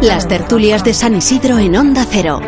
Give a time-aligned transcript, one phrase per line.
[0.00, 2.40] Las tertulias de San Isidro en Onda Cero.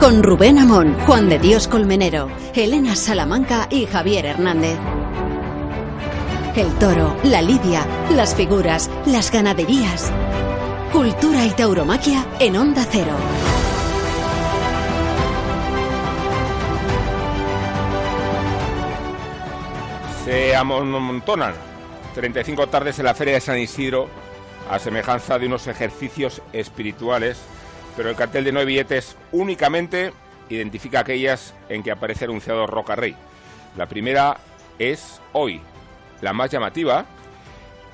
[0.00, 4.76] Con Rubén Amón, Juan de Dios Colmenero, Elena Salamanca y Javier Hernández.
[6.56, 10.10] El toro, la lidia, las figuras, las ganaderías.
[10.92, 13.14] Cultura y tauromaquia en Onda Cero.
[20.24, 21.54] Se amontonan
[22.16, 24.21] 35 tardes en la Feria de San Isidro
[24.70, 27.40] a semejanza de unos ejercicios espirituales,
[27.96, 30.12] pero el cartel de nueve billetes únicamente
[30.48, 33.16] identifica aquellas en que aparece anunciado Roca Rey.
[33.76, 34.38] La primera
[34.78, 35.60] es hoy.
[36.20, 37.06] La más llamativa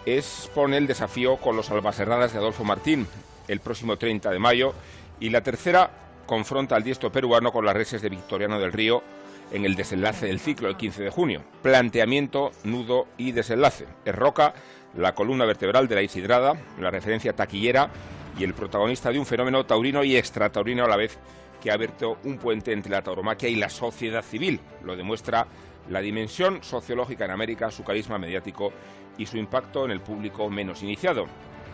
[0.06, 3.06] es pone el desafío con los albacerradas de Adolfo Martín
[3.48, 4.74] el próximo 30 de mayo
[5.20, 5.90] y la tercera
[6.26, 9.02] confronta al diestro peruano con las reses de Victoriano del Río
[9.50, 11.42] en el desenlace del ciclo el 15 de junio.
[11.62, 13.86] Planteamiento, nudo y desenlace.
[14.04, 14.54] Es Roca
[14.98, 17.88] la columna vertebral de la Isidrada, la referencia taquillera
[18.36, 21.18] y el protagonista de un fenómeno taurino y extrataurino a la vez
[21.60, 24.60] que ha abierto un puente entre la tauromaquia y la sociedad civil.
[24.82, 25.46] Lo demuestra
[25.88, 28.72] la dimensión sociológica en América, su carisma mediático
[29.16, 31.26] y su impacto en el público menos iniciado.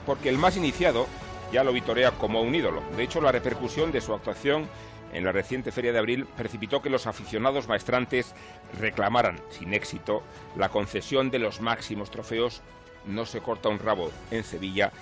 [0.04, 1.06] Porque el más iniciado
[1.50, 2.82] ya lo vitorea como un ídolo.
[2.94, 4.68] De hecho, la repercusión de su actuación
[5.14, 8.34] en la reciente Feria de Abril precipitó que los aficionados maestrantes
[8.78, 10.22] reclamaran, sin éxito,
[10.56, 12.62] la concesión de los máximos trofeos
[13.06, 14.92] No se corta un rabo en Sevilla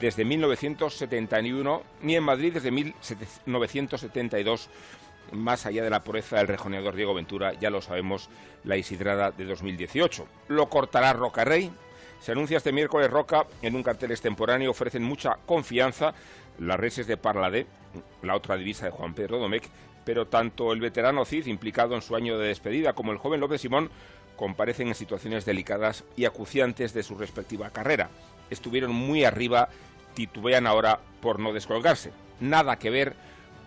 [0.00, 4.68] desde 1971, ni en Madrid desde 1972,
[5.32, 8.28] más allá de la pureza del rejoneador Diego Ventura, ya lo sabemos,
[8.64, 10.26] la Isidrada de 2018.
[10.48, 11.70] Lo cortará Roca Rey.
[12.20, 16.14] Se anuncia este miércoles Roca en un cartel extemporáneo, ofrecen mucha confianza
[16.58, 17.66] las reses de Parladé,
[18.22, 19.64] la otra divisa de Juan Pedro Domecq,
[20.04, 23.60] pero tanto el veterano Cid, implicado en su año de despedida, como el joven López
[23.60, 23.90] Simón,
[24.42, 28.10] comparecen en situaciones delicadas y acuciantes de su respectiva carrera.
[28.50, 29.68] Estuvieron muy arriba,
[30.14, 32.10] titubean ahora por no descolgarse.
[32.40, 33.14] Nada que ver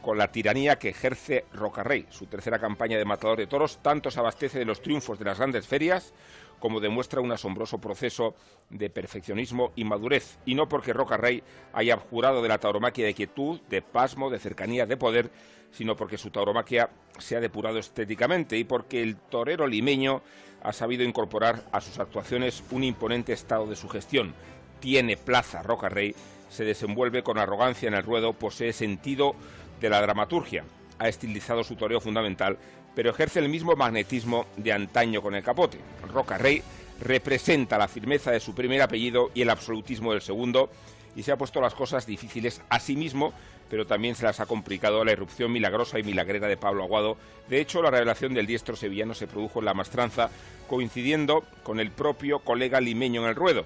[0.01, 2.07] con la tiranía que ejerce Rocarrey.
[2.09, 5.37] Su tercera campaña de matador de toros tanto se abastece de los triunfos de las
[5.37, 6.13] grandes ferias
[6.59, 8.35] como demuestra un asombroso proceso
[8.69, 10.39] de perfeccionismo y madurez.
[10.45, 11.41] Y no porque Rocarrey
[11.71, 15.31] haya jurado de la tauromaquia de quietud, de pasmo, de cercanía, de poder,
[15.71, 20.21] sino porque su tauromaquia se ha depurado estéticamente y porque el torero limeño
[20.63, 24.33] ha sabido incorporar a sus actuaciones un imponente estado de sugestión.
[24.79, 26.15] Tiene plaza Roca Rey,
[26.49, 29.35] se desenvuelve con arrogancia en el ruedo, posee sentido
[29.79, 30.63] de la dramaturgia,
[30.99, 32.57] ha estilizado su toreo fundamental,
[32.95, 35.79] pero ejerce el mismo magnetismo de antaño con el capote.
[36.11, 36.63] Roca Rey
[37.01, 40.69] representa la firmeza de su primer apellido y el absolutismo del segundo,
[41.15, 43.33] y se ha puesto las cosas difíciles a sí mismo
[43.69, 47.17] pero también se las ha complicado la irrupción milagrosa y milagrera de Pablo Aguado.
[47.49, 50.29] De hecho, la revelación del diestro sevillano se produjo en la mastranza,
[50.67, 53.65] coincidiendo con el propio colega limeño en el ruedo.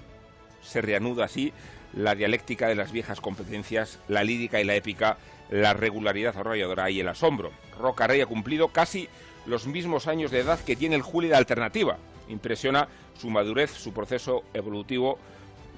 [0.62, 1.52] Se reanuda así
[1.92, 5.18] la dialéctica de las viejas competencias, la lírica y la épica,
[5.50, 7.50] la regularidad arrolladora y el asombro.
[7.78, 9.08] Roca Rey ha cumplido casi
[9.46, 11.98] los mismos años de edad que tiene el Juli de Alternativa.
[12.28, 12.88] Impresiona
[13.18, 15.18] su madurez, su proceso evolutivo,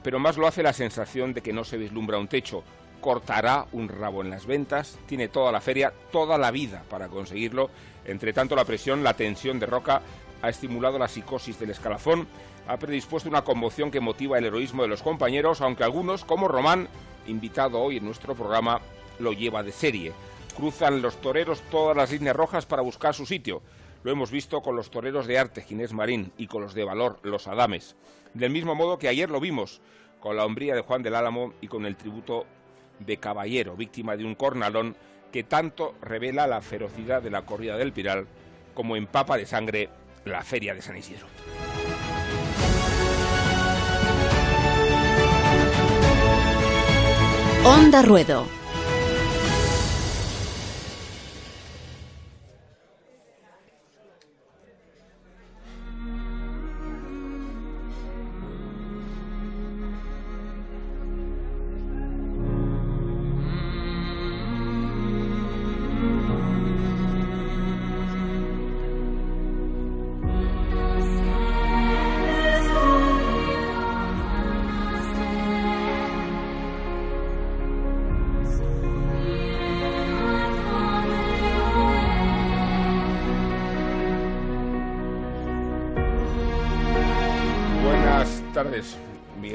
[0.03, 2.65] pero más lo hace la sensación de que no se vislumbra un techo,
[3.01, 7.71] cortará un rabo en las ventas, tiene toda la feria, toda la vida para conseguirlo.
[8.05, 10.03] Entre tanto, la presión, la tensión de Roca
[10.41, 12.27] ha estimulado la psicosis del escalafón,
[12.69, 16.89] ha predispuesto una conmoción que motiva el heroísmo de los compañeros, aunque algunos, como Román,
[17.27, 18.81] invitado hoy en nuestro programa,
[19.19, 20.13] lo lleva de serie.
[20.57, 23.63] Cruzan los toreros todas las líneas rojas para buscar su sitio.
[24.03, 27.19] Lo hemos visto con los toreros de arte, Ginés Marín, y con los de valor,
[27.23, 27.97] los Adames.
[28.35, 29.81] Del mismo modo que ayer lo vimos
[30.21, 32.47] con la hombría de Juan del Álamo y con el tributo
[32.99, 34.97] de caballero, víctima de un cornalón
[35.31, 38.27] que tanto revela la ferocidad de la corrida del Piral
[38.75, 39.89] como empapa de sangre
[40.25, 41.27] la feria de San Isidro.
[47.65, 48.62] Onda Ruedo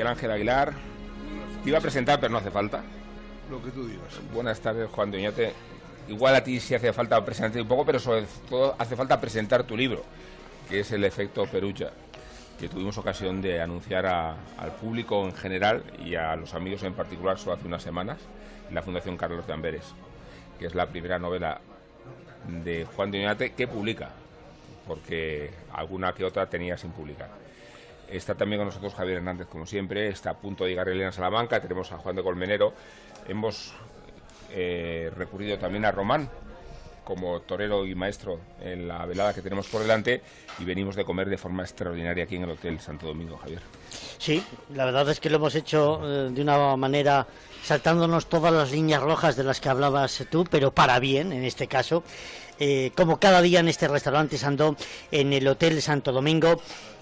[0.07, 0.73] Ángel Aguilar.
[1.63, 2.81] Te iba a presentar, pero no hace falta.
[3.49, 4.19] Lo que tú digas.
[4.33, 5.53] Buenas tardes, Juan Doñate.
[6.07, 9.63] Igual a ti sí hace falta presentarte un poco, pero sobre todo hace falta presentar
[9.63, 10.03] tu libro,
[10.69, 11.91] que es El efecto Perucha.
[12.57, 17.37] que tuvimos ocasión de anunciar al público en general y a los amigos en particular
[17.37, 18.17] solo hace unas semanas,
[18.67, 19.83] en la Fundación Carlos de Amberes,
[20.57, 21.61] que es la primera novela
[22.63, 24.09] de Juan de Oñate que publica,
[24.87, 27.29] porque alguna que otra tenía sin publicar.
[28.09, 31.61] Está también con nosotros Javier Hernández, como siempre, está a punto de llegar Elena Salamanca,
[31.61, 32.73] tenemos a Juan de Colmenero,
[33.27, 33.73] hemos
[34.51, 36.29] eh, recurrido también a Román,
[37.03, 40.21] como torero y maestro en la velada que tenemos por delante
[40.59, 43.61] y venimos de comer de forma extraordinaria aquí en el Hotel Santo Domingo, Javier.
[44.17, 44.43] Sí,
[44.73, 47.25] la verdad es que lo hemos hecho eh, de una manera
[47.63, 51.67] saltándonos todas las líneas rojas de las que hablabas tú, pero para bien en este
[51.67, 52.03] caso.
[52.59, 54.75] Eh, como cada día en este restaurante Santo,
[55.11, 56.61] en el Hotel Santo Domingo,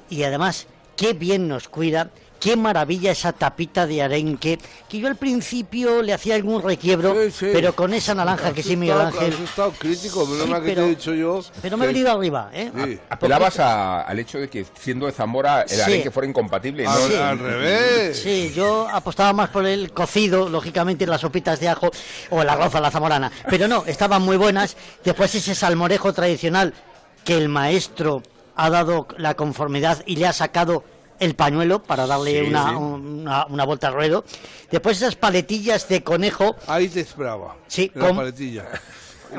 [0.09, 2.11] y además, qué bien nos cuida
[2.45, 7.75] qué maravilla esa tapita de arenque, que yo al principio le hacía algún requiebro, pero
[7.75, 9.33] con esa naranja que sí, Miguel Ángel.
[9.33, 11.43] Has estado crítico, pero, que te he dicho yo.
[11.61, 12.99] Pero me he venido arriba, ¿eh?
[13.09, 16.83] Apelabas al hecho de que siendo de Zamora el arenque fuera incompatible.
[16.83, 16.91] ¿no?
[16.91, 18.19] Ah, al revés.
[18.19, 21.89] Sí, yo apostaba más por el cocido, lógicamente, las sopitas de ajo
[22.29, 23.31] o el arroz a la zamorana.
[23.49, 24.77] Pero no, estaban muy buenas.
[25.03, 26.75] Después ese salmorejo tradicional
[27.23, 28.21] que el maestro
[28.55, 30.83] ha dado la conformidad y le ha sacado
[31.19, 34.25] el pañuelo para darle una, Una, vuelta al ruedo.
[34.71, 36.55] Después esas paletillas de conejo.
[36.67, 37.55] Ahí te esperaba.
[37.67, 38.65] Sí, con paletilla.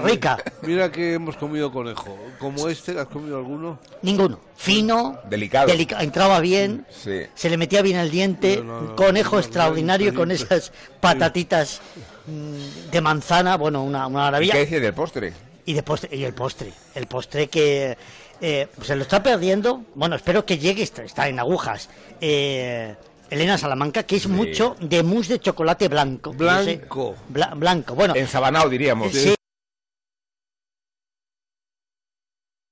[0.02, 0.38] Rica.
[0.62, 2.16] Mira que hemos comido conejo.
[2.38, 2.98] ¿Como este?
[2.98, 3.78] ¿Has comido alguno?
[4.02, 4.40] Ninguno.
[4.56, 5.18] Fino.
[5.28, 5.70] Delicado.
[6.00, 6.86] entraba bien.
[6.90, 8.62] Se le metía bien el diente.
[8.96, 11.80] conejo extraordinario con esas patatitas
[12.26, 13.56] mm, de manzana.
[13.56, 14.54] Bueno, una, maravilla.
[14.54, 15.32] ¿Qué dice del postre?
[15.64, 16.72] Y, de postre, y el postre.
[16.94, 17.96] El postre que
[18.40, 19.82] eh, se lo está perdiendo.
[19.94, 21.88] Bueno, espero que llegue, está, en agujas.
[22.20, 22.94] Eh,
[23.30, 26.32] Elena Salamanca, que es mucho de mousse de chocolate blanco.
[26.32, 27.16] Blanco.
[27.28, 28.14] blanco, bueno.
[28.14, 29.12] En Sabanao diríamos.
[29.12, 29.35] Sí,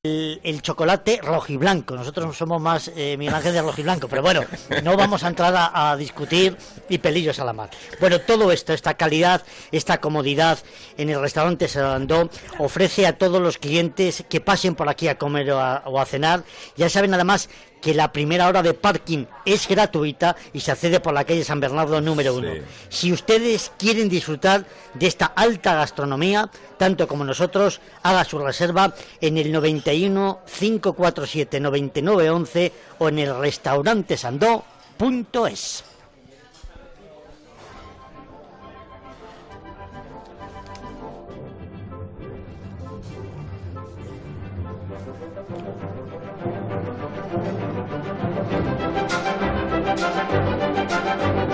[0.05, 1.97] el, chocolate rojiblanco.
[1.97, 4.43] Nosotros somos más eh, Miguel de rojiblanco, pero bueno,
[4.83, 6.57] no vamos a entrar a, discutir
[6.89, 7.71] y pelillos a la mar.
[8.01, 9.43] Bueno, todo esto, esta calidad,
[9.73, 10.59] esta comodidad
[10.99, 12.29] en el restaurante Serandó
[12.59, 16.45] ofrece a todos los clientes que pasen por aquí a comer o a cenar.
[16.77, 17.49] Ya saben además
[17.85, 21.61] que la primera hora de parking es gratuita y se accede por la calle San
[21.61, 22.49] Bernardo número uno.
[22.89, 24.65] Si ustedes quieren disfrutar
[24.95, 26.49] de esta alta gastronomía,
[26.79, 34.17] tanto como nosotros, haga su reserva en el 91 547 9911 o en el restaurante
[34.17, 35.85] sandó.es.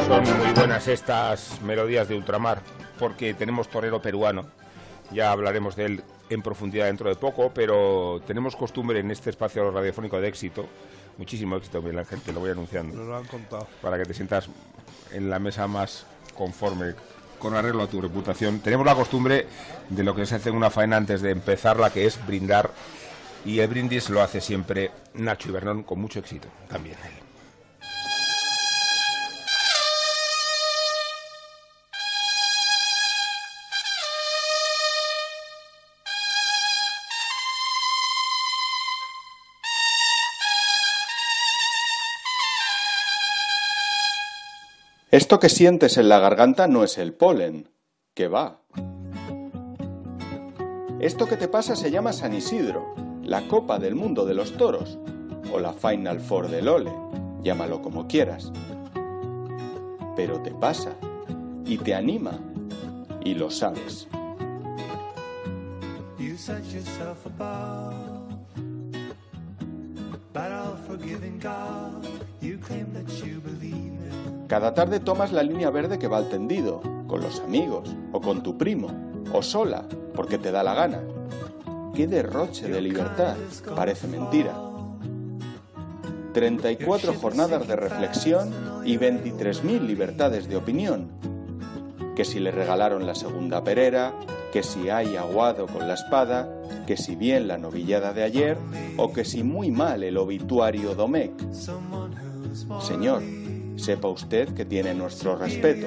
[0.06, 2.62] Son muy buenas estas melodías de ultramar,
[2.98, 4.46] porque tenemos torero peruano.
[5.12, 9.70] Ya hablaremos de él en profundidad dentro de poco, pero tenemos costumbre en este espacio
[9.70, 10.66] radiofónico de éxito,
[11.18, 13.02] muchísimo éxito, la gente lo voy anunciando.
[13.02, 13.66] lo han contado.
[13.82, 14.48] Para que te sientas
[15.12, 16.06] en la mesa más
[16.36, 16.94] conforme
[17.38, 18.60] con arreglo a tu reputación.
[18.60, 19.46] Tenemos la costumbre
[19.88, 22.70] de lo que se hace en una faena antes de empezarla, que es brindar.
[23.44, 26.96] Y el brindis lo hace siempre Nacho Ibernón con mucho éxito también.
[45.10, 47.68] Esto que sientes en la garganta no es el polen,
[48.14, 48.60] que va.
[51.00, 55.00] Esto que te pasa se llama San Isidro, la Copa del Mundo de los Toros,
[55.52, 56.92] o la Final Four del Ole,
[57.42, 58.52] llámalo como quieras.
[60.14, 60.92] Pero te pasa,
[61.66, 62.38] y te anima,
[63.24, 64.06] y lo sabes.
[74.50, 78.42] Cada tarde tomas la línea verde que va al tendido, con los amigos, o con
[78.42, 78.88] tu primo,
[79.32, 81.02] o sola, porque te da la gana.
[81.94, 83.36] ¡Qué derroche de libertad!
[83.76, 84.60] Parece mentira.
[86.34, 88.52] 34 jornadas de reflexión
[88.84, 91.12] y 23.000 libertades de opinión.
[92.16, 94.14] Que si le regalaron la segunda perera,
[94.52, 96.52] que si hay aguado con la espada,
[96.88, 98.58] que si bien la novillada de ayer,
[98.96, 101.40] o que si muy mal el obituario Domecq.
[102.80, 103.22] Señor,
[103.80, 105.86] sepa usted que tiene nuestro respeto.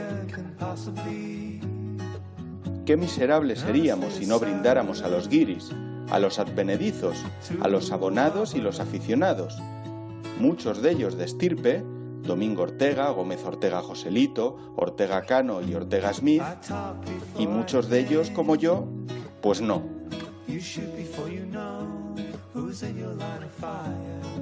[2.85, 5.69] Qué miserables seríamos si no brindáramos a los guiris,
[6.09, 7.23] a los advenedizos,
[7.61, 9.57] a los abonados y los aficionados,
[10.39, 11.83] muchos de ellos de estirpe,
[12.23, 16.43] Domingo Ortega, Gómez Ortega Joselito, Ortega Cano y Ortega Smith,
[17.37, 18.87] y muchos de ellos, como yo,
[19.41, 19.83] pues no.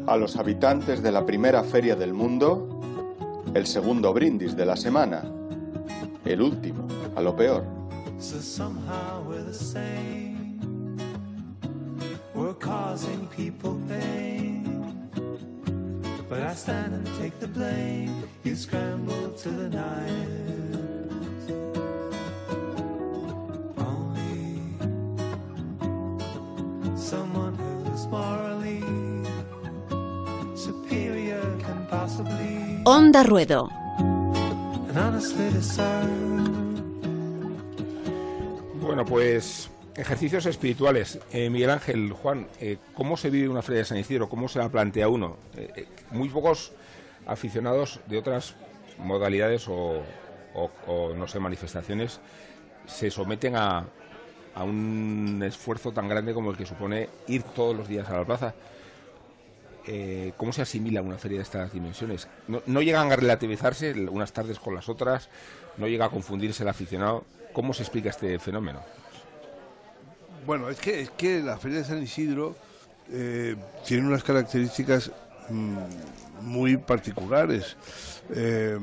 [0.08, 2.81] A los habitantes de la primera feria del mundo,
[3.54, 5.24] el segundo brindis de la semana,
[6.26, 7.64] el último, a lo peor.
[16.32, 18.24] But I stand and take the blame.
[18.46, 20.30] You scramble to the night.
[23.78, 24.62] Only
[26.96, 29.01] someone who's morally
[32.86, 33.70] Onda Ruedo.
[34.90, 36.92] and honestly discern.
[38.82, 41.20] Bueno, pues ejercicios espirituales.
[41.32, 44.30] Eh, Miguel Ángel, Juan, eh, ¿cómo se vive una feria de San Isidro?
[44.30, 45.38] ¿Cómo se la plantea uno?
[45.56, 46.74] Eh, eh, muy pocos
[47.26, 48.56] aficionados de otras
[49.00, 50.02] modalidades o,
[50.54, 52.20] o- o, no sé, manifestaciones
[52.86, 53.86] se someten a,
[54.56, 58.26] a un esfuerzo tan grande como el que supone ir todos los días a la
[58.26, 58.54] plaza.
[59.88, 62.28] Eh, ¿Cómo se asimila una feria de estas dimensiones?
[62.48, 65.30] No, no llegan a relativizarse unas tardes con las otras,
[65.78, 67.24] no llega a confundirse el aficionado.
[67.54, 68.80] ¿Cómo se explica este fenómeno?
[70.46, 72.56] Bueno, es que, es que la Feria de San Isidro
[73.12, 75.12] eh, tiene unas características
[75.50, 75.78] mm,
[76.42, 77.76] muy particulares.
[78.34, 78.78] Eh,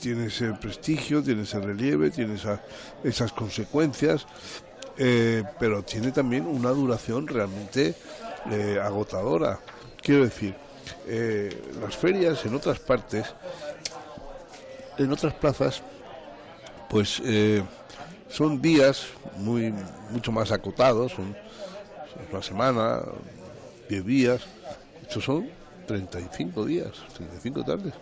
[0.00, 2.62] tiene ese prestigio, tiene ese relieve, tiene esa-
[3.04, 4.26] esas consecuencias,
[5.58, 7.94] pero tiene también una duración realmente
[8.82, 9.58] agotadora.
[10.02, 10.54] Quiero decir,
[11.06, 13.26] eh, las ferias en otras partes,
[14.96, 15.82] en otras plazas,
[16.88, 17.62] pues eh,
[18.28, 19.74] son días muy
[20.10, 21.36] mucho más acotados, son
[22.30, 23.00] una semana,
[23.88, 24.42] 10 días,
[25.02, 25.48] estos son
[25.86, 27.94] 35 días, 35 tardes.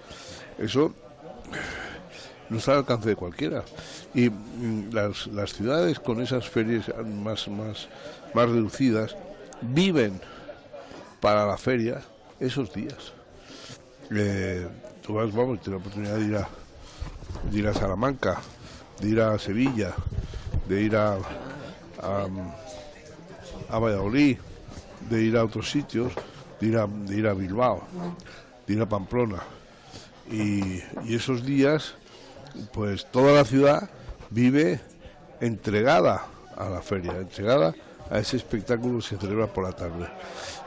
[0.58, 0.94] Eso
[2.48, 3.64] no está al alcance de cualquiera.
[4.14, 7.88] Y mm, las, las ciudades con esas ferias más, más,
[8.34, 9.16] más reducidas
[9.60, 10.20] viven
[11.20, 12.00] para la feria
[12.40, 13.12] esos días.
[14.10, 14.66] Eh,
[15.02, 16.48] tú vas, vamos, tienes la oportunidad de ir a,
[17.52, 18.40] ir a Salamanca,
[19.00, 19.94] de ir a Sevilla,
[20.68, 21.18] de ir a,
[23.70, 24.38] a, Valladolid,
[25.10, 26.12] de ir a otros sitios,
[26.60, 27.82] de ir a, ir a Bilbao,
[28.66, 29.42] de ir a Pamplona.
[30.30, 31.94] Y, y esos días,
[32.72, 33.88] pues toda la ciudad
[34.30, 34.80] vive
[35.40, 37.74] entregada a la feria, entregada
[38.10, 40.08] a ese espectáculo se celebra por la tarde.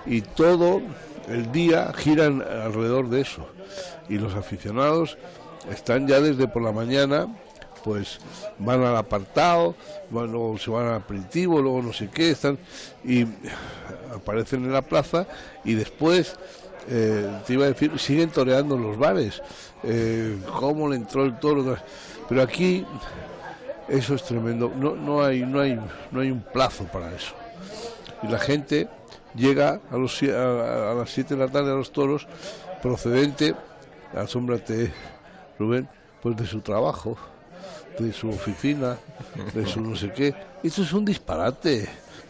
[0.05, 0.81] Y todo
[1.27, 3.47] el día giran alrededor de eso.
[4.09, 5.17] Y los aficionados
[5.69, 7.27] están ya desde por la mañana,
[7.83, 8.19] pues
[8.59, 9.75] van al apartado,
[10.09, 12.57] van, luego se van al aperitivo, luego no sé qué, están
[13.03, 13.25] y
[14.13, 15.25] aparecen en la plaza
[15.63, 16.35] y después
[16.89, 19.41] eh, te iba a decir, siguen toreando los bares.
[19.83, 21.77] Eh, ¿Cómo le entró el toro?
[22.27, 22.85] Pero aquí
[23.87, 24.71] eso es tremendo.
[24.75, 25.79] No, no, hay, no, hay,
[26.11, 27.33] no hay un plazo para eso.
[28.23, 28.87] Y la gente
[29.35, 32.27] llega a, los, a, a las 7 de la tarde a los toros
[32.81, 33.55] procedente,
[34.15, 34.91] asómbrate
[35.57, 35.87] Rubén,
[36.21, 37.17] pues de su trabajo,
[37.99, 38.97] de su oficina,
[39.53, 40.33] de su no sé qué.
[40.63, 41.87] Esto es un disparate.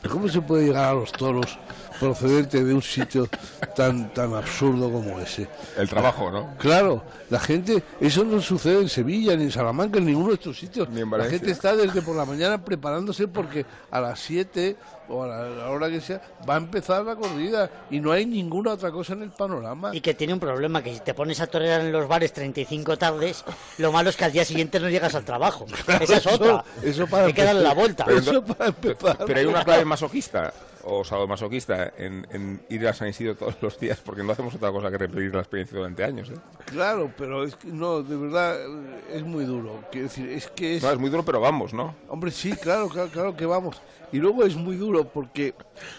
[0.10, 1.58] ¿Cómo se puede llegar a los toros
[2.02, 3.30] procedente de un sitio
[3.76, 5.48] tan tan absurdo como ese?
[5.78, 6.56] El trabajo, ¿no?
[6.58, 10.58] Claro, la gente, eso no sucede en Sevilla, ni en Salamanca, en ninguno de estos
[10.58, 10.90] sitios.
[10.90, 14.76] Ni en la gente está desde por la mañana preparándose porque a las 7
[15.10, 18.12] o a la, a la hora que sea va a empezar la corrida y no
[18.12, 19.96] hay ninguna otra cosa en el panorama.
[19.96, 22.98] Y que tiene un problema, que si te pones a torear en los bares 35
[22.98, 23.46] tardes,
[23.78, 25.66] lo malo es que al día siguiente no llegas al trabajo.
[25.88, 26.64] Esa es Eso- otra.
[26.82, 28.06] Eso para Hay que darle la vuelta.
[28.06, 29.18] Pero Eso para empezar.
[29.28, 30.52] Pero hay una clave masoquista
[30.84, 34.72] o sadomasoquista en, en ir a San Isidro todos los días porque no hacemos otra
[34.72, 36.30] cosa que repetir la experiencia durante años.
[36.30, 36.36] ¿eh?
[36.66, 39.84] Claro, pero es que no, de verdad eh, es muy duro.
[39.92, 41.96] Quiero decir, es que es No, es muy duro, pero vamos, ¿no?
[42.08, 43.82] Hombre, sí, claro, claro, claro que vamos.
[44.12, 45.54] Y luego es muy duro porque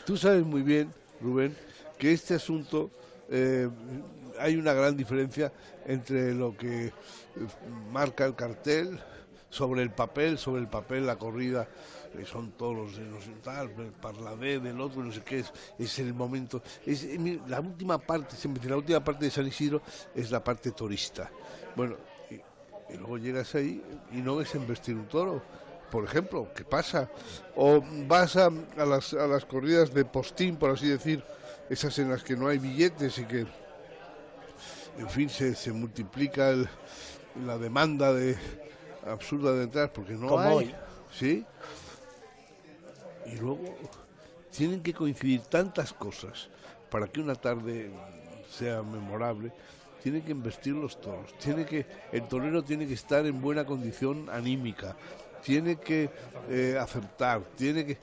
[0.04, 1.56] tú sabes muy bien, Rubén,
[1.98, 2.90] que este asunto
[3.30, 3.68] eh,
[4.38, 5.52] hay una gran diferencia
[5.86, 6.92] entre lo que eh,
[7.90, 9.00] marca el cartel
[9.50, 11.68] sobre el papel, sobre el papel la corrida,
[12.26, 15.98] son todos los de los tal, el parladé del otro, no sé qué es, es
[15.98, 16.62] el momento.
[16.86, 19.82] Es, eh, la última parte, siempre la última parte de San Isidro
[20.14, 21.30] es la parte turista.
[21.74, 21.96] Bueno,
[22.30, 22.34] y,
[22.92, 25.42] y luego llegas ahí y no ves embestir un toro,
[25.90, 27.10] por ejemplo, ¿qué pasa?
[27.56, 31.22] O vas a, a las, a las corridas de postín, por así decir,
[31.68, 33.46] esas en las que no hay billetes y que,
[34.98, 36.68] en fin, se, se multiplica el-
[37.46, 38.36] la demanda de
[39.06, 40.54] absurda de entrar porque no Como hay.
[40.56, 40.74] hoy.
[41.10, 41.44] ¿Sí?
[43.32, 43.76] Y luego
[44.54, 46.48] tienen que coincidir tantas cosas
[46.90, 47.90] para que una tarde
[48.50, 49.52] sea memorable.
[50.02, 54.28] Tiene que investir los toros, tiene que el torero tiene que estar en buena condición
[54.30, 54.96] anímica,
[55.44, 56.10] tiene que
[56.50, 57.98] eh, acertar, tiene que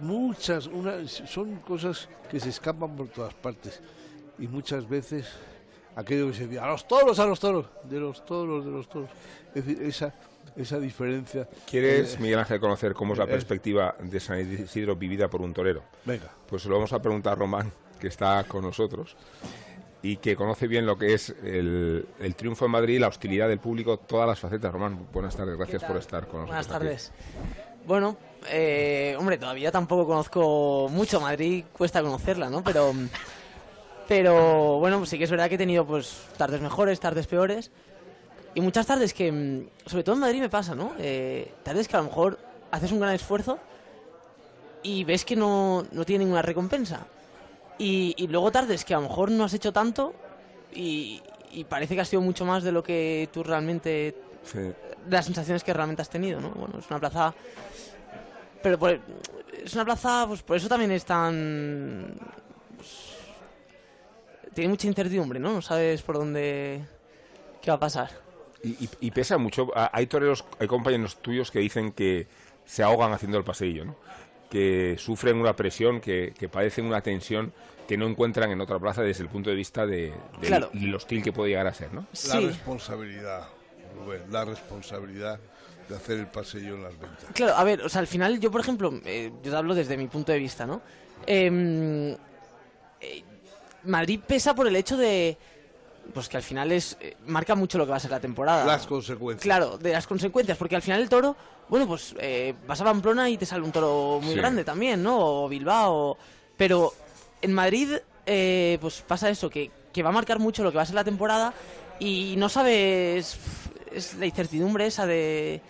[0.00, 3.80] muchas, una, son cosas que se escapan por todas partes.
[4.38, 5.26] Y muchas veces
[5.96, 8.88] aquello que se dice, a los toros, a los toros, de los toros, de los
[8.88, 9.10] toros.
[9.54, 10.14] Es decir, esa,
[10.56, 11.48] esa diferencia.
[11.70, 15.40] ¿Quieres, Eh, Miguel Ángel, conocer cómo es la eh, perspectiva de San Isidro vivida por
[15.42, 15.82] un torero?
[16.04, 16.30] Venga.
[16.48, 19.16] Pues se lo vamos a preguntar a Román, que está con nosotros
[20.02, 23.58] y que conoce bien lo que es el, el triunfo en Madrid, la hostilidad del
[23.58, 24.72] público, todas las facetas.
[24.72, 26.48] Román, buenas tardes, gracias por estar con nosotros.
[26.48, 26.72] Buenas aquí.
[26.72, 27.12] tardes.
[27.86, 28.16] Bueno,
[28.50, 32.62] eh, hombre, todavía tampoco conozco mucho Madrid, cuesta conocerla, ¿no?
[32.62, 32.92] Pero,
[34.06, 37.70] pero bueno, sí que es verdad que he tenido pues tardes mejores, tardes peores.
[38.54, 40.92] Y muchas tardes que, mm, sobre todo en Madrid me pasa, ¿no?
[40.98, 42.38] Eh, tardes que a lo mejor
[42.70, 43.58] haces un gran esfuerzo
[44.82, 47.06] y ves que no, no tiene ninguna recompensa.
[47.78, 50.12] Y, y luego tardes que a lo mejor no has hecho tanto
[50.74, 54.14] y, y parece que has sido mucho más de lo que tú realmente
[54.44, 54.58] Sí.
[54.58, 54.74] de
[55.10, 56.50] las sensaciones que realmente has tenido, ¿no?
[56.50, 57.34] Bueno, es una plaza...
[58.62, 58.98] Pero por-
[59.64, 62.14] es una plaza, pues por eso también es tan...
[62.76, 63.14] pues,
[64.54, 65.52] tiene mucha incertidumbre, ¿no?
[65.52, 66.80] No sabes por dónde...
[67.62, 68.10] qué va a pasar.
[68.62, 69.70] Y, y- pesa mucho.
[69.92, 72.26] Hay toreros, hay compañeros tuyos que dicen que
[72.66, 73.96] se ahogan haciendo el paseillo, ¿no?
[74.50, 77.52] que sufren una presión, que, que padecen una tensión
[77.86, 80.06] que no encuentran en otra plaza desde el punto de vista de,
[80.40, 80.70] del- Claro.
[80.72, 82.00] del hostil que puede llegar a ser, ¿no?
[82.00, 83.46] La Sí, responsabilidad,
[83.94, 85.38] Rubén, la responsabilidad
[85.88, 87.26] de hacer el pasillo en las ventas.
[87.34, 89.96] claro, a ver, o sea, al final yo, por ejemplo, eh, yo te hablo desde
[89.98, 90.80] mi punto de vista, ¿no?
[91.26, 92.12] Em,
[93.00, 93.22] eh,
[93.84, 95.36] Madrid pesa por el hecho de...
[96.14, 98.64] Pues que al final es eh, marca mucho lo que va a ser la temporada.
[98.64, 99.42] Las consecuencias.
[99.42, 101.36] Claro, de las consecuencias, porque al final el toro,
[101.68, 104.38] bueno, pues eh, vas a Pamplona y te sale un toro muy Sí.
[104.38, 105.18] grande también, ¿no?
[105.44, 106.16] O Bilbao,
[106.56, 106.92] pero
[107.42, 107.90] en Madrid,
[108.26, 110.94] eh, pues pasa eso, que, que va a marcar mucho lo que va a ser
[110.94, 111.52] la temporada
[112.00, 113.38] y no sabes,
[113.92, 115.60] es la incertidumbre esa de,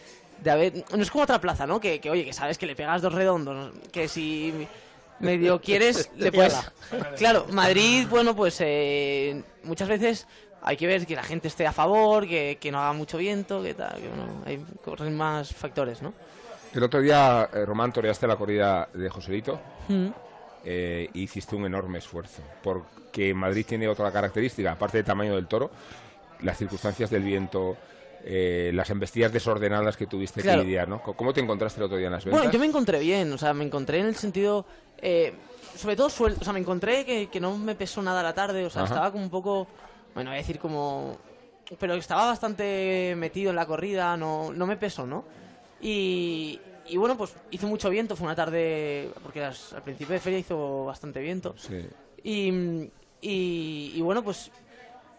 [0.42, 1.80] de haber, no es como otra plaza, ¿no?
[1.80, 4.52] Que, que, oye, que sabes que le pegas dos redondos, que si
[5.20, 6.54] medio quieres, le puedes...
[7.16, 10.26] Claro, Madrid, bueno, pues eh, muchas veces
[10.62, 13.62] hay que ver que la gente esté a favor, que, que no haga mucho viento,
[13.62, 16.12] que tal, que bueno, hay corren más factores, ¿no?
[16.74, 20.08] El otro día, eh, Román, toreaste la corrida de Joselito Mm.
[20.64, 25.46] eh, e hiciste un enorme esfuerzo, porque Madrid tiene otra característica, aparte del tamaño del
[25.46, 25.70] toro,
[26.42, 27.76] las circunstancias del viento,
[28.24, 30.60] eh, las embestidas desordenadas que tuviste Claro.
[30.60, 31.00] que lidiar, ¿no?
[31.02, 32.40] ¿Cómo te encontraste el otro día en las ventas?
[32.40, 34.66] Bueno, yo me encontré bien, o sea, me encontré en el sentido,
[35.00, 35.32] eh,
[35.76, 38.64] sobre todo suelto, o sea, me encontré que, que no me pesó nada la tarde,
[38.64, 38.94] o sea, Ajá.
[38.94, 39.66] estaba como un poco,
[40.14, 41.16] bueno, voy a decir como,
[41.78, 45.24] pero estaba bastante metido en la corrida, no, no me pesó, ¿no?
[45.80, 50.20] Y, y bueno, pues hizo mucho viento, fue una tarde, porque las- al principio de
[50.20, 51.54] feria hizo bastante viento.
[51.56, 51.86] Sí.
[52.24, 52.50] Y,
[53.20, 54.50] y, y bueno, pues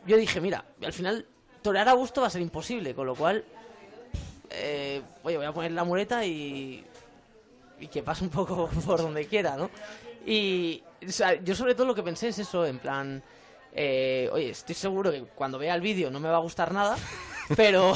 [0.06, 1.26] yo dije, mira, al final
[1.62, 3.44] torear a gusto va a ser imposible, con lo cual,
[4.50, 6.84] eh, oye, voy a poner la muleta y,
[7.80, 9.70] y que pase un poco por donde quiera, ¿no?
[10.26, 13.24] Y o sea, yo sobre todo lo que pensé es eso, en plan,
[13.74, 16.98] eh, oye, estoy seguro que cuando vea el vídeo no me va a gustar nada,
[17.56, 17.94] pero,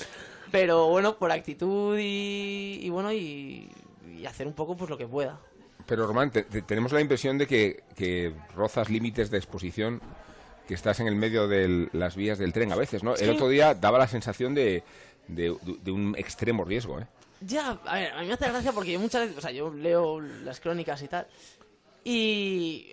[0.50, 3.68] pero bueno, por actitud y, y bueno, y,
[4.10, 5.38] y hacer un poco pues lo que pueda.
[5.86, 10.00] Pero, Román, te- te- tenemos la impresión de que, que rozas límites de exposición,
[10.66, 13.14] que estás en el medio de las vías del tren a veces, ¿no?
[13.14, 14.82] El otro día daba la sensación de,
[15.28, 15.50] de,
[15.90, 17.06] un extremo riesgo, ¿eh?
[17.40, 19.72] Ya, a, ver, a mí me hace gracia porque yo muchas veces, o sea, yo
[19.72, 21.26] leo las crónicas y tal,
[22.04, 22.88] y...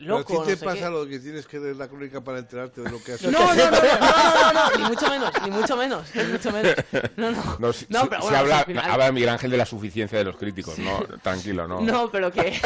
[0.00, 0.90] Loco, ¿A te no pasa qué?
[0.90, 3.32] lo que tienes que leer la crónica para enterarte de lo que haces?
[3.32, 6.74] No, no, no, no, no, ni mucho menos, ni mucho menos, ni mucho menos.
[7.16, 7.58] No, no.
[7.88, 11.80] no, pero bueno, habla, Miguel Ángel de la suficiencia de los críticos, no, tranquilo, no.
[11.80, 12.60] No, pero que.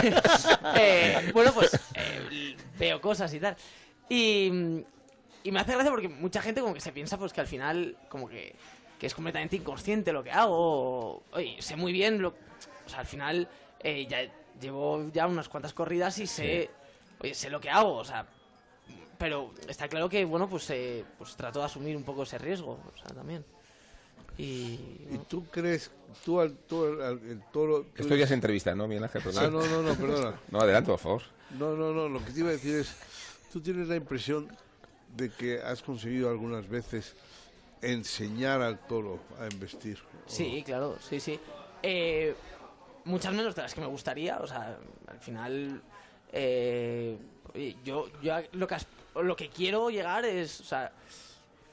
[1.33, 1.71] bueno, pues
[2.79, 3.57] veo cosas y tal.
[4.15, 4.85] Y,
[5.45, 7.97] y me hace gracia porque mucha gente como que se piensa pues que al final
[8.09, 8.55] como que,
[8.99, 10.55] que es completamente inconsciente lo que hago.
[10.57, 12.35] o, Oye, sé muy bien lo.
[12.85, 13.49] O sea, al final
[13.81, 16.71] eh, ya llevo ya unas cuantas corridas y sé.
[17.21, 18.27] Oye, sé lo que hago, o sea.
[19.19, 22.73] Pero está claro que, bueno, pues, eh, pues trato de asumir un poco ese riesgo,
[22.73, 23.45] o sea, también.
[24.37, 24.45] Y.
[25.13, 25.91] ¿Y tú crees,
[26.25, 27.83] tú al, tú al- al- el toro...
[27.95, 29.23] tú Esto ya es entrevista, ¿no, Miguel Ángel?
[29.23, 29.45] Perdón.
[29.45, 30.35] Ah, no, no, no, perdona.
[30.51, 31.23] No, adelante, por favor.
[31.59, 32.97] No, no, no, lo que te iba a decir es,
[33.53, 34.49] tú tienes la impresión
[35.15, 37.15] de que has conseguido algunas veces
[37.83, 39.99] enseñar al toro a embestir.
[40.27, 41.39] ¿o Sí, claro, sí, sí.
[41.83, 42.35] Eh,
[43.05, 45.83] muchas menos de las que me gustaría, o sea, al final,
[46.33, 47.17] eh,
[47.85, 48.77] yo, yo lo que,
[49.17, 50.93] lo que quiero llegar es, o sea,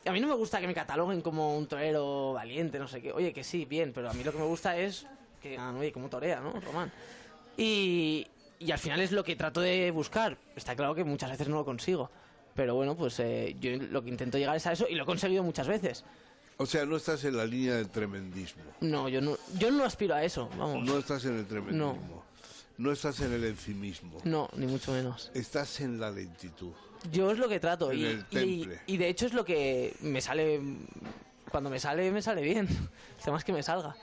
[0.06, 3.14] a mí no me gusta que me cataloguen como un torero valiente, no sé qué.
[3.14, 5.06] Oye, que sí, bien, pero a mí lo que me gusta es
[5.42, 6.92] que digan, oye, como torea, ¿no, Román?
[7.56, 8.28] Y,
[8.60, 10.38] y al final es lo que trato de buscar.
[10.56, 12.10] Está claro que muchas veces no lo consigo.
[12.56, 15.06] Pero bueno, pues eh, yo lo que intento llegar es a eso y lo he
[15.06, 16.04] conseguido muchas veces.
[16.58, 18.64] O sea, no estás en la línea del tremendismo.
[18.82, 20.84] No, yo no, yo no aspiro a eso, vamos.
[20.86, 22.26] No estás en el tremendismo.
[22.78, 24.20] No, estás en el encimismo.
[24.26, 25.32] No, ni mucho menos.
[25.34, 26.72] Estás en la lentitud.
[27.12, 28.80] Yo es lo que trato En y, el y, temple.
[28.88, 30.60] y de hecho es lo que me sale...
[31.50, 32.68] Cuando me sale, me sale bien.
[33.18, 33.96] El tema es que me salga.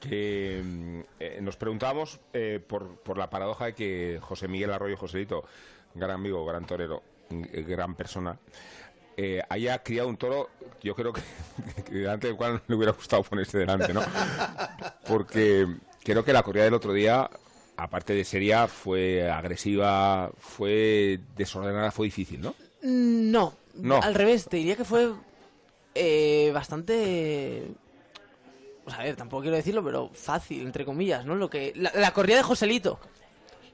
[0.00, 4.96] Que mm, eh, nos preguntábamos eh, por, por la paradoja de que José Miguel Arroyo
[4.96, 5.44] Joselito,
[5.94, 8.38] gran amigo, gran torero, mm, eh, gran persona,
[9.16, 10.48] eh, haya criado un toro,
[10.82, 11.20] yo creo que,
[11.84, 14.00] que delante del cual no le hubiera gustado ponerse delante, ¿no?
[15.06, 15.66] Porque
[16.02, 17.28] creo que la corrida del otro día,
[17.76, 22.54] aparte de seria, fue agresiva, fue desordenada, fue difícil, ¿no?
[22.82, 24.00] Mm, No, No.
[24.02, 25.12] al revés, te diría que fue
[25.94, 27.68] eh, bastante...
[28.90, 31.34] Sea, a ver, tampoco quiero decirlo, pero fácil, entre comillas, ¿no?
[31.34, 32.98] Lo que La, la corrida de Joselito.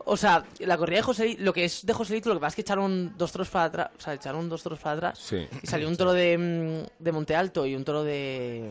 [0.08, 2.54] O sea, la corrida de Joselito, lo que es de Joselito, lo que pasa es
[2.54, 5.18] que echaron dos toros para atrás, o sea, echaron dos toros para atrás.
[5.18, 5.48] Sí.
[5.62, 8.70] Y salió un toro de, mm, de Monte Alto y un toro de,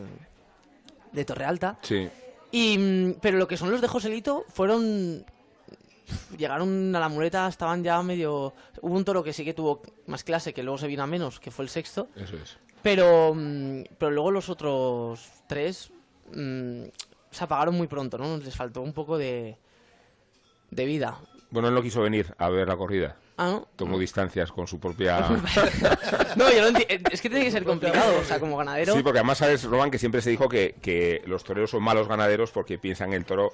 [1.12, 1.78] de Torre Alta.
[1.82, 2.08] Sí.
[2.52, 5.26] Y, mm, pero lo que son los de Joselito fueron.
[6.38, 8.54] Llegaron a la muleta, estaban ya medio.
[8.80, 11.38] Hubo un toro que sí que tuvo más clase, que luego se vino a menos,
[11.38, 12.08] que fue el sexto.
[12.16, 12.56] Eso es.
[12.82, 15.90] Pero, mm, pero luego los otros tres
[16.34, 16.84] mm,
[17.30, 18.36] se apagaron muy pronto, ¿no?
[18.38, 19.56] Les faltó un poco de,
[20.70, 21.18] de vida.
[21.50, 23.16] Bueno, él no quiso venir a ver la corrida.
[23.38, 23.68] Ah, ¿no?
[23.76, 25.20] Tomó distancias con su propia...
[26.36, 28.94] No, yo no enti- Es que tiene que ser complicado, o sea, como ganadero.
[28.94, 32.08] Sí, porque además sabes, Roman, que siempre se dijo que, que los toreros son malos
[32.08, 33.52] ganaderos porque piensan el toro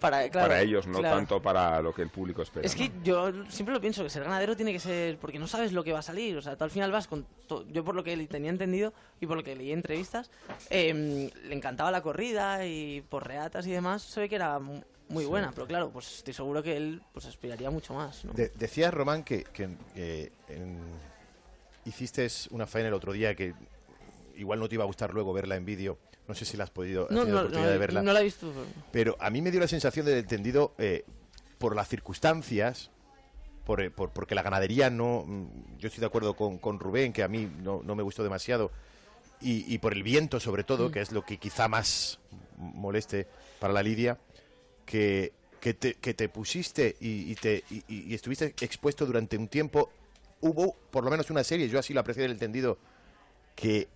[0.00, 1.16] para, claro, para ellos, no claro.
[1.16, 2.66] tanto para lo que el público espera.
[2.66, 3.02] Es que ¿no?
[3.02, 5.18] yo siempre lo pienso, que ser ganadero tiene que ser...
[5.18, 7.26] Porque no sabes lo que va a salir, o sea, tú al final vas con...
[7.46, 10.30] to- Yo por lo que tenía entendido y por lo que leí en entrevistas,
[10.70, 14.82] em, le encantaba la corrida y por reatas y demás, se ve que era mu-
[15.08, 18.32] muy buena, pero claro, pues estoy seguro que él pues aspiraría mucho más, ¿no?
[18.32, 20.80] De- decías, Román, que, que, eh, en-
[21.84, 23.54] hiciste una faena el otro día que
[24.36, 25.98] igual no te iba a gustar luego verla en vídeo.
[26.26, 28.02] No sé si la has podido has No, tenido no, oportunidad no, de verla.
[28.02, 28.52] no la he visto.
[28.92, 31.04] pero- a mí me dio la sensación de entendido eh,
[31.58, 32.90] por las circunstancias,
[33.66, 35.24] por, eh, por- porque la ganadería no.
[35.26, 38.22] mm, Yo estoy de acuerdo con, con Rubén, que a mí no, no me gustó
[38.22, 38.70] demasiado,
[39.40, 42.18] y, y por el viento, sobre todo, que es lo que quizá más
[42.56, 43.26] moleste
[43.58, 44.18] para la lidia,
[44.86, 49.90] que, que, te, que te pusiste y, y te, y estuviste expuesto durante un tiempo.
[50.40, 52.78] Hubo por lo menos una serie, yo así lo aprecié del entendido,
[53.56, 53.88] que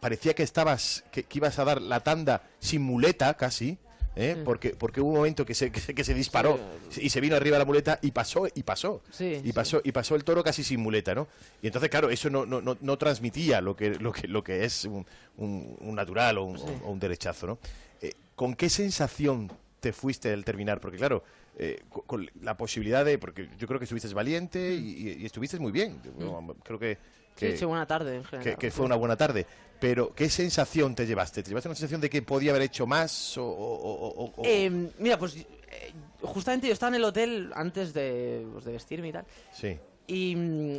[0.00, 3.78] parecía que estabas que, que ibas a dar la tanda sin muleta casi
[4.16, 4.36] ¿eh?
[4.44, 6.58] porque porque hubo un momento que se, que se, que se disparó
[6.96, 9.02] y se vino arriba la muleta y pasó y pasó.
[9.10, 9.52] Sí, y sí.
[9.52, 11.28] pasó y pasó el toro casi sin muleta no
[11.62, 14.64] y entonces claro eso no, no, no, no transmitía lo que lo que lo que
[14.64, 17.58] es un, un- un natural o un, o un derechazo no
[18.02, 21.22] Eh, con qué sensación te fuiste al terminar porque claro
[21.58, 25.26] eh, co- con, la posibilidad de porque yo creo que estuviste valiente y, y- y
[25.26, 26.00] estuviste muy bien.
[26.02, 26.96] Yo creo que,
[27.36, 28.58] que- sí, buena tarde en que, general.
[28.58, 29.46] que fue una buena tarde.
[29.78, 31.42] Pero, ¿qué sensación te llevaste?
[31.42, 33.38] ¿Te llevaste una sensación de que podía haber hecho más?
[33.38, 35.46] O, o- o- Eh, mira, pues eh,
[36.22, 39.24] justamente yo estaba en el hotel antes de, pues, de vestirme y tal.
[39.52, 39.78] sí.
[40.06, 40.36] Y,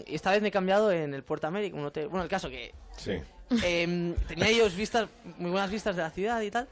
[0.07, 2.09] y esta vez me he cambiado en el Puerto América, un hotel.
[2.09, 3.13] Bueno, el caso que Sí.
[3.63, 6.67] em, tenía ellos vistas, muy buenas vistas de la ciudad y tal.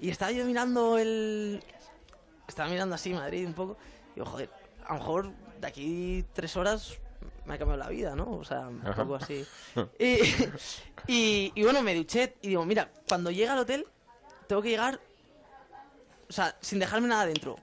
[0.00, 1.62] Y estaba yo mirando el.
[2.48, 3.76] Estaba mirando así Madrid un poco.
[4.10, 4.50] Y digo, joder,
[4.84, 5.30] a lo mejor
[5.60, 6.98] de aquí tres horas
[7.46, 8.30] me ha cambiado la vida, ¿no?
[8.30, 9.44] O sea, un poco así.
[9.98, 10.18] Y,
[11.06, 13.84] y, y bueno, me duché y digo, mira, cuando llegue al hotel,
[14.46, 15.00] tengo que llegar.
[16.28, 17.56] O sea, sin dejarme nada dentro.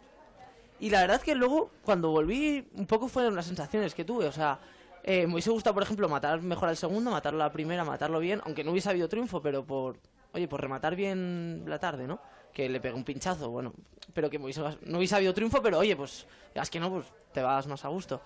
[0.79, 4.25] Y la verdad es que luego, cuando volví, un poco fueron las sensaciones que tuve.
[4.27, 4.59] O sea,
[5.03, 8.19] eh, me hubiese gustado, por ejemplo, matar mejor al segundo, matarlo a la primera, matarlo
[8.19, 9.97] bien, aunque no hubiese habido triunfo, pero por,
[10.33, 12.19] oye, por rematar bien la tarde, ¿no?
[12.53, 13.73] Que le pegué un pinchazo, bueno,
[14.13, 17.07] pero que me hubiese- no hubiese habido triunfo, pero oye, pues, es que no, pues
[17.33, 18.21] te vas más a gusto.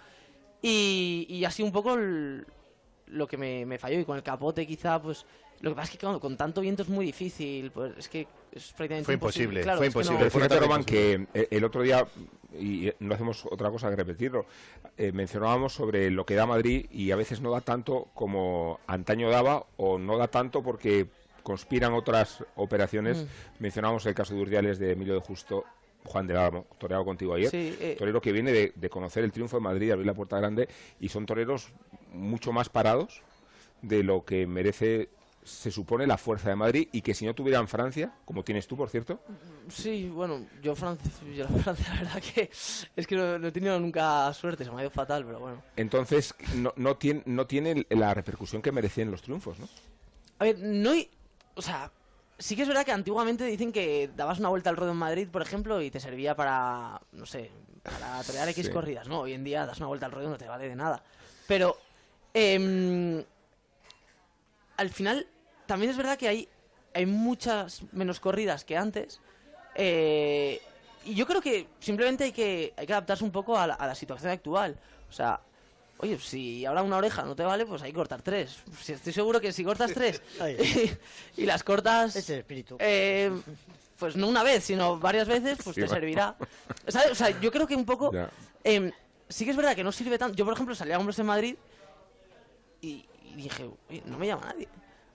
[0.63, 2.47] Y, y así un poco el-
[3.08, 5.26] lo que me, me falló, y con el capote quizá, pues,
[5.60, 8.21] lo que pasa es que claro, con tanto viento es muy difícil, pues es que
[8.52, 10.17] es prácticamente Fue imposible, Claro, fue es que no- imposible.
[10.19, 12.08] Pero Fue fíjate, Roman, que eh, el otro día,
[12.58, 14.45] y no hacemos otra cosa que repetirlo,
[14.97, 19.30] eh, mencionábamos sobre lo que da Madrid y a veces no da tanto como antaño
[19.30, 21.08] daba o no da tanto porque
[21.43, 23.26] conspiran otras operaciones.
[23.60, 25.65] Mencionábamos el caso de Urdiales de Emilio de Justo,
[26.06, 27.50] Juan de Álamo, toreado contigo ayer.
[27.50, 27.96] Sí, eh.
[27.98, 30.68] Torero que viene de, de conocer el triunfo de Madrid, abrir la puerta grande
[31.00, 31.70] y son toreros
[32.12, 33.22] mucho más parados
[33.82, 35.10] de lo que merece
[35.44, 38.78] se supone la fuerza de Madrid y que si no tuvieran Francia, como tienes tú,
[38.78, 39.20] por cierto,
[39.68, 43.52] Sí, bueno, yo Francia, yo la Francia, la verdad que es que no, no he
[43.52, 45.62] tenido nunca suerte, se me ha ido fatal, pero bueno.
[45.76, 49.68] entonces no, no, tiene, no tiene la repercusión que merecen los triunfos, ¿no?
[50.39, 51.10] A ver, no hay,
[51.56, 51.92] o sea,
[52.38, 55.28] sí que es verdad que antiguamente dicen que dabas una vuelta al ruedo en Madrid,
[55.32, 57.52] por ejemplo, y te servía para, no sé,
[57.84, 58.72] para torear X Sí.
[58.72, 59.22] corridas, ¿no?
[59.22, 61.04] Hoy en día das una vuelta al ruedo y no te vale de nada.
[61.48, 61.78] Pero,
[62.34, 63.24] em,
[64.78, 65.28] al final,
[65.65, 66.50] también es verdad que hay,
[66.93, 69.19] hay muchas menos corridas que antes.
[69.76, 70.62] eh,
[71.06, 73.88] y yo creo que simplemente hay que, hay que adaptarse un poco a la, a
[73.88, 74.78] la situación actual.
[75.10, 75.41] O sea,
[76.04, 78.58] oye, si ahora una oreja no te vale, pues hay que cortar tres.
[78.82, 80.22] Si estoy seguro que si cortas tres
[81.38, 82.16] y, las cortas...
[82.16, 82.76] Ese espíritu.
[82.80, 83.32] eh,
[83.98, 85.94] pues no una vez, sino varias veces, pues Sí, te va.
[85.94, 86.36] servirá.
[86.88, 87.12] ¿Sabes?
[87.12, 88.12] O sea, yo creo que un poco...
[88.63, 88.92] Em,
[89.30, 90.36] sí que es verdad que no sirve tanto.
[90.36, 91.56] Yo, por ejemplo, salí a hombres en Madrid
[92.82, 94.68] y, y dije, "Oye, no me llama nadie.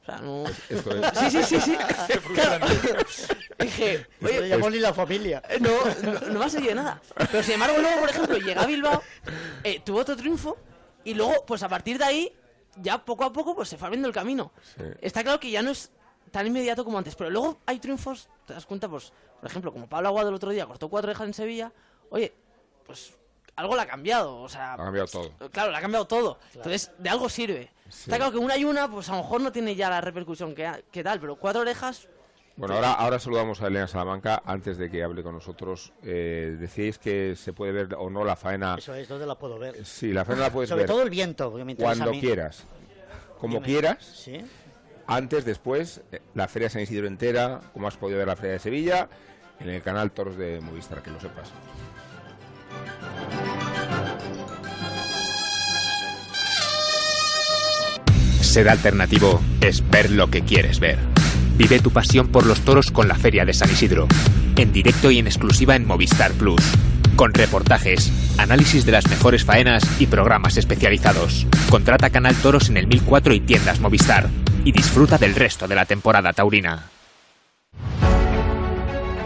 [0.02, 0.44] O sea, no...
[0.70, 1.12] Esto es.
[1.18, 1.76] Sí, sí, sí, sí.
[2.34, 2.66] Claro.
[3.58, 5.42] Dije, No le oye, llamó ni la familia.
[5.50, 5.70] eh, no,
[6.02, 7.02] no, no me ha seguido nada.
[7.30, 9.02] Pero sin embargo, luego, por ejemplo, llega a Bilbao,
[9.64, 10.56] eh, tuvo otro triunfo
[11.08, 12.32] y luego, pues a partir de ahí,
[12.76, 14.52] ya poco a poco, pues se fue abriendo el camino.
[14.76, 14.84] Sí.
[15.00, 15.90] Está claro que ya no es
[16.30, 19.88] tan inmediato como antes, pero luego hay triunfos, te das cuenta, pues, por ejemplo, como
[19.88, 21.72] Pablo Aguado el otro día cortó cuatro orejas en Sevilla,
[22.10, 22.34] oye,
[22.84, 23.14] pues
[23.56, 24.74] algo le ha cambiado, o sea...
[24.74, 25.50] Ha cambiado todo.
[25.50, 26.38] Claro, le ha cambiado todo.
[26.54, 27.72] Entonces, de algo sirve.
[27.88, 30.54] Está claro que una y una, pues a lo mejor no tiene ya la repercusión
[30.54, 32.06] que, que tal, pero cuatro orejas,
[32.58, 34.42] Bueno, ahora, ahora saludamos a Elena Salamanca.
[34.44, 38.34] Antes de que hable con nosotros, eh, decíais que se puede ver o no la
[38.34, 38.74] faena.
[38.76, 39.84] Eso es donde la puedo ver.
[39.86, 42.14] Sí, la faena la puedes Sobre ver todo el viento, que me interesa cuando a
[42.14, 42.20] mí.
[42.20, 42.64] quieras.
[43.38, 43.66] Como Dime.
[43.66, 44.04] quieras.
[44.04, 44.40] Sí.
[45.06, 48.54] Antes, después, eh, la Feria de San Isidro entera, como has podido ver la Feria
[48.54, 49.08] de Sevilla,
[49.60, 51.52] en el canal Toros de Movistar, que lo sepas.
[58.40, 60.98] Ser alternativo es ver lo que quieres ver.
[61.58, 64.06] Vive tu pasión por los toros con la Feria de San Isidro.
[64.54, 66.62] En directo y en exclusiva en Movistar Plus.
[67.16, 71.48] Con reportajes, análisis de las mejores faenas y programas especializados.
[71.68, 74.30] Contrata Canal Toros en el 1004 y tiendas Movistar.
[74.64, 76.90] Y disfruta del resto de la temporada taurina.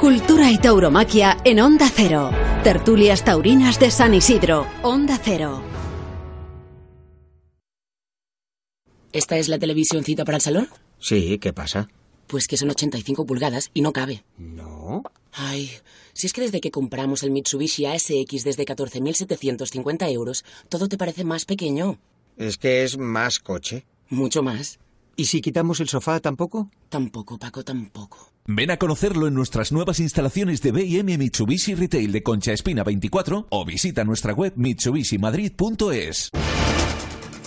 [0.01, 2.31] Cultura y tauromaquia en Onda Cero.
[2.65, 4.67] Tertulias taurinas de San Isidro.
[4.81, 5.63] Onda Cero.
[9.13, 10.69] ¿Esta es la televisioncita para el salón?
[10.99, 11.89] Sí, ¿qué pasa?
[12.27, 14.25] Pues que son 85 pulgadas y no cabe.
[14.39, 15.03] No.
[15.33, 15.71] Ay,
[16.13, 21.25] si es que desde que compramos el Mitsubishi ASX desde 14.750 euros, todo te parece
[21.25, 21.99] más pequeño.
[22.37, 23.87] Es que es más coche.
[24.09, 24.79] Mucho más.
[25.17, 26.71] ¿Y si quitamos el sofá tampoco?
[26.89, 28.33] Tampoco, Paco, tampoco.
[28.47, 33.47] Ven a conocerlo en nuestras nuevas instalaciones de B&M Mitsubishi Retail de Concha Espina 24
[33.49, 36.31] o visita nuestra web mitsubishimadrid.es.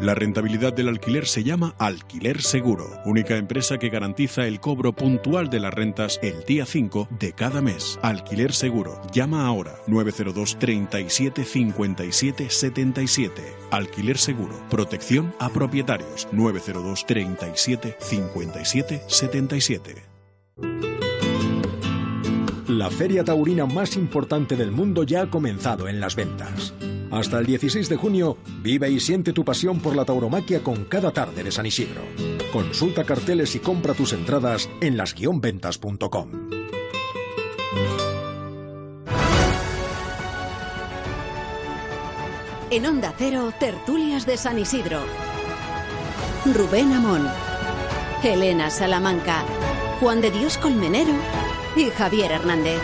[0.00, 5.48] La rentabilidad del alquiler se llama Alquiler Seguro, única empresa que garantiza el cobro puntual
[5.48, 7.98] de las rentas el día 5 de cada mes.
[8.02, 9.00] Alquiler Seguro.
[9.12, 13.42] Llama ahora 902 37 57 77.
[13.70, 14.54] Alquiler Seguro.
[14.68, 19.94] Protección a propietarios 902 37 57 77.
[22.68, 26.74] La feria taurina más importante del mundo ya ha comenzado en las ventas.
[27.10, 31.12] Hasta el 16 de junio, vive y siente tu pasión por la tauromaquia con cada
[31.12, 32.02] tarde de San Isidro.
[32.52, 36.30] Consulta carteles y compra tus entradas en las-ventas.com.
[42.68, 45.00] En Onda Cero, tertulias de San Isidro.
[46.44, 47.28] Rubén Amón,
[48.24, 49.44] Elena Salamanca,
[50.00, 51.12] Juan de Dios Colmenero
[51.76, 52.80] y Javier Hernández.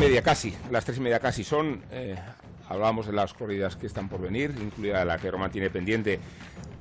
[0.00, 1.82] Media casi, las tres y media casi son.
[1.90, 2.16] eh,
[2.68, 6.20] hablábamos de las corridas que están por venir, incluida la que Roma tiene pendiente,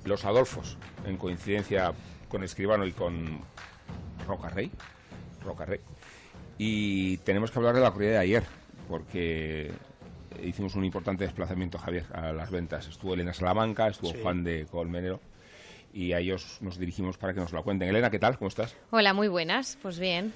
[0.05, 1.93] los Adolfos, en coincidencia
[2.29, 3.39] con Escribano y con
[4.27, 4.71] Roca Rey.
[5.43, 5.79] Roca Rey.
[6.57, 8.43] Y tenemos que hablar de la corrida de ayer,
[8.87, 9.71] porque
[10.43, 12.87] hicimos un importante desplazamiento, Javier, a las ventas.
[12.87, 14.19] Estuvo Elena Salamanca, estuvo Sí.
[14.21, 15.19] Juan de Colmenero,
[15.91, 17.89] y a ellos nos dirigimos para que nos lo cuenten.
[17.89, 18.37] Elena, ¿qué tal?
[18.37, 18.75] ¿Cómo estás?
[18.91, 19.77] Hola, muy buenas.
[19.81, 20.33] Pues bien,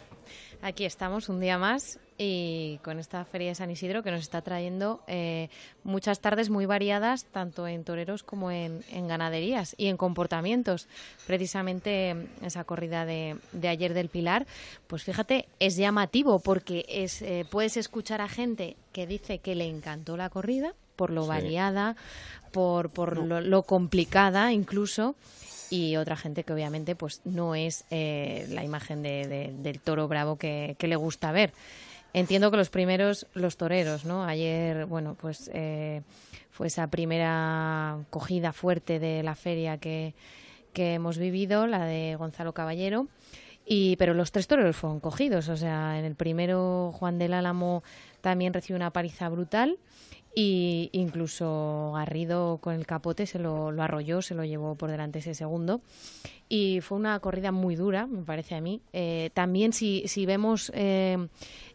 [0.63, 4.41] aquí estamos un día más y con esta Feria de San Isidro que nos está
[4.41, 5.49] trayendo eh,
[5.84, 10.88] muchas tardes muy variadas, tanto en toreros como en, en ganaderías y en comportamientos.
[11.26, 14.45] Precisamente esa corrida de, de ayer del Pilar,
[14.88, 19.65] pues fíjate, es llamativo porque es, eh, puedes escuchar a gente que dice que le
[19.67, 21.30] encantó la corrida por lo Sí.
[21.30, 21.95] variada,
[22.52, 25.15] por, por lo, lo complicada incluso
[25.71, 30.08] y otra gente que obviamente pues no es eh, la imagen de- de- del toro
[30.08, 31.52] bravo que, que le gusta ver.
[32.13, 34.23] Entiendo que los primeros, los toreros, ¿no?
[34.23, 36.04] Ayer, bueno, pues eh,
[36.52, 40.13] fue esa primera cogida fuerte de la feria que,
[40.73, 43.08] que hemos vivido, la de Gonzalo Caballero.
[43.65, 45.49] Y, pero los tres toreros fueron cogidos.
[45.49, 47.84] O sea, en el primero Juan del Álamo
[48.21, 49.80] también recibió una paliza brutal
[50.36, 55.19] y incluso Garrido con el capote se lo, lo arrolló, se lo llevó por delante
[55.19, 55.82] ese segundo.
[56.50, 58.82] Y fue una corrida muy dura, me parece a mí.
[58.93, 61.28] Eh, también si, si vemos eh,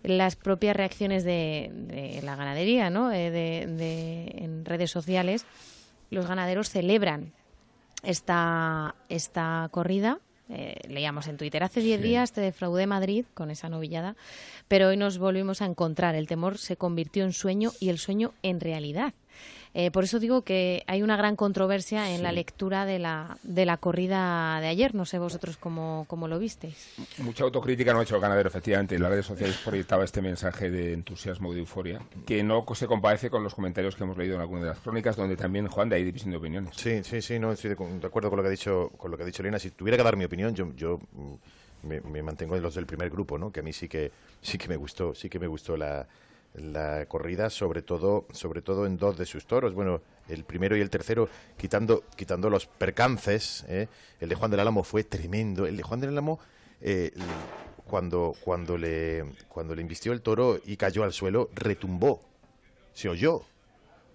[0.02, 3.10] las propias reacciones de, de la ganadería ¿no?
[3.12, 5.46] Eh, de, de- en redes sociales,
[6.10, 7.32] los ganaderos celebran
[8.02, 10.20] esta, esta corrida.
[10.50, 14.16] Eh, leíamos en Twitter, hace 10 días te defraudé Madrid con esa novillada,
[14.66, 16.14] pero hoy nos volvimos a encontrar.
[16.14, 19.12] El temor se convirtió en sueño y el sueño en realidad.
[19.74, 23.66] Eh, por eso digo que hay una gran controversia en la lectura de la, de
[23.66, 24.94] la corrida de ayer.
[24.94, 26.94] No sé vosotros cómo, cómo lo visteis.
[27.18, 28.94] Mucha autocrítica no ha hecho el ganadero, efectivamente.
[28.94, 33.30] En las redes sociales proyectaba este mensaje de entusiasmo, de euforia, que no se compadece
[33.30, 35.96] con los comentarios que hemos leído en algunas de las crónicas, donde también, Juan, de
[35.96, 36.74] ahí división de opiniones.
[36.76, 39.16] Sí, sí, sí, no, estoy de, de acuerdo con lo que ha dicho, con lo
[39.16, 39.58] que ha dicho Elena.
[39.58, 42.86] Si tuviera que dar mi opinión, yo, yo mm, me, me mantengo en los del
[42.86, 43.52] primer grupo, ¿no?
[43.52, 46.06] Que a mí sí que sí que me gustó, sí que me gustó la,
[46.54, 49.74] la corrida, sobre todo, sobre todo en dos de sus toros.
[49.74, 53.88] Bueno, el primero y el tercero, quitando, quitando los percances, ¿eh?
[54.20, 55.66] el de Juan del Álamo fue tremendo.
[55.66, 56.38] El de Juan del Álamo,
[56.80, 57.12] eh,
[57.84, 62.20] cuando, cuando le, cuando le invistió el toro y cayó al suelo, retumbó,
[62.92, 63.42] se oyó.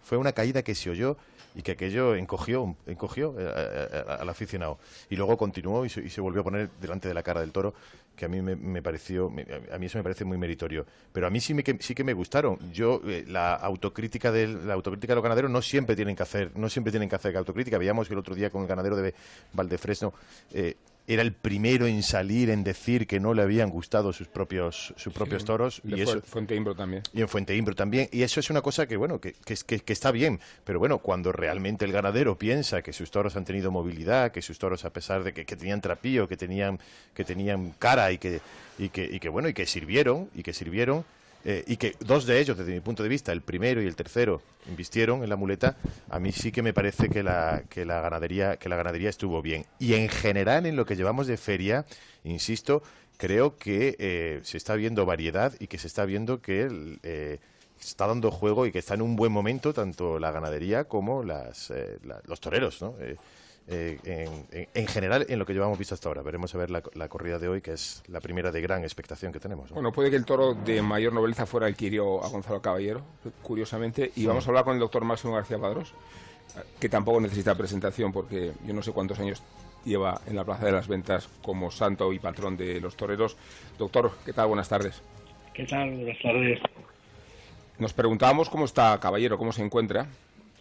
[0.02, 1.17] Fue una caída que se oyó
[1.56, 4.80] y que aquello encogió, encogió eh, al aficionado.
[5.10, 7.74] Y luego continuó y y se volvió a poner delante de la cara del toro,
[8.15, 9.32] que a mí me, me pareció,
[9.71, 10.86] a mí eso me parece muy meritorio.
[11.12, 12.58] Pero a mí sí, me, que, sí que me gustaron.
[12.71, 16.52] Yo, eh, la autocrítica del, la autocrítica de los ganaderos no siempre tienen que hacer,
[16.56, 17.78] no siempre tienen que hacer autocrítica.
[17.78, 19.13] Veíamos que el otro día con el ganadero de
[19.54, 20.13] Valdefresno,
[20.54, 24.94] eh, era el primero en salir en decir que no le habían gustado sus propios
[24.96, 27.04] sus propios toros y eso Fuente Imbro también.
[27.13, 28.08] y en Fuente Imbro también.
[28.12, 30.39] Y eso es una cosa que, bueno, que, que, que- que está bien.
[30.63, 34.58] Pero bueno, cuando realmente el ganadero piensa que sus toros han tenido movilidad, que sus
[34.60, 36.80] toros, a pesar de que, que tenían trapío, que tenían,
[37.13, 38.39] que tenían cara y que,
[38.80, 41.04] y que, y que, bueno, y que sirvieron, y que sirvieron,
[41.45, 43.95] eh, y que dos de ellos, desde mi punto de vista, el primero y el
[43.95, 45.75] tercero, invistieron en la muleta,
[46.10, 49.41] a mí sí que me parece que la, que la ganadería, que la ganadería estuvo
[49.41, 49.65] bien.
[49.79, 51.86] Y en general, en lo que llevamos de feria,
[52.23, 52.82] insisto,
[53.17, 57.39] creo que eh, se está viendo variedad y que se está viendo que eh,
[57.79, 61.71] está dando juego y que está en un buen momento tanto la ganadería como las,
[61.71, 62.95] eh, los toreros, ¿no?
[63.67, 66.21] Eh, en, en- en general, en lo que llevamos visto hasta ahora.
[66.21, 69.32] Veremos a ver la, la corrida de hoy, que es la primera de gran expectación
[69.32, 69.69] que tenemos.
[69.69, 69.76] ¿no?
[69.76, 73.02] Bueno, puede que el toro de mayor nobleza fuera el que hirió a Gonzalo Caballero,
[73.41, 74.12] curiosamente.
[74.15, 74.26] Y Sí.
[74.28, 75.93] vamos a hablar con el doctor Máximo García Padrós,
[76.80, 79.41] que tampoco necesita presentación porque yo no sé cuántos años
[79.86, 83.38] lleva en la Plaza de las Ventas como santo y patrón de los toreros.
[83.78, 84.47] Doctor, ¿qué tal?
[84.47, 85.02] Buenas tardes.
[85.54, 85.89] ¿Qué tal?
[85.95, 86.60] Buenas tardes.
[87.80, 90.08] Nos preguntábamos cómo está Caballero, cómo se encuentra.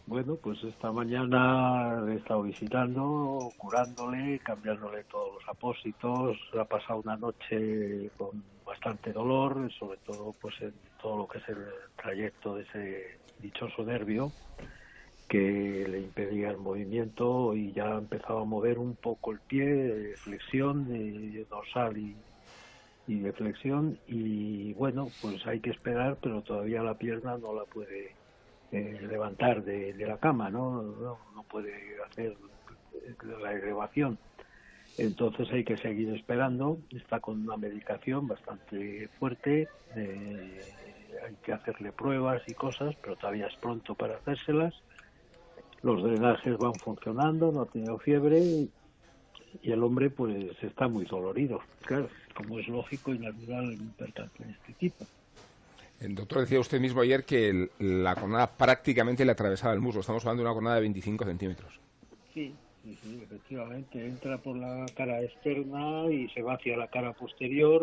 [0.07, 6.37] Bueno, pues esta mañana he estado visitando, curándole, cambiándole todos los apósitos.
[6.59, 11.49] Ha pasado una noche con bastante dolor, sobre todo pues en todo lo que es
[11.49, 11.65] el
[11.97, 14.35] trayecto de ese dichoso nervio
[15.29, 20.87] que le impedía el movimiento y ya empezaba a mover un poco el pie, flexión,
[20.88, 22.17] de dorsal y,
[23.07, 27.65] y de flexión y bueno, pues hay que esperar, pero todavía la pierna no la
[27.67, 28.17] puede
[28.73, 30.83] eh, levantar de, de la cama, ¿no?
[30.83, 31.19] ¿no?
[31.35, 31.73] No puede
[32.09, 32.37] hacer
[33.41, 34.19] la elevación.
[34.99, 36.79] Entonces hay que seguir esperando.
[36.91, 39.69] Está con una medicación bastante fuerte.
[39.97, 40.61] eh,
[41.25, 44.75] hay que hacerle pruebas y cosas, pero todavía es pronto para hacérselas.
[45.83, 48.40] Los drenajes van funcionando, no ha tenido fiebre
[49.63, 51.61] y el hombre pues está muy dolorido.
[51.83, 55.05] Claro, como es lógico y natural en un percance de este tipo.
[56.03, 60.00] El doctor decía usted mismo ayer que el- la cornada prácticamente le atravesaba el muslo.
[60.00, 61.79] Estamos hablando de una cornada de 25 centímetros.
[62.35, 64.05] Sí, sí, efectivamente.
[64.05, 67.83] Entra por la cara externa y se va hacia la cara posterior,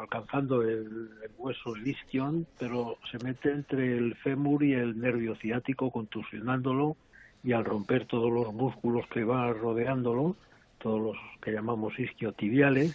[0.00, 5.34] alcanzando el, el hueso el isquion, pero se mete entre el fémur y el nervio
[5.36, 6.96] ciático, contusionándolo,
[7.42, 10.36] y al romper todos los músculos que van rodeándolo,
[10.78, 12.94] todos los que llamamos isquiotibiales,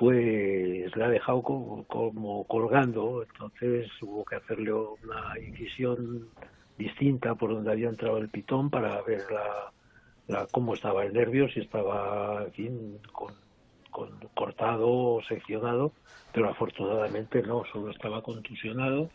[0.00, 6.26] pues le ha dejado como, como colgando, entonces hubo que hacerle una incisión
[6.78, 9.70] distinta por donde había entrado el pitón para ver la,
[10.26, 13.34] la cómo estaba el nervio, si estaba, en fin, con,
[13.90, 15.92] con cortado o seccionado,
[16.32, 19.10] pero afortunadamente no, solo estaba contusionado,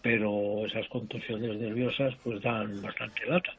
[0.00, 3.50] pero esas contusiones nerviosas pues dan bastante lata.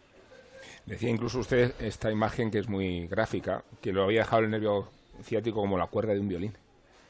[0.86, 4.88] Decía incluso usted esta imagen que es muy gráfica, que lo había dejado el nervio
[5.24, 6.54] ciático como la cuerda de un violín.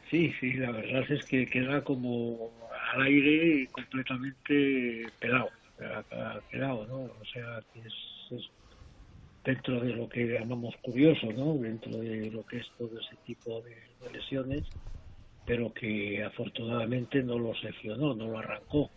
[0.10, 2.51] Sí, sí, la verdad es que queda como
[2.93, 5.49] al aire completamente pelado,
[6.49, 6.95] pelado, ¿no?
[7.01, 7.93] O sea, es,
[8.32, 8.49] es
[9.43, 11.55] dentro de lo que llamamos curioso, ¿no?
[11.55, 13.78] Dentro de lo que es todo ese tipo de,
[14.12, 14.64] lesiones,
[15.45, 18.89] pero que afortunadamente no lo seccionó, no lo arrancó,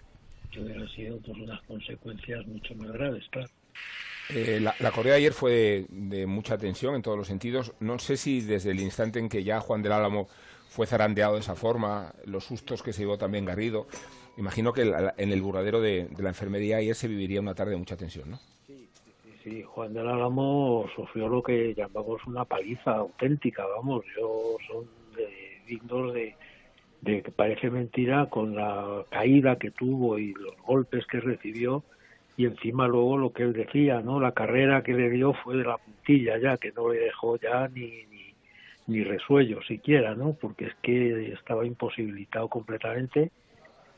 [0.50, 3.50] que hubieran sido pues unas consecuencias mucho más graves, claro.
[4.28, 7.72] Eh, la, la corrida de ayer fue de, mucha tensión en todos los sentidos.
[7.80, 10.28] No sé si desde el instante en que ya Juan del Álamo
[10.68, 13.86] fue zarandeado de esa forma, los sustos que se llevó también Garrido,
[14.38, 17.72] imagino que la- en el burladero de, de la enfermería ayer se viviría una tarde
[17.72, 18.40] de mucha tensión, ¿no?
[19.44, 25.60] Sí, Juan del Álamo sufrió lo que llamamos una paliza auténtica, vamos, yo son de-
[25.66, 26.34] dignos de
[27.04, 31.82] que parece mentira con la caída que tuvo y los golpes que recibió
[32.36, 34.20] y encima luego lo que él decía, ¿no?
[34.20, 37.68] La carrera que le dio fue de la puntilla ya, que no le dejó ya
[37.68, 38.34] ni, ni,
[38.86, 40.34] ni resuello siquiera, ¿no?
[40.40, 43.30] Porque es que estaba imposibilitado completamente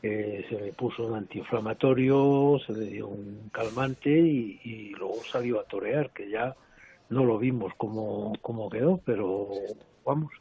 [0.07, 5.59] eh, se le puso un antiinflamatorio, se le dio un calmante y, y luego salió
[5.59, 6.55] a torear, que ya
[7.09, 9.49] no lo vimos cómo, cómo quedó, pero
[10.05, 10.31] vamos,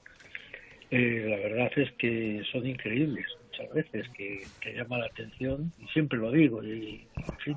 [0.91, 5.87] eh, la verdad es que son increíbles muchas veces, que, que llama la atención, y
[5.89, 7.57] siempre lo digo, y en fin,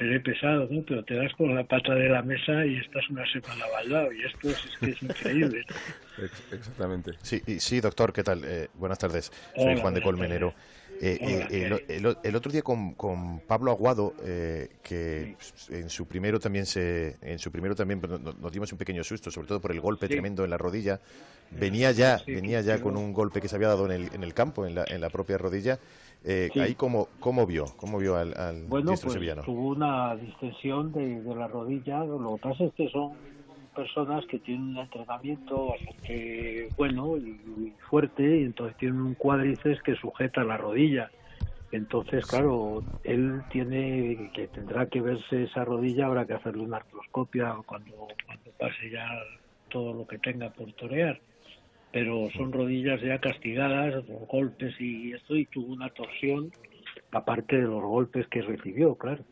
[0.00, 0.82] seré pesado, ¿no?
[0.82, 4.12] Pero te das con la pata de la mesa y estás una semana al lado,
[4.12, 5.62] y esto es, es que es increíble.
[6.50, 7.12] exactamente.
[7.22, 8.42] Sí, y- sí, doctor, ¿qué tal?
[8.44, 9.30] Eh, buenas tardes.
[9.54, 10.54] Soy Hola, Juan de Colmenero.
[11.02, 11.18] Eh,
[11.50, 15.34] eh, el, el- el otro día con, con Pablo Aguado, eh, que
[15.70, 19.02] en su primero también se, en su primero también no- no- nos dimos un pequeño
[19.02, 20.12] susto, sobre todo por el golpe Sí.
[20.12, 21.00] tremendo en la rodilla.
[21.50, 24.22] Venía ya, Sí, venía ya con un golpe que se había dado en el, en
[24.22, 25.78] el campo, en la, en la propia rodilla.
[26.22, 26.60] Eh, Sí.
[26.60, 29.42] Ahí cómo, cómo vio, cómo vio al, al Bueno, pues sevillano.
[29.42, 32.04] tuvo una distensión de, de la rodilla.
[32.04, 33.12] Lo que pasa es que son
[33.80, 39.94] personas que tienen un entrenamiento bastante bueno y, fuerte, y entonces tienen un cuádriceps que
[39.96, 41.10] sujeta la rodilla.
[41.72, 47.56] Entonces, claro, él tiene que tendrá que verse esa rodilla, habrá que hacerle una artroscopia
[47.64, 49.08] cuando, cuando pase ya
[49.70, 51.18] todo lo que tenga por torear.
[51.92, 56.50] Pero son rodillas ya castigadas por golpes y esto, y tuvo una torsión
[57.12, 59.24] aparte de los golpes que recibió, claro.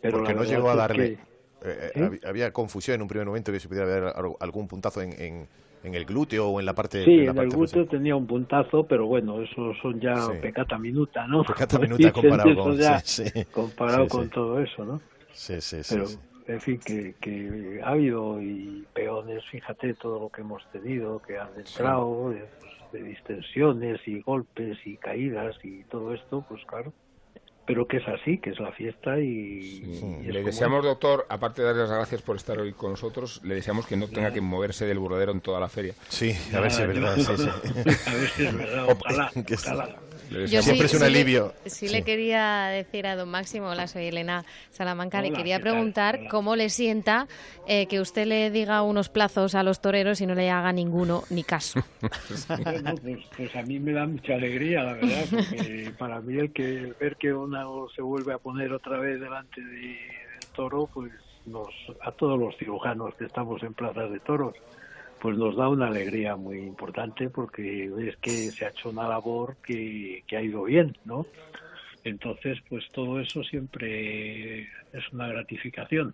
[0.00, 1.16] Pero Porque no llegó a es darle.
[1.16, 1.31] que-
[1.64, 2.00] eh, ¿Sí?
[2.24, 5.48] había, confusión en un primer momento que se pudiera haber al- algún puntazo en, en,
[5.82, 7.04] en el glúteo o en la parte.
[7.04, 10.32] Sí, en en, la el glúteo tenía un puntazo, pero bueno, eso son ya Sí.
[10.40, 11.42] pecata minuta, ¿no?
[11.46, 13.46] Pecata minuta comparado con- ya, sí, sí.
[13.50, 14.30] comparado Sí, con sí.
[14.30, 15.02] todo eso, ¿no?
[15.32, 15.96] Sí, sí, sí.
[15.96, 16.08] Pero,
[16.46, 21.38] en fin, que, que ha habido y peones, fíjate todo lo que hemos tenido, que
[21.38, 26.94] han entrado, de, pues, de distensiones y golpes y caídas y todo esto, pues claro.
[27.64, 31.82] Pero que es así, que es la fiesta y, Le deseamos, doctor, aparte de darle
[31.82, 34.98] las gracias por estar hoy con nosotros, le deseamos que no tenga que moverse del
[34.98, 35.94] burladero en toda la feria.
[36.08, 37.16] Sí, a ver si es verdad.
[37.16, 37.48] Sí, sí.
[38.10, 39.96] A ver si es verdad, ojalá, ojalá.
[40.32, 41.54] Le Yo Siempre sí- es un sí le- alivio.
[41.66, 41.88] Sí, Sí.
[41.88, 45.72] le quería decir a don Máximo, hola, soy Elena Salamanca, le Hola, quería ¿qué tal?
[45.72, 47.26] preguntar cómo le sienta
[47.66, 51.22] eh, que usted le diga unos plazos a los toreros y no le haga ninguno
[51.30, 51.80] ni caso.
[52.62, 56.52] Bueno, pues, pues a mí me da mucha alegría, la verdad, porque para mí el
[56.52, 61.12] que ver que uno se vuelve a poner otra vez delante de- del toro, pues
[61.46, 61.68] nos
[62.02, 64.54] a todos los cirujanos que estamos en plazas de toros,
[65.22, 69.56] pues nos da una alegría muy importante porque es que se ha hecho una labor
[69.64, 71.24] que, que ha ido bien, ¿no?
[72.02, 76.12] Entonces, pues todo eso siempre es una gratificación.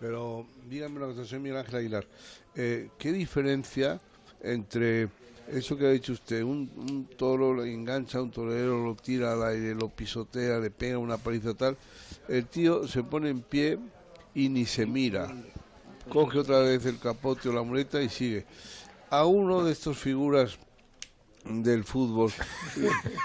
[0.00, 2.04] Pero dígame una cosa, señor Miguel Ángel Aguilar.
[2.56, 4.00] eh, ¿Qué diferencia
[4.42, 5.08] entre
[5.52, 6.42] eso que ha dicho usted?
[6.42, 10.98] Un, un toro lo engancha, un torero lo tira al aire, lo pisotea, le pega
[10.98, 11.76] una paliza tal.
[12.28, 13.78] El tío se pone en pie
[14.34, 15.32] y ni se mira.
[16.10, 18.44] Coge otra vez el capote o la muleta y sigue.
[19.10, 20.58] A uno de estos figuras
[21.44, 22.30] del fútbol.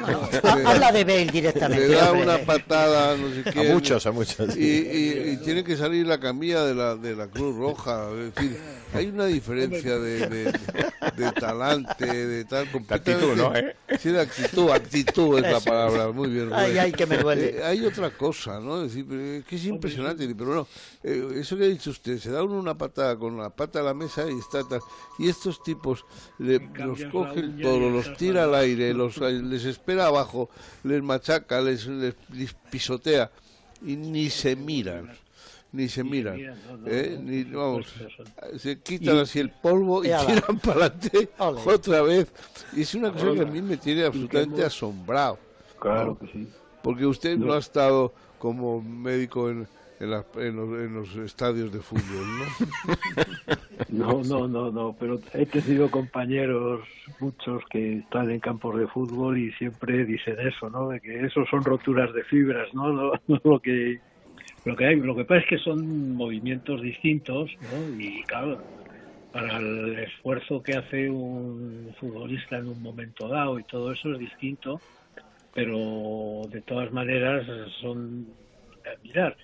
[0.01, 1.87] Ha- Habla de Bale directamente.
[1.87, 2.23] Le da hombre.
[2.23, 4.55] una patada, no sé A muchos, a muchos.
[4.55, 8.09] Y, y- y tiene que salir la camilla de la, de la Cruz Roja.
[8.11, 8.57] Es decir,
[8.93, 10.43] hay una diferencia de, de,
[11.17, 12.67] de talante, de tal.
[12.89, 13.75] actitud, ¿no, eh?
[13.99, 14.69] Sí, de actitud.
[14.71, 16.11] Actitud es la palabra.
[16.11, 16.49] Muy bien.
[16.53, 16.79] Ay, Rubén.
[16.83, 17.57] ay, que me duele.
[17.57, 18.83] Eh, hay otra cosa, ¿no?
[18.83, 20.25] Es decir, es que es impresionante.
[20.35, 20.67] Pero no,
[21.03, 23.83] eh, eso que ha dicho usted, se da uno una patada con la pata a
[23.83, 24.79] la mesa y está tal.
[25.19, 26.05] Y estos tipos
[26.39, 27.53] le, los cambias coge la
[28.09, 30.49] los tira al aire, los, les espera abajo,
[30.83, 33.31] les machaca, les, les- les pisotea
[33.85, 35.09] y ni se miran.
[35.71, 37.19] Ni se miran, miran, no, no, ¿eh?
[37.21, 38.23] Ni- vamos, supuesto,
[38.59, 40.25] se quitan Y- así el polvo y Y ala.
[40.27, 41.29] tiran para adelante
[41.65, 42.27] otra vez.
[42.73, 45.37] Y es una cosa que a mí me tiene absolutamente asombrado.
[45.79, 46.19] Claro ¿no?
[46.19, 46.47] que sí.
[46.81, 47.53] Porque usted no No.
[47.53, 49.67] ha estado como médico en,
[49.99, 52.55] en, las- en los, en los estadios de fútbol, ¿no?
[53.87, 56.87] No, no, no, no, pero he tenido compañeros,
[57.19, 60.89] muchos que están en campos de fútbol y siempre dicen eso, ¿no?
[60.89, 63.11] De que eso son roturas de fibras, ¿no?
[63.27, 64.01] No lo que
[64.65, 67.89] lo que hay, lo que pasa es que son movimientos distintos, ¿no?
[67.89, 68.63] Y claro,
[69.31, 74.19] para el esfuerzo que hace un futbolista en un momento dado y todo eso es
[74.19, 74.83] distinto,
[75.53, 77.45] pero de todas maneras
[77.81, 78.35] son
[79.03, 79.37] mirar.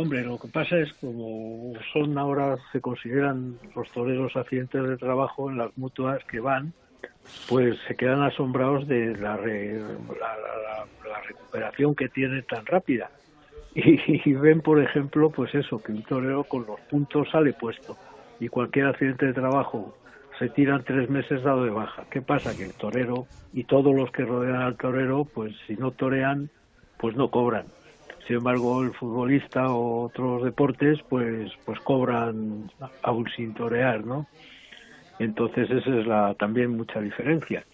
[0.00, 5.50] Hombre, lo que pasa es como son ahora, se consideran los toreros accidentes de trabajo
[5.50, 6.72] en las mutuas que van,
[7.48, 13.10] pues se quedan asombrados de la, re- la, la- la- recuperación que tiene tan rápida.
[13.74, 17.98] Y, y ven, por ejemplo, pues eso, que un torero con los puntos sale puesto
[18.38, 19.96] y cualquier accidente de trabajo
[20.38, 22.06] se tiran tres meses dado de baja.
[22.08, 22.54] ¿Qué pasa?
[22.56, 26.50] Que el torero y todos los que rodean al torero, pues si no torean,
[26.98, 27.66] pues no cobran.
[28.28, 32.70] Sin embargo, el futbolista o otros deportes, pues, pues cobran
[33.02, 34.28] aún sin torear, ¿no?
[35.18, 37.66] Entonces esa es la también mucha diferencia.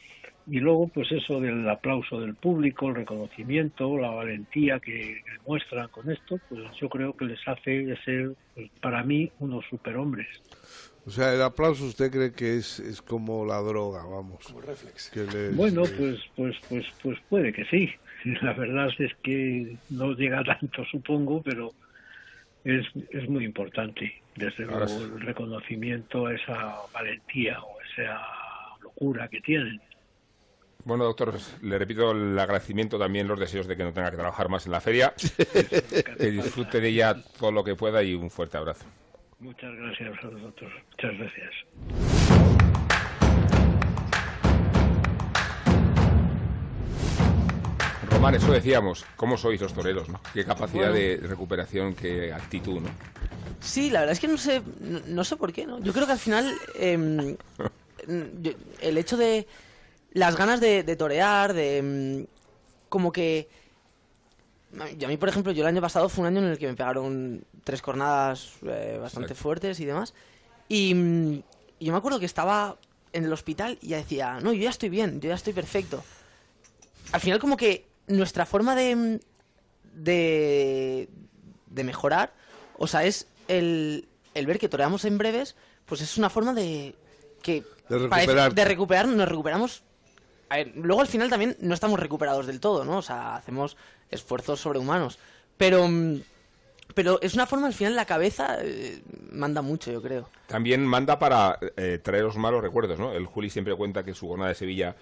[0.47, 6.11] Y luego, pues eso del aplauso del público, el reconocimiento, la valentía que muestran con
[6.11, 10.29] esto, pues yo creo que les hace de ser, pues, para mí, unos superhombres.
[11.07, 14.55] O sea, el aplauso usted cree que es, es como la droga, vamos.
[15.13, 17.91] Que les- Bueno, les- pues, pues, pues, pues puede que sí.
[18.43, 21.73] La verdad es que no llega tanto, supongo, pero
[22.65, 25.03] es, es muy importante, desde luego, sí.
[25.03, 28.21] el reconocimiento a esa valentía o esa
[28.83, 29.81] locura que tienen.
[30.85, 34.51] Bueno, doctor, le repito el agradecimiento también, los deseos de que no tenga que trabajar
[34.51, 35.15] más en la feria,
[36.19, 38.85] que disfrute de ella todo lo que pueda y un fuerte abrazo.
[39.41, 40.73] Muchas gracias a vosotros.
[40.91, 42.74] Muchas gracias.
[48.25, 50.19] Román, eso decíamos, ¿cómo sois los toreros, no?
[50.33, 50.95] Qué capacidad Bueno.
[50.95, 52.89] de recuperación, qué actitud, ¿no?
[53.61, 54.63] Sí, la verdad es que no sé,
[55.09, 55.79] no, sé por qué, ¿no?
[55.81, 57.37] Yo creo que al final em,
[58.41, 59.47] yo- el hecho de
[60.15, 62.27] las ganas de, de torear, de em,
[62.89, 63.47] como que
[64.99, 66.67] y a mí, por ejemplo, yo el año pasado fue un año en el que
[66.67, 69.43] me pegaron tres cornadas eh, bastante Exacto.
[69.43, 70.15] fuertes y demás.
[70.71, 70.95] Y,
[71.79, 72.79] y yo me acuerdo que estaba
[73.13, 76.03] en el hospital y ya decía, no, yo ya estoy bien, yo ya estoy perfecto.
[77.13, 79.21] Al final como que nuestra forma de,
[79.95, 81.09] de,
[81.67, 82.33] de mejorar,
[82.79, 86.95] o sea, es el, el ver que toreamos en breves, pues es una forma de
[87.43, 88.55] que De parece- recuperarte.
[88.55, 89.83] de recuperar, nos recuperamos.
[90.51, 92.99] A ver, luego al final también no estamos recuperados del todo, ¿no?
[92.99, 93.77] O sea, hacemos
[94.11, 95.19] esfuerzos sobrehumanos.
[95.57, 96.21] Pero, mm,
[96.95, 100.29] pero es una forma, al final la cabeza eh, manda mucho, yo creo.
[100.47, 103.13] También manda para eh, traeros malos recuerdos, ¿no?
[103.13, 104.95] El Juli siempre cuenta que su jornada de Sevilla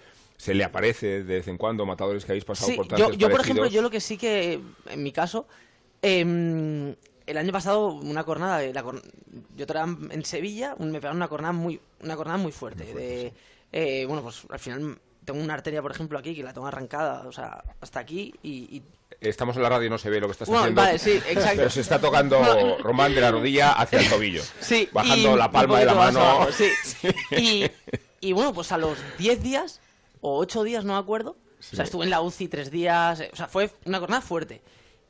[0.43, 3.17] se le aparece de vez en cuando, matadores que habéis pasado Sí, por yo, tantos
[3.17, 5.47] yo, por ejemplo, yo lo que sí que, en mi caso,
[6.01, 9.01] em, el año pasado una cornada, la cor-
[9.55, 12.83] yo toreaba en Sevilla, un- me pegaron una cornada muy, una cornada muy fuerte.
[12.93, 13.33] de,
[13.71, 17.25] eh, bueno, pues al final tengo una arteria, por ejemplo, aquí que la tengo arrancada,
[17.27, 18.83] o sea, hasta aquí y, y
[19.21, 20.81] Estamos en la radio y no se ve lo que estás Bueno, haciendo.
[20.81, 21.55] vale, sí, exacto.
[21.55, 22.77] Pero se está tocando No.
[22.79, 24.41] Román de la rodilla hacia el tobillo.
[24.59, 26.19] Sí, Bajando y la palma de la mano.
[26.19, 26.67] abajo, sí.
[27.31, 27.65] Y,
[28.19, 29.79] y bueno, pues a los 10 días
[30.23, 31.35] o 8 días, no me acuerdo.
[31.71, 33.19] O sea, estuve en la UCI tres días.
[33.19, 34.61] eh, O sea, fue una jornada fuerte.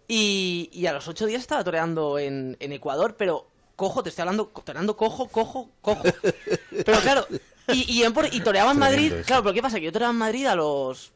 [0.08, 4.24] Y, y a los 8 días estaba toreando en, en Ecuador, pero cojo, te estoy
[4.24, 6.04] hablando, toreando cojo, cojo, cojo.
[6.86, 7.26] Pero claro,
[7.70, 9.14] y, y, en por- y toreaba en Madrid.
[9.26, 9.80] Claro, pero ¿qué pasa?
[9.80, 11.12] Que yo toreaba en Madrid a los.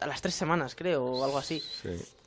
[0.00, 1.62] a las 3 semanas, creo, o algo así.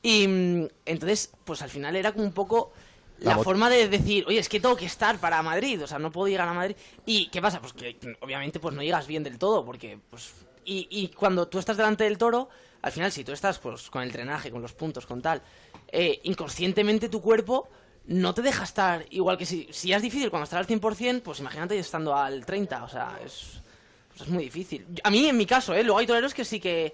[0.01, 2.71] Y mm, entonces, pues al final era como un poco
[3.19, 5.99] La la, forma de decir, oye, es que tengo que estar para Madrid, o sea,
[5.99, 6.75] no puedo llegar a Madrid.
[7.05, 7.61] ¿Y qué pasa?
[7.61, 10.33] Pues que obviamente pues no llegas bien del todo, porque pues...
[10.65, 12.49] Y, y cuando tú estás delante del toro,
[12.81, 15.41] al final si tú estás pues con el drenaje, con los puntos, con tal,
[15.87, 17.69] eh, inconscientemente tu cuerpo
[18.07, 21.39] no te deja estar igual que si, si es difícil cuando estás al 100%, pues
[21.39, 23.61] imagínate estando al 30, o sea, es...
[24.09, 24.85] pues es muy difícil.
[25.03, 25.83] A mí, en mi caso, ¿eh?
[25.83, 26.93] Luego hay toreros que sí que,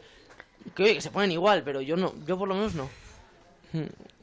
[0.75, 2.89] que, oye, que se ponen igual, pero yo no, yo por lo menos no.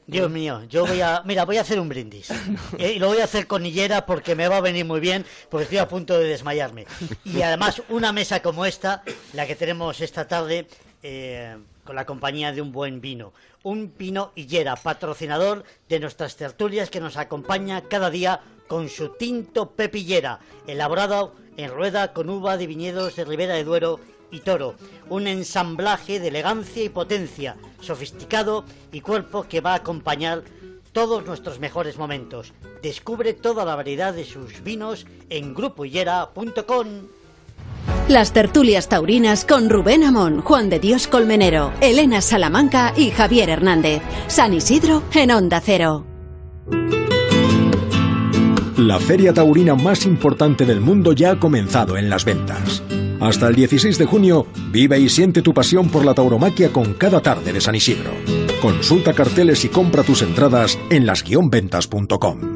[0.07, 2.31] Dios mío, yo voy a, mira, voy a hacer un brindis.
[2.77, 5.25] Eh, y lo voy a hacer con hillera porque me va a venir muy bien,
[5.49, 6.85] porque estoy a punto de desmayarme.
[7.23, 9.03] Y además, una mesa como esta,
[9.33, 10.67] la que tenemos esta tarde,
[11.01, 13.33] eh, con la compañía de un buen vino.
[13.63, 19.71] Un vino hillera, patrocinador de nuestras tertulias que nos acompaña cada día con su tinto
[19.71, 23.99] pepillera, elaborado en rueda con uva de viñedos de Ribera de Duero
[24.31, 24.75] y Toro.
[25.09, 30.43] Un ensamblaje de elegancia y potencia, sofisticado y cuerpo que va a acompañar
[30.91, 32.53] todos nuestros mejores momentos.
[32.81, 36.87] Descubre toda la variedad de sus vinos en grupohillera.com.
[38.07, 44.01] Las tertulias taurinas con Rubén Amón, Juan de Dios Colmenero, Elena Salamanca y Javier Hernández.
[44.27, 46.05] San Isidro en Onda Cero.
[48.77, 52.83] La feria taurina más importante del mundo ya ha comenzado en las ventas.
[53.19, 57.21] Hasta el 16 de junio, vive y siente tu pasión por la tauromaquia con cada
[57.21, 58.11] tarde de San Isidro.
[58.61, 62.55] Consulta carteles y compra tus entradas en las-ventas.com.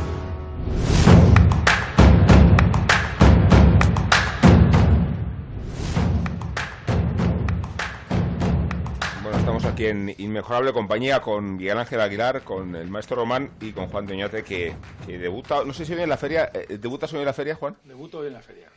[9.71, 14.05] Aquí en inmejorable compañía con Miguel Ángel Aguilar, con el maestro Román y con Juan
[14.05, 14.73] Doñate que,
[15.05, 17.55] que debuta, no sé si hoy en la feria, eh, ¿debutas hoy en la feria,
[17.55, 17.75] Juan?
[17.85, 18.67] Debuto hoy en la feria.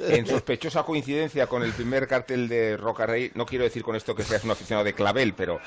[0.00, 4.14] en sospechosa coincidencia con el primer cartel de Roca Rey, no quiero decir con esto
[4.14, 5.58] que seas un aficionado de clavel, pero,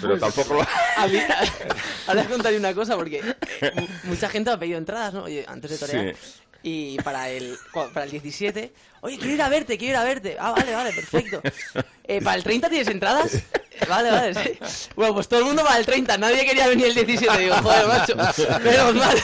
[0.00, 0.60] pero tampoco lo...
[0.62, 1.18] A mí,
[2.08, 3.20] ahora os contaré una cosa, porque
[3.60, 5.24] eh, mu- mucha gente ha pedido entradas, ¿no?
[5.24, 6.14] Oye, antes de torear.
[6.62, 10.36] Y para el, para el 17, oye, quiero ir a verte, quiero ir a verte.
[10.38, 11.40] Ah, vale, vale, perfecto.
[12.04, 13.38] Eh, ¿Para el 30 tienes entradas?
[13.88, 14.58] Vale, vale, sí.
[14.96, 17.38] Bueno, pues todo el mundo para el 30, nadie quería venir el 17.
[17.38, 18.16] Digo, joder, macho,
[18.62, 19.16] menos mal.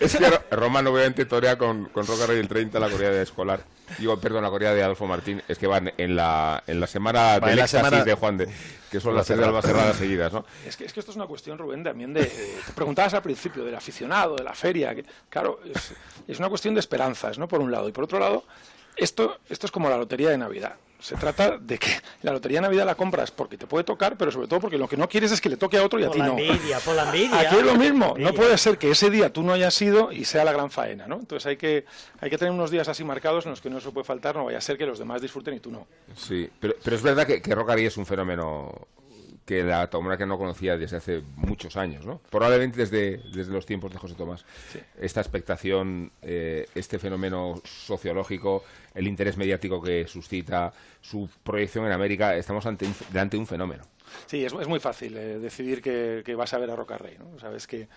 [0.00, 3.22] Es que Ro- Román obviamente torea con, con Roca Rey el 30 la Corea de
[3.22, 3.60] Escolar.
[3.98, 5.42] Digo, perdón, la Corea de Adolfo Martín.
[5.48, 8.38] Es que van en la, en la semana Va, del la éxtasis semana- de Juan
[8.38, 8.48] de,
[8.94, 10.44] que son La las seis de seguidas, ¿no?
[10.64, 12.22] Es que, es que esto es una cuestión, Rubén, también de...
[12.22, 14.94] eh, te preguntabas al principio del aficionado, de la feria.
[14.94, 15.94] Que, claro, es,
[16.28, 17.48] es una cuestión de esperanzas, ¿no?
[17.48, 17.88] Por un lado.
[17.88, 18.44] Y por otro lado,
[18.94, 20.76] esto, esto es como la lotería de Navidad.
[21.04, 21.88] Se trata de que
[22.22, 24.88] la lotería de Navidad la compras porque te puede tocar, pero sobre todo porque lo
[24.88, 26.38] que no quieres es que le toque a otro y a Por ti la no.
[26.38, 27.40] envidia, por la envidia.
[27.40, 28.14] Aquí es lo mismo.
[28.16, 31.06] No puede ser que ese día tú no hayas ido y sea la gran faena,
[31.06, 31.16] ¿no?
[31.16, 31.84] Entonces hay que,
[32.22, 34.46] hay que tener unos días así marcados en los que no se puede faltar, no
[34.46, 35.86] vaya a ser que los demás disfruten y tú no.
[36.16, 38.72] Sí, pero, pero es verdad que, que Rey es un fenómeno
[39.44, 42.18] que la que no conocía desde hace muchos años, ¿no?
[42.30, 44.44] Probablemente desde, desde los tiempos de José Tomás.
[44.98, 48.64] Esta expectación, eh, este fenómeno sociológico,
[48.94, 52.94] el interés mediático que suscita, su proyección en América, estamos ante un-
[53.30, 53.84] de un fenómeno.
[54.26, 57.16] Sí, es, es muy fácil eh, decidir que, que vas a ver a Roca Rey,
[57.18, 57.38] ¿no?
[57.38, 57.88] Sabes que,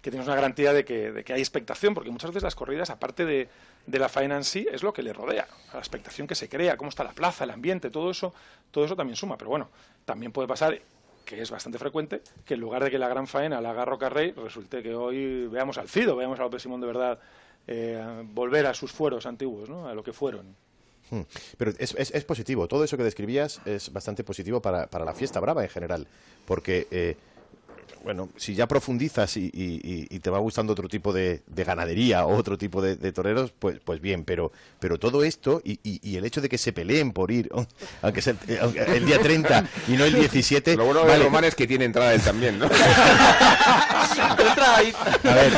[0.00, 2.90] que tienes una garantía de que, de que hay expectación, porque muchas veces las corridas,
[2.90, 3.48] aparte de,
[3.90, 6.76] de la faena en sí, es lo que le rodea, la expectación que se crea,
[6.76, 8.34] cómo está la plaza, el ambiente, todo eso,
[8.70, 9.38] todo eso también suma.
[9.38, 9.68] Pero bueno,
[10.04, 10.78] también puede pasar,
[11.24, 14.08] que es bastante frecuente, que en lugar de que la gran faena la haga Roca
[14.08, 17.18] Rey, resulte que hoy veamos al Cido, veamos a López de verdad
[17.66, 19.88] eh, volver a sus fueros antiguos, ¿no?
[19.88, 20.54] a lo que fueron.
[21.10, 21.22] Hmm.
[21.56, 25.14] Pero es, es- es positivo, todo eso que describías es bastante positivo para, para la
[25.14, 26.06] fiesta brava en general,
[26.46, 27.16] porque eh,
[28.04, 31.64] bueno, si ya profundizas y, y- y- y te va gustando otro tipo de, de
[31.64, 35.80] ganadería o otro tipo de, de toreros, pues, pues bien, pero, pero todo esto y,
[35.82, 37.50] y- y el hecho de que se peleen por ir,
[38.02, 41.24] aunque sea el, aunque el día 30 y no el 17, Lo bueno de vale,
[41.24, 42.68] Román es que tiene entrada él también, ¿no?
[44.28, 45.52] A ver,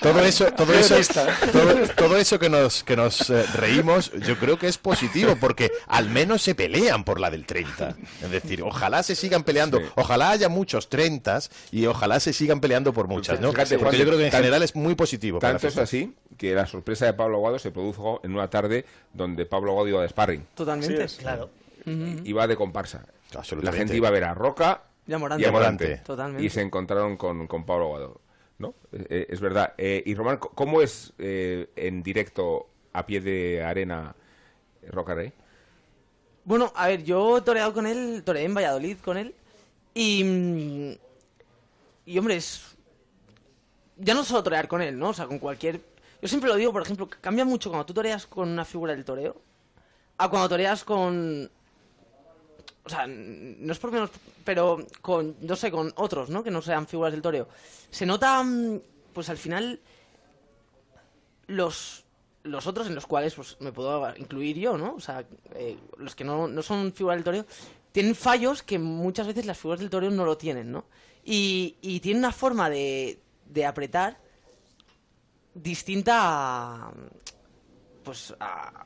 [0.00, 1.26] todo eso, todo eso, Periodista.
[1.52, 5.70] todo, todo eso que nos que nos eh, reímos, yo creo que es positivo porque
[5.86, 7.96] al menos se pelean por la del 30.
[8.22, 11.38] Es decir, ojalá se sigan peleando, ojalá haya muchos 30
[11.72, 13.50] y ojalá se sigan peleando por muchas, ¿no?
[13.52, 15.38] Fíjate, Porque Juan, yo creo que en tan- general es muy positivo.
[15.38, 18.84] para Tanto es así que la sorpresa de Pablo Aguado se produjo en una tarde
[19.12, 20.46] donde Pablo Aguado iba de sparring.
[20.54, 21.08] Totalmente.
[21.08, 21.50] Sí, claro.
[21.86, 23.04] Iba de comparsa.
[23.62, 25.42] La gente iba a ver a Roca Y a Morante.
[25.44, 25.96] y a Morante.
[25.98, 26.44] Totalmente.
[26.44, 28.20] Y se encontraron con, con Pablo Aguado.
[28.58, 28.74] ¿No?
[28.92, 29.74] Eh, eh, es verdad.
[29.78, 34.14] Eh, y Román, ¿cómo es eh, en directo a pie de arena
[34.82, 35.32] eh, Roca Rey?
[36.44, 39.34] Bueno, a ver, yo he toreado con él, toreé en Valladolid con él.
[39.94, 40.24] Y.
[40.24, 40.92] mm,
[42.06, 42.76] Y hombre, es.
[43.96, 45.10] Ya no solo torear con él, ¿no?
[45.10, 45.80] O sea, con cualquier.
[46.20, 49.04] Yo siempre lo digo, por ejemplo, cambia mucho cuando tú toreas con una figura del
[49.04, 49.40] toreo
[50.18, 51.50] a cuando toreas con.
[52.84, 54.10] O sea, no es por menos.
[54.44, 55.36] Pero con.
[55.40, 56.42] No sé, con otros, ¿no?
[56.44, 57.48] Que no sean figuras del toreo.
[57.90, 58.42] Se nota.
[58.42, 58.78] mm,
[59.12, 59.80] Pues al final.
[61.46, 62.04] Los.
[62.42, 64.94] Los otros en los cuales pues me puedo incluir yo, ¿no?
[64.96, 65.24] O sea,
[65.54, 67.46] eh, los que no, no son figuras del toreo
[67.90, 70.84] tienen fallos que muchas veces las figuras del toreo no lo tienen, ¿no?
[71.24, 74.18] Y, y tienen una forma de, de apretar
[75.54, 76.92] distinta a,
[78.02, 78.84] pues a-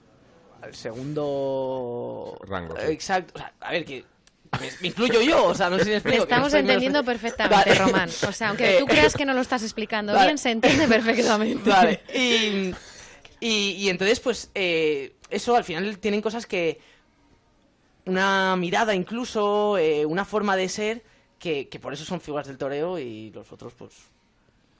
[0.62, 2.92] al segundo Rango, sí.
[2.92, 3.32] Exacto.
[3.36, 4.04] O sea, a ver, que
[4.60, 6.22] me, me incluyo yo, o sea, no sé si me explico.
[6.24, 7.74] estamos entendiendo perfectamente, Vale.
[7.78, 8.08] Román.
[8.28, 10.26] O sea, aunque tú Eh, creas que no lo estás explicando Vale.
[10.26, 11.68] bien, se entiende perfectamente.
[11.70, 12.74] Vale, y,
[13.40, 16.80] y, y entonces, pues, eh, eso al final tienen cosas que.
[18.06, 21.02] Una mirada, incluso, eh, una forma de ser,
[21.38, 23.92] que, que por eso son figuras del toreo y los otros, pues.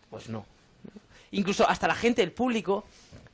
[0.09, 0.47] Pues no.
[1.33, 2.87] Incluso hasta la gente, el público,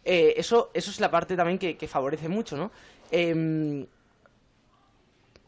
[0.04, 2.70] eh, eso, eso es la parte también que, favorece mucho, ¿no?
[3.10, 3.86] Em,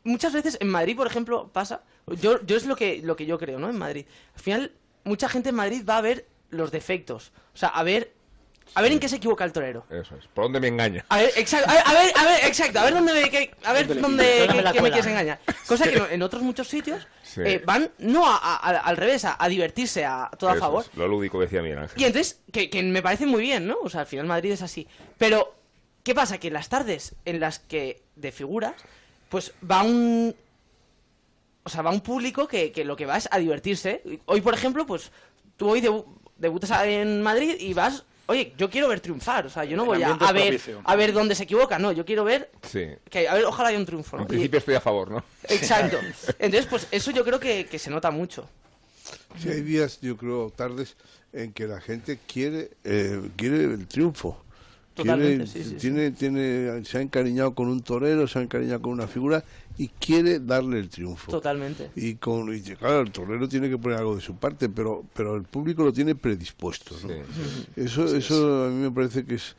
[0.05, 1.83] muchas veces en Madrid, por ejemplo, pasa.
[2.21, 3.69] Yo, yo es lo que, lo que yo creo, ¿no?
[3.69, 4.07] En Madrid.
[4.35, 4.73] Al final,
[5.05, 7.33] mucha gente en Madrid va a ver los defectos.
[7.55, 8.16] O sea, a ver.
[8.75, 9.85] A ver en qué se equivoca el torero.
[9.89, 10.27] Eso es.
[10.27, 11.05] ¿Por dónde me engaña?
[11.09, 13.51] A ver, exacto, a ver, a ver, a ver, exacto, a ver dónde me, que-
[13.65, 14.01] a ver ¿Dónde que-
[14.41, 15.39] ¿Dónde me la que me quieres engañar.
[15.67, 17.41] Cosa que no- en otros muchos sitios Sí.
[17.45, 20.85] eh, van no a- a- a- al revés, a, a divertirse, a todo a favor.
[20.91, 22.01] es, lo lúdico decía Miguel Ángel.
[22.01, 23.77] Y entonces, que, que me parece muy bien, ¿no?
[23.83, 24.87] O sea, al final Madrid es así.
[25.17, 25.55] Pero,
[26.03, 26.39] ¿qué pasa?
[26.39, 28.75] Que en las tardes en las que de figuras,
[29.31, 30.35] pues va un...
[31.65, 34.03] O sea, va un público que, que lo que va es a divertirse.
[34.27, 35.11] Hoy, por ejemplo, pues
[35.57, 36.05] tú hoy debu-
[36.37, 38.05] debutas en Madrid y vas...
[38.29, 41.13] Oye, yo quiero ver triunfar, o sea, yo no El voy a, ver a ver
[41.13, 42.85] dónde se equivoca, no, yo quiero ver Sí.
[43.09, 44.23] que, a ver, ojalá haya un triunfo, ¿no?
[44.23, 45.25] En Y- principio estoy a favor, ¿no?
[45.49, 46.01] exacto.
[46.39, 48.49] Entonces, pues eso yo creo que, que se nota mucho.
[49.41, 50.97] Sí, hay días, yo creo, tardes
[51.33, 54.43] en que la gente quiere eh, quiere el triunfo.
[54.97, 55.77] Totalmente, Quiere- sí, sí, sí.
[55.77, 59.45] tiene, tiene, se ha encariñado con un torero, se ha encariñado con una figura
[59.79, 61.31] y quiere darle el triunfo.
[61.31, 61.91] Totalmente.
[61.95, 65.37] Y, con, y claro, el torero tiene que poner algo de su parte, pero, pero
[65.37, 66.97] el público lo tiene predispuesto.
[67.07, 67.11] ¿no?
[67.77, 69.55] Eso, eso a mí me parece que es,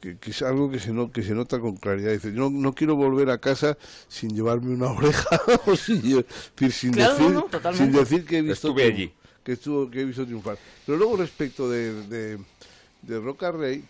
[0.00, 2.12] que, que es algo que se, no, que se nota con claridad.
[2.12, 3.76] Dice, no, no quiero volver a casa
[4.08, 6.24] sin llevarme una oreja o sin, decir,
[6.72, 7.84] sin, Claro, decir, no, no, totalmente.
[7.92, 9.12] sin decir que he visto Estuve allí.
[9.44, 10.56] Que, estuvo, que he visto triunfar.
[10.86, 12.38] Pero luego respecto de, de,
[13.02, 13.84] de Roca Rey, yo-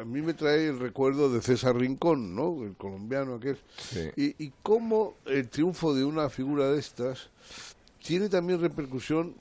[0.00, 2.64] a mí me trae el recuerdo de César Rincón, ¿no?
[2.64, 3.58] El colombiano aquel.
[3.76, 4.10] Sí.
[4.16, 7.28] Y, y cómo el triunfo de una figura de estas
[8.02, 9.34] tiene también repercusión,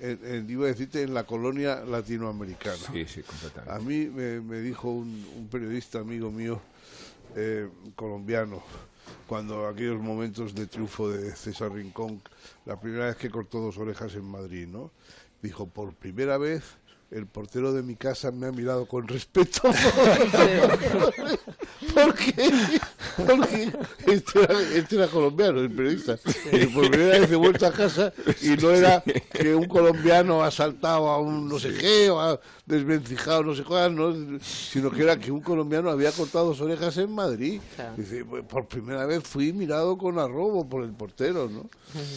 [0.00, 2.76] en, en- iba a decirte, en la colonia latinoamericana.
[2.92, 3.70] Sí, sí, completamente.
[3.72, 6.60] A mí me, me dijo un, un periodista amigo mío,
[7.36, 8.62] eh, colombiano,
[9.28, 12.20] cuando aquellos momentos de triunfo de César Rincón,
[12.66, 14.90] la primera vez que cortó dos orejas en Madrid, ¿no?
[15.42, 16.64] Dijo, por primera vez
[17.10, 19.62] el portero de mi casa me ha mirado con respeto.
[21.94, 22.50] ¿Por qué?
[23.16, 23.72] Porque
[24.06, 26.18] este era, este era colombiano, el periodista.
[26.52, 29.02] Y por primera vez he vuelto a casa y no era
[29.32, 33.64] que un colombiano ha asaltado a un no sé qué, o ha desvencijado no sé
[33.64, 34.38] cuál, ¿no?
[34.40, 37.60] sino que era que un colombiano había cortado dos orejas en Madrid.
[37.96, 41.68] Dice, "Pues, por primera vez fui mirado con arrobo por el portero, ¿no?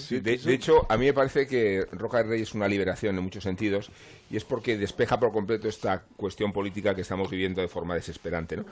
[0.07, 3.17] Sí, de, de hecho, a mí me parece que Roca del Rey es una liberación
[3.17, 3.89] en muchos sentidos
[4.29, 8.57] y es porque despeja por completo esta cuestión política que estamos viviendo de forma desesperante.
[8.57, 8.65] ¿no?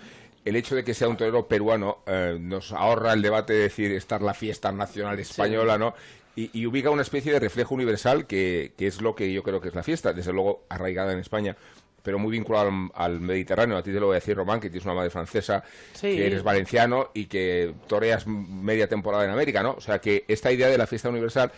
[0.45, 3.91] El hecho de que sea un torero peruano eh, nos ahorra el debate de decir
[3.91, 5.93] estar la fiesta nacional española, ¿no?
[6.35, 9.59] Y, y ubica una especie de reflejo universal que, que es lo que yo creo
[9.59, 11.55] que es la fiesta, desde luego arraigada en España
[12.03, 13.77] pero muy vinculado al, al Mediterráneo.
[13.77, 16.15] A ti te lo voy a decir, Román, que tienes una madre francesa, Sí.
[16.15, 19.73] que eres valenciano y que toreas media temporada en América, ¿no?
[19.73, 21.51] O sea, que esta idea de la fiesta universal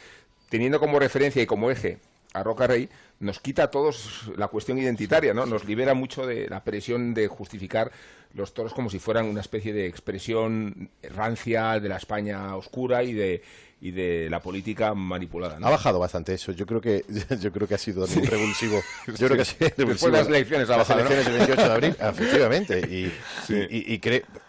[0.49, 1.97] teniendo como referencia y como eje
[2.33, 2.89] a Roca Rey,
[3.23, 5.45] nos quita a todos la cuestión identitaria, ¿no?
[5.45, 7.91] Nos libera mucho de la presión de justificar
[8.33, 13.13] los toros como si fueran una especie de expresión rancia de la España oscura y
[13.13, 13.41] de
[13.81, 15.59] y de la política manipulada.
[15.59, 15.67] ¿no?
[15.67, 16.53] Ha bajado bastante eso.
[16.53, 17.03] Yo creo que
[17.41, 18.79] yo creo que ha sido muy revulsivo.
[19.07, 21.11] Yo creo que ha sido Después de las elecciones ha Las bajado, ¿no?
[21.11, 22.79] elecciones del 28 de abril, efectivamente.
[22.79, 23.11] Y,
[23.45, 23.55] Sí.
[23.69, 24.39] y- y cre- i-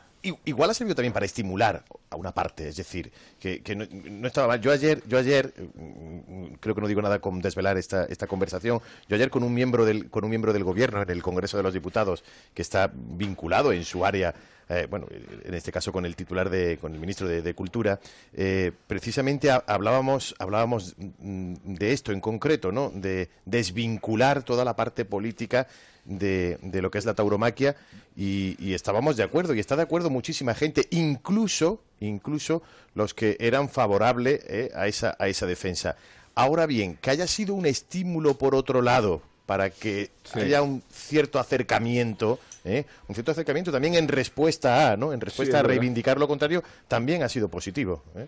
[0.45, 4.61] igual ha servido también para estimular a una parte, es decir, que, no, estaba mal.
[4.61, 8.81] Yo ayer, yo ayer, mm, creo que no digo nada con desvelar esta, esta conversación.
[9.09, 11.63] Yo ayer con un miembro del con un miembro del gobierno en el Congreso de
[11.63, 14.35] los Diputados que está vinculado en su área
[14.71, 15.07] eh, bueno,
[15.45, 18.01] en este caso con el titular de, con el ministro de, de Cultura,
[18.33, 22.91] eh, precisamente ha- hablábamos, hablábamos mm, de esto en concreto, ¿no?
[22.95, 25.67] De desvincular toda la parte política
[26.05, 27.77] de, de lo que es la tauromaquia
[28.17, 32.63] y, y estábamos de acuerdo y está de acuerdo muchísima gente, incluso, incluso
[32.95, 35.97] los que eran favorables eh, a esa, a esa defensa.
[36.35, 40.41] Ahora bien, que haya sido un estímulo por otro lado para que Sí.
[40.41, 42.85] haya un cierto acercamiento, ¿eh?
[43.09, 45.13] un cierto acercamiento también en respuesta a, ¿no?
[45.13, 45.77] En respuesta es a verdad.
[45.77, 48.03] reivindicar lo contrario, también ha sido positivo.
[48.17, 48.27] ¿eh?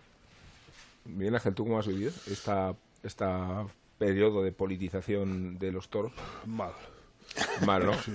[1.06, 3.66] Miguel Ángel, ¿tú cómo has vivido esta, esta
[3.98, 6.12] periodo de politización de los toros?
[6.44, 6.72] Mal.
[7.64, 7.92] Mal, ¿no?
[7.94, 8.12] Sí,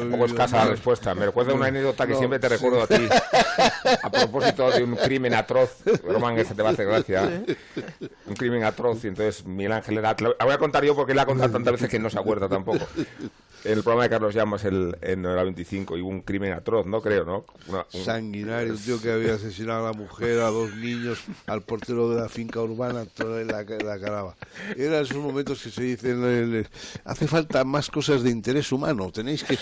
[0.00, 1.14] Un poco escasa la respuesta.
[1.14, 2.54] Me recuerda una anécdota que No, siempre te sí.
[2.54, 3.08] recuerdo a ti.
[4.02, 5.78] A propósito de un crimen atroz.
[6.04, 7.42] Román, ese te va a hacer gracia.
[8.26, 9.04] Un crimen atroz.
[9.04, 10.16] Y entonces Miguel Ángel era...
[10.18, 12.48] La voy a contar yo porque la ha contado tantas veces que no se acuerda
[12.48, 12.86] tampoco.
[13.64, 16.86] En el programa de Carlos Llamas el, en la 25 y hubo un crimen atroz,
[16.86, 17.02] ¿no?
[17.02, 17.44] Creo, ¿no?
[17.68, 21.62] Una- un- Sanguinario, un tío que había asesinado a la mujer, a dos niños, al
[21.62, 24.34] portero de la finca urbana, toda la, la caraba.
[24.76, 26.64] Eran esos momentos que se dicen, eh,
[27.04, 29.58] hace falta más cosas de interés humano, tenéis que,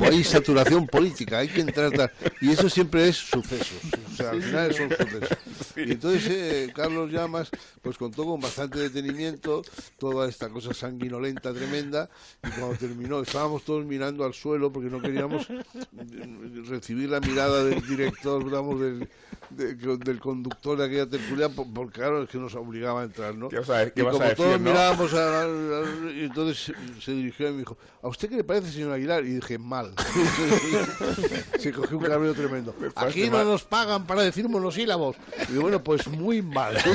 [0.00, 2.10] hay saturación política, hay que entrar, tal.
[2.40, 3.80] y eso siempre es sucesos,
[4.12, 5.38] o sea, al final son sucesos.
[5.76, 7.50] Y entonces eh, Carlos Llamas,
[7.82, 9.62] pues contó con bastante detenimiento
[9.98, 12.08] toda esta cosa sanguinolenta, tremenda,
[12.42, 17.64] y cuando terminó, estábamos todos mirando al suelo porque no queríamos eh, recibir la mirada
[17.64, 19.08] del director, digamos, del,
[19.50, 23.34] de- del conductor de aquella tertulia, por- porque claro, es que nos obligaba a entrar,
[23.34, 23.48] ¿no?
[23.48, 24.70] ¿Qué vas a- qué y vas a como decir, todos no?
[24.70, 28.70] mirábamos, a, a- y entonces se, dirigió y me dijo, ¿a usted qué le parece,
[28.70, 29.24] señor Aguilar?
[29.24, 29.92] Y dije, mal.
[31.58, 32.72] se cogió un cabreo tremendo.
[32.94, 33.46] Aquí no mal.
[33.46, 35.16] nos pagan para decir monosílabos.
[35.48, 36.76] Y digo, bueno, pues muy mal.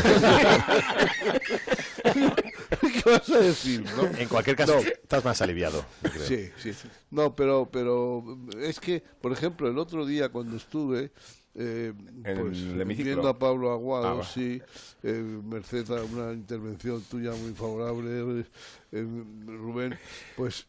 [3.03, 3.83] ¿Qué vas a decir?
[3.95, 4.05] no?
[4.17, 4.79] En cualquier caso, No.
[4.81, 5.85] estás más aliviado.
[6.01, 6.25] creo.
[6.25, 6.73] Sí, sí.
[7.11, 8.23] No, pero, pero
[8.59, 11.11] es que, por ejemplo, el otro día cuando estuve
[11.55, 11.93] eh,
[12.23, 14.61] pues, viendo a Pablo Aguado, Ah, sí,
[15.03, 15.11] eh,
[15.43, 18.45] merced a una intervención tuya muy favorable,
[18.91, 19.05] eh,
[19.45, 19.97] Rubén,
[20.35, 20.67] pues,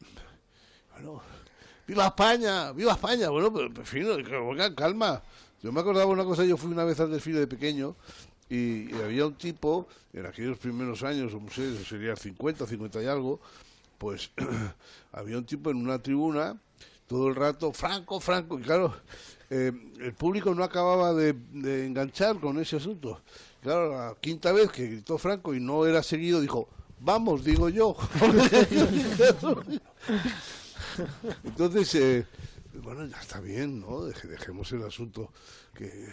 [0.95, 1.23] bueno,
[1.87, 2.73] ¡viva España!
[2.73, 3.29] ¡viva España!
[3.29, 4.07] Bueno, pero, en fin,
[4.75, 5.23] calma.
[5.63, 7.97] Yo me acordaba una cosa, yo fui una vez al desfile de pequeño
[8.51, 13.07] y, y había un tipo, en aquellos primeros años, no sé, sería 50, 50 y
[13.07, 13.41] algo,
[13.99, 14.31] pues
[15.13, 16.57] había un tipo en una tribuna
[17.07, 18.95] todo el rato, Franco, Franco, y claro,
[19.51, 23.21] eh, el público no acababa de, de enganchar con ese asunto.
[23.63, 26.69] Claro, la quinta vez que gritó Franco y no era seguido, dijo,
[27.01, 27.97] vamos, digo yo.
[31.45, 32.27] Entonces, eh,
[32.83, 34.03] bueno, ya está bien, ¿no?
[34.07, 35.33] Deje- dejemos el asunto
[35.75, 36.09] que,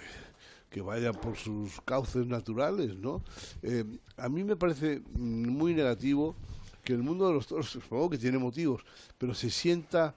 [0.75, 3.23] que vaya por sus cauces naturales, ¿no?
[3.63, 3.85] Eh,
[4.17, 6.35] a mí me parece muy negativo
[6.83, 8.83] que el mundo de los toros, supongo que tiene motivos,
[9.17, 10.13] pero se sienta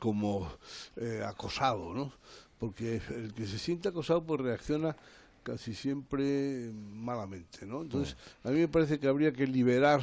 [0.00, 0.50] como
[0.96, 2.12] eh, acosado, ¿no?
[2.58, 4.96] Porque el que se siente acosado pues reacciona
[5.44, 7.82] casi siempre malamente, ¿no?
[7.82, 10.02] Entonces, a mí me parece que habría que liberar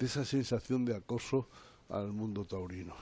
[0.00, 1.46] de esa sensación de acoso
[1.88, 2.96] al mundo taurino.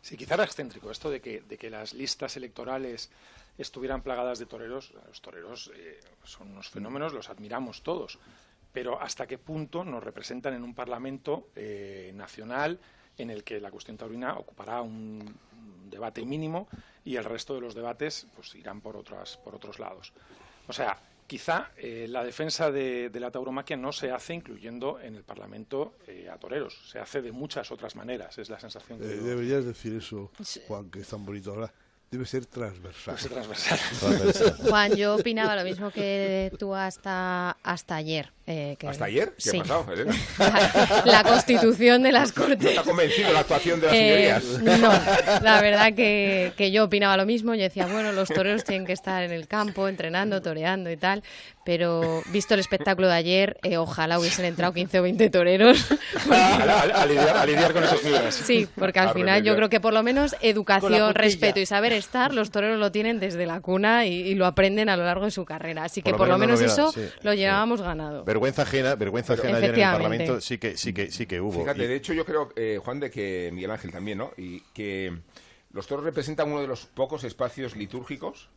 [0.00, 3.10] Sí, quizá era excéntrico esto de que, de que las listas electorales
[3.58, 4.92] estuvieran plagadas de toreros.
[5.08, 8.18] Los toreros eh, son unos fenómenos, los admiramos todos,
[8.72, 12.80] pero ¿hasta qué punto nos representan en un Parlamento eh, nacional
[13.18, 15.34] en el que la cuestión taurina ocupará un,
[15.90, 16.68] debate mínimo
[17.04, 20.14] y el resto de los debates pues irán por, otras, por otros lados?
[20.66, 25.16] O sea, quizá eh, la defensa de, de la tauromaquia no se hace incluyendo en
[25.16, 29.04] el Parlamento eh, a toreros, se hace de muchas otras maneras, es la sensación que
[29.04, 30.30] Eh, yo- deberías decir eso,
[30.66, 31.70] Juan, que es tan bonito ahora.
[32.12, 33.16] Debe ser transversal.
[33.16, 34.56] Debe ser transversal.
[34.68, 38.30] Juan, yo opinaba lo mismo que tú hasta, hasta ayer.
[38.44, 39.32] eh, que- ¿Hasta ayer?
[39.36, 39.58] ¿Qué Sí.
[39.58, 40.14] ha pasado, Elena?
[40.36, 42.74] La, la constitución de las ¿No Cortes.
[42.74, 44.80] te ha convencido la actuación de las Eh, señorías?
[44.80, 47.54] no, la verdad que, que yo opinaba lo mismo.
[47.54, 51.22] Yo decía, bueno, los toreros tienen que estar en el campo, entrenando, toreando y tal.
[51.64, 55.86] Pero visto el espectáculo de ayer, eh, ojalá hubiesen entrado 15 o 20 toreros.
[56.30, 58.34] a, a- a lidiar, a lidiar con esos fibras.
[58.34, 61.92] Sí, porque al A final yo creo que por lo menos educación, respeto y saber
[62.02, 65.24] estar, los toreros lo tienen desde la cuna y, y lo aprenden a lo largo
[65.24, 65.84] de su carrera.
[65.84, 67.38] Así que Por por, lo lo menos menos no lo eso sí, lo sí.
[67.38, 68.24] llevábamos ganado.
[68.24, 69.92] Vergüenza ajena, vergüenza ajena ayer en el.
[69.92, 71.60] Parlamento sí que, sí que, sí que hubo.
[71.60, 74.30] Fíjate, Y- de hecho yo creo, eh, Juan, de que Miguel Ángel también, ¿no?
[74.36, 75.16] Y que
[75.72, 78.48] los toros representan uno de los pocos espacios litúrgicos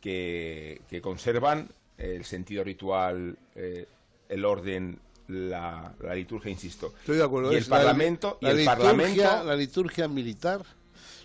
[0.00, 3.86] que, que conservan el sentido ritual, eh,
[4.28, 4.98] el orden,
[5.28, 6.92] la, la liturgia, insisto.
[7.00, 7.52] Estoy de acuerdo.
[7.52, 10.62] Y es el la- Parlamento, y el liturgia- Parlamento La liturgia militar,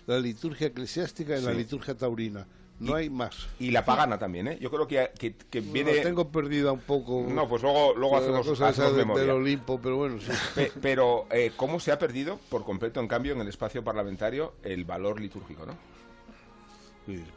[0.06, 2.46] la liturgia eclesiástica y la liturgia taurina.
[2.80, 3.34] No hay más.
[3.58, 4.58] y la pagana también, ¿eh?
[4.60, 5.96] Yo creo que, que, que viene...
[5.96, 7.26] La tengo perdida un poco.
[7.28, 9.22] No, pues luego, luego hacemos, cosa hacemos de- memoria.
[9.22, 10.30] del Olimpo, pero bueno, sí.
[10.54, 14.54] Pe- pero, eh, ¿cómo se ha perdido por completo, en cambio, en el espacio parlamentario,
[14.62, 15.72] el valor litúrgico, no?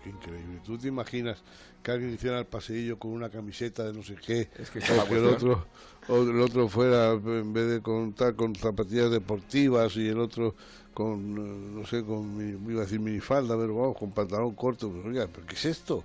[0.04, 0.60] Qué increíble.
[0.66, 1.38] ¿Tú te imaginas
[1.82, 4.50] que alguien hiciera el paseillo con una camiseta de no sé qué?
[4.60, 5.66] Es que o que el otro,
[6.10, 10.56] o el otro fuera, en vez de contar con zapatillas deportivas y el otro
[10.94, 14.90] con, eh, no sé, con, mi- iba a decir minifalda, pero vamos, con pantalón corto.
[14.90, 16.04] Pues, oiga, ¿pero qué es esto?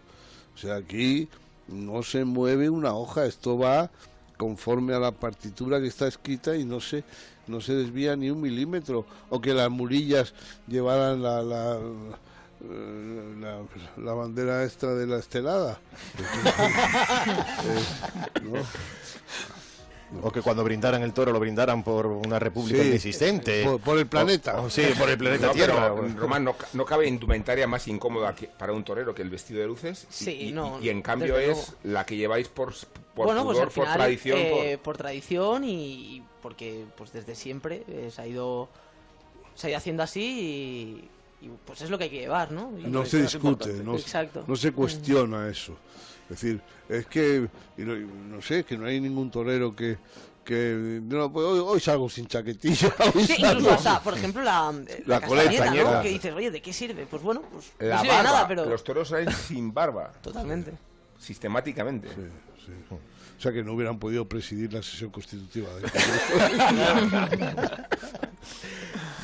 [0.54, 1.28] O sea, aquí
[1.66, 3.90] no se mueve una hoja, esto va
[4.36, 7.02] conforme a la partitura que está escrita y no se
[7.48, 10.34] no se desvía ni un milímetro o que las murillas
[10.68, 11.78] llevaran la, la,
[12.60, 13.58] la,
[13.98, 15.78] la bandera extra de la estelada
[17.64, 17.82] Eh,
[18.42, 18.60] ¿no?
[20.22, 23.64] O que cuando brindaran el toro lo brindaran por una república Sí, inexistente.
[23.64, 24.60] por- por el planeta.
[24.60, 25.88] O- o sí, por el planeta No, pero, Tierra.
[26.16, 29.66] Román, no, no cabe indumentaria más incómoda que- para un torero que el vestido de
[29.66, 30.04] luces.
[30.08, 32.72] y- Sí, y, no, y en cambio es la que lleváis por,
[33.16, 34.38] por bueno, pues pudor, final, por tradición.
[34.38, 38.68] eh, por- por tradición y porque pues desde siempre eh, se ha ido
[39.56, 40.22] se ha ido haciendo así
[41.02, 41.10] y,
[41.40, 42.72] y, pues es lo que hay que llevar, ¿no?
[42.78, 44.44] Y no se es discute, no, Exacto.
[44.46, 45.76] no se cuestiona eso.
[46.24, 49.98] Es decir, es que, y no, no sé, que no hay ningún torero que,
[50.44, 52.92] que no, pues hoy, hoy salgo sin chaquetilla.
[53.14, 54.72] hoy Sí, salgo incluso hasta, por ejemplo, la,
[55.04, 56.02] La la, coleta, ¿no?
[56.02, 57.06] Que dices, oye, ¿de qué sirve?
[57.06, 58.64] Pues bueno, pues no La sirve de barba, nada, pero...
[58.64, 60.12] los toros salen sin barba.
[60.22, 60.72] Totalmente.
[61.18, 62.08] Sistemáticamente.
[62.08, 62.72] Sí.
[63.38, 65.68] O sea que no hubieran podido presidir la sesión constitutiva.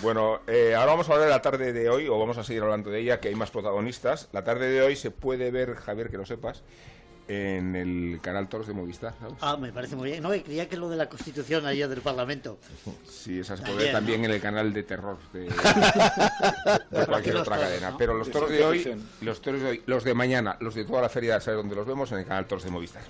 [0.02, 2.62] Bueno, eh, ahora vamos a hablar de la tarde de hoy, o vamos a seguir
[2.62, 4.28] hablando de ella, que hay más protagonistas.
[4.32, 6.64] La tarde de hoy se puede ver, Javier, que lo sepas,
[7.28, 9.14] en el canal Toros de Movistar.
[9.20, 9.34] ¿sabes?
[9.40, 10.22] Ah, me parece muy bien.
[10.24, 12.58] No, y creía que lo de la Constitución ayer del Parlamento.
[13.08, 14.26] Sí, esa se puede También, ver también ¿no?
[14.26, 15.40] en el canal de terror de,
[16.90, 17.90] de cualquier otra toros, cadena.
[17.92, 17.96] ¿no?
[17.96, 21.00] Pero los toros de hoy, los toros de hoy, los de mañana, los de toda
[21.00, 22.10] la feria, ¿sabes dónde los vemos?
[22.10, 23.02] En el canal Toros de Movistar.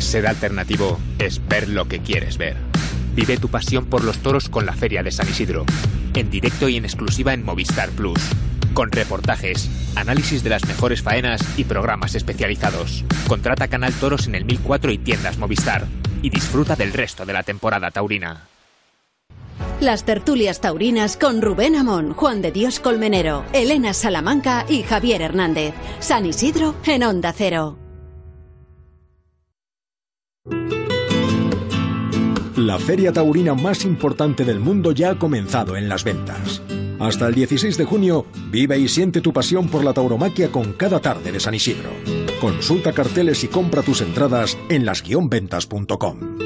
[0.00, 2.56] Ser alternativo es ver lo que quieres ver.
[3.16, 5.64] Vive tu pasión por los toros con la Feria de San Isidro.
[6.12, 8.20] En directo y en exclusiva en Movistar Plus.
[8.74, 13.06] Con reportajes, análisis de las mejores faenas y programas especializados.
[13.26, 15.86] Contrata Canal Toros en el 1004 y tiendas Movistar.
[16.20, 18.48] Y disfruta del resto de la temporada taurina.
[19.80, 25.72] Las tertulias taurinas con Rubén Amón, Juan de Dios Colmenero, Elena Salamanca y Javier Hernández.
[26.00, 27.78] San Isidro en Onda Cero.
[32.56, 36.62] La feria taurina más importante del mundo ya ha comenzado en las ventas.
[36.98, 41.00] Hasta el 16 de junio, vive y siente tu pasión por la tauromaquia con cada
[41.00, 41.90] tarde de San Isidro.
[42.40, 46.45] Consulta carteles y compra tus entradas en las-ventas.com.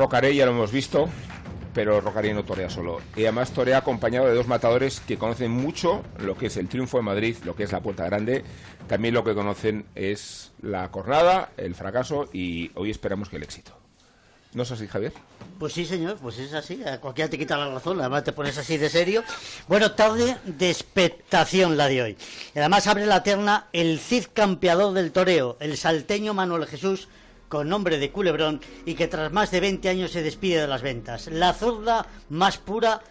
[0.00, 1.10] Rocaré, ya lo hemos visto,
[1.74, 3.02] pero Rocaré no torea solo.
[3.16, 6.96] Y además torea acompañado de dos matadores que conocen mucho lo que es el triunfo
[6.96, 8.42] de Madrid, lo que es la Puerta Grande.
[8.88, 13.76] También lo que conocen es la cornada, el fracaso y hoy esperamos que el éxito.
[14.54, 15.12] ¿No es así, Javier?
[15.58, 16.82] Pues sí, señor, pues es así.
[16.82, 19.22] A cualquiera te quita la razón, además te pones así de serio.
[19.68, 22.16] Bueno, tarde de expectación la de hoy.
[22.54, 27.08] Y además abre la terna el Cid campeador del toreo, el salteño Manuel Jesús,
[27.50, 30.82] con nombre de culebrón, y que tras más de 20 años se despide de las
[30.82, 31.26] ventas.
[31.26, 33.02] La zurda más pura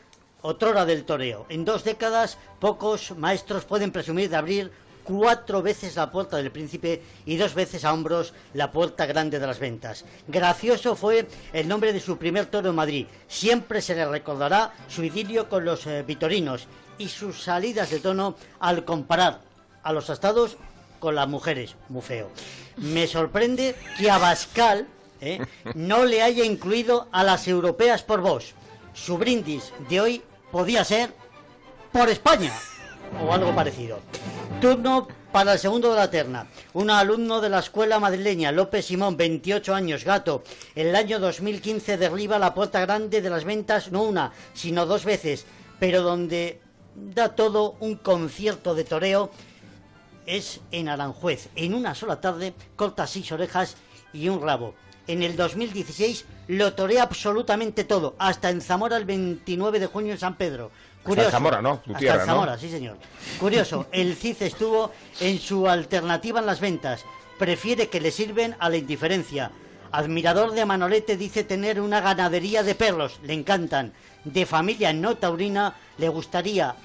[0.41, 1.45] otrora del toreo.
[1.49, 4.71] En dos décadas, pocos maestros pueden presumir de abrir
[5.03, 9.47] cuatro veces la puerta del príncipe y dos veces a hombros la puerta grande de
[9.47, 10.05] las ventas.
[10.27, 13.07] Gracioso fue el nombre de su primer toro en Madrid.
[13.27, 16.67] Siempre se le recordará su idilio con los eh, vitorinos
[16.97, 19.41] y sus salidas de tono al comparar
[19.83, 20.57] a los estados
[20.99, 21.75] con las mujeres.
[21.89, 22.29] Muy feo.
[22.77, 24.87] Me sorprende que a Bascal
[25.21, 25.39] eh,
[25.73, 28.53] no le haya incluido a las europeas por vos.
[28.93, 30.21] Su brindis de hoy
[30.51, 31.13] podía ser
[31.91, 32.53] por España
[33.25, 33.99] o algo parecido.
[34.61, 36.47] Turno para el segundo de la terna.
[36.73, 40.43] Un alumno de la escuela madrileña, López Simón, 28 años, gato.
[40.75, 45.45] El año 2015 derriba la puerta grande de las ventas, no una, sino dos veces,
[45.79, 46.61] pero donde
[46.95, 49.31] da todo un concierto de toreo
[50.29, 51.49] es en Aranjuez.
[51.55, 53.75] En una sola tarde corta seis orejas
[54.13, 54.75] y un rabo.
[55.07, 60.19] En el 2016 lo torea absolutamente todo, hasta en Zamora el 29 de junio en
[60.19, 60.69] San Pedro.
[61.03, 61.79] Hasta en Zamora, ¿no?
[61.79, 62.25] Tu Hasta.
[62.25, 62.97] Zamora, sí señor.
[63.39, 67.05] Curioso, el CID estuvo en su alternativa en las ventas.
[67.39, 69.51] Prefiere que le sirven a la indiferencia.
[69.91, 73.93] Admirador de Manolete dice tener una ganadería de perros, le encantan.
[74.25, 76.75] De familia no taurina, le gustaría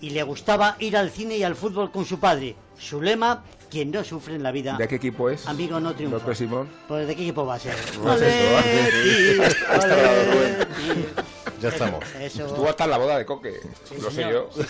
[0.00, 2.56] y le gustaba ir al cine y al fútbol con su padre.
[2.84, 4.76] Su lema, quien no sufre en la vida.
[4.76, 5.46] ¿De qué equipo es?
[5.48, 6.34] Amigo no triunfa.
[6.34, 6.68] Simón.
[6.86, 7.74] Pues de qué equipo va a ser.
[8.02, 10.56] Pues grabado, Rubén.
[10.56, 11.06] Oleti.
[11.62, 12.04] Ya estamos.
[12.20, 12.44] Eso.
[12.46, 13.54] Estuvo hasta en la boda de Coque,
[13.88, 14.50] Sí, lo sé yo.
[14.54, 14.62] sí.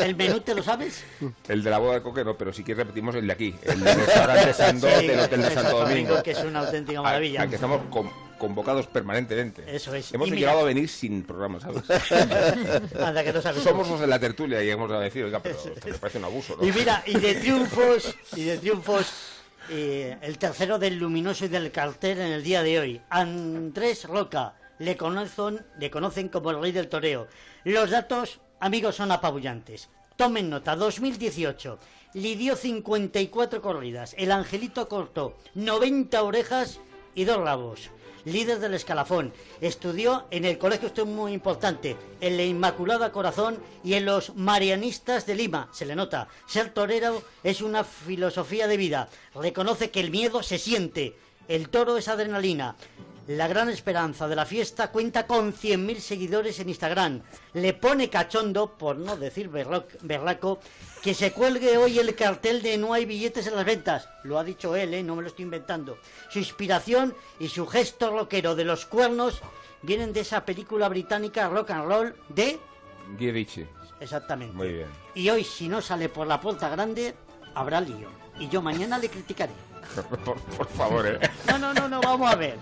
[0.00, 1.04] ¿El menú te lo sabes?
[1.48, 3.84] El de la boda de Coque no, pero si quieres repetimos el de aquí, el
[3.84, 6.20] del restaurante Sandor Sí, del Hotel de Santo Domingo.
[6.24, 7.42] que es una auténtica Al- maravilla.
[7.42, 9.64] al que estamos con- convocados permanentemente.
[9.74, 10.12] Eso es.
[10.12, 11.82] Hemos Y mira- llegado a venir sin programa, ¿sabes?
[13.00, 15.56] Anda, que no sabes Somos los de la tertulia y hemos a decir, oiga, pero
[15.84, 16.66] me parece un abuso, ¿no?
[16.66, 19.06] Y mira, y de triunfos, y de triunfos,
[19.70, 23.00] eh, el tercero del luminoso y del cartel en el día de hoy.
[23.10, 27.28] Andrés Roca, le conocen, le conocen como el rey del toreo.
[27.64, 29.88] Los datos, amigos, son apabullantes.
[30.16, 31.78] Tomen nota, 2018,
[32.14, 36.80] lidió 54 corridas, el angelito cortó 90 orejas
[37.14, 37.90] y dos rabos.
[38.26, 43.56] Líder del escalafón, estudió en el colegio, esto es muy importante, en la Inmaculada Corazón
[43.84, 46.26] y en los Marianistas de Lima, se le nota.
[46.44, 51.14] Ser torero es una filosofía de vida, reconoce que el miedo se siente,
[51.46, 52.74] el toro es adrenalina.
[53.28, 57.22] La gran esperanza de la fiesta cuenta con 100.000 seguidores en Instagram.
[57.54, 60.60] Le pone cachondo, por no decir berraco,
[61.02, 64.08] que se cuelgue hoy el cartel de no hay billetes en las ventas.
[64.22, 65.02] Lo ha dicho él, ¿eh?
[65.02, 65.98] no me lo estoy inventando.
[66.30, 69.40] Su inspiración y su gesto rockero de los cuernos
[69.82, 72.60] vienen de esa película británica rock and roll de...
[73.18, 73.66] Guy Ritchie.
[73.98, 74.54] Exactamente.
[74.54, 74.88] Muy bien.
[75.16, 77.16] Y hoy, si no sale por la puerta grande,
[77.54, 78.08] habrá lío.
[78.38, 79.52] Y yo mañana le criticaré.
[80.24, 81.18] por, por favor, ¿eh?
[81.48, 82.56] No, no, no, no, vamos a ver.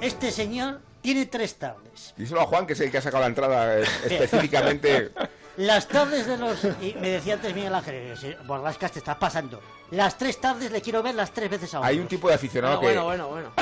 [0.00, 2.14] Este señor tiene tres tardes.
[2.16, 5.12] Díselo a Juan, que es el que ha sacado la entrada eh, específicamente.
[5.56, 6.64] Las tardes de los...
[6.82, 9.60] Y me decía antes Miguel Ángel, "Sí, Borrascas, te estás pasando.
[9.90, 11.86] Las tres tardes le quiero ver las tres veces a uno.
[11.86, 12.86] Hay un tipo de aficionado que...
[12.86, 13.52] Bueno, bueno, bueno.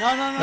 [0.00, 0.38] No, no, no.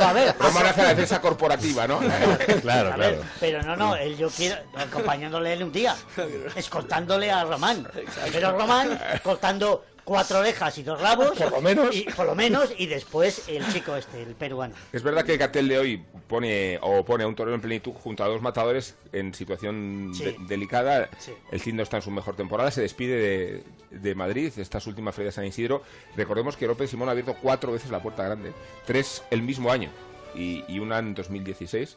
[0.00, 0.36] A ver.
[0.38, 2.00] Román hace la defensa corporativa, ¿no?
[2.62, 5.96] Claro, A ver, pero no, no, él yo quiero acompañándole él un día,
[6.56, 7.86] escoltándole a Román.
[8.32, 11.30] Pero Román cortando cuatro orejas y dos rabos.
[11.38, 11.94] Por lo menos.
[11.96, 14.74] Y, por lo menos, y después el chico este, el peruano.
[14.92, 17.92] Es verdad que el cartel de hoy pone o pone a un torero en plenitud
[17.92, 20.24] junto a dos matadores en situación Sí.
[20.24, 21.08] de- delicada.
[21.18, 21.32] Sí.
[21.50, 23.64] El Cindo está en su mejor temporada, se despide de,
[23.98, 25.82] de Madrid, estas últimas ferias de San Isidro.
[26.16, 28.52] Recordemos que López Simón ha abierto cuatro veces la puerta grande,
[28.86, 29.90] tres el mismo año
[30.34, 31.96] y, y una en 2016.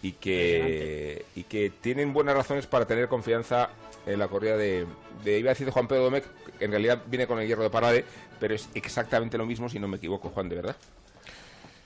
[0.00, 3.70] Y que, y que tienen buenas razones para tener confianza
[4.06, 4.86] en la corrida de,
[5.24, 6.24] de iba a decir de Juan Pedro Domecq,
[6.58, 8.04] que en realidad viene con el hierro de Parade,
[8.38, 10.76] pero es exactamente lo mismo si no me equivoco, Juan, de verdad.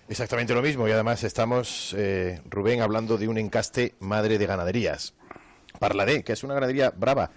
[0.09, 5.15] Exactamente lo mismo y además estamos, eh, Rubén, hablando de un encaste madre de ganaderías.
[5.79, 7.31] Parladé, que es una ganadería brava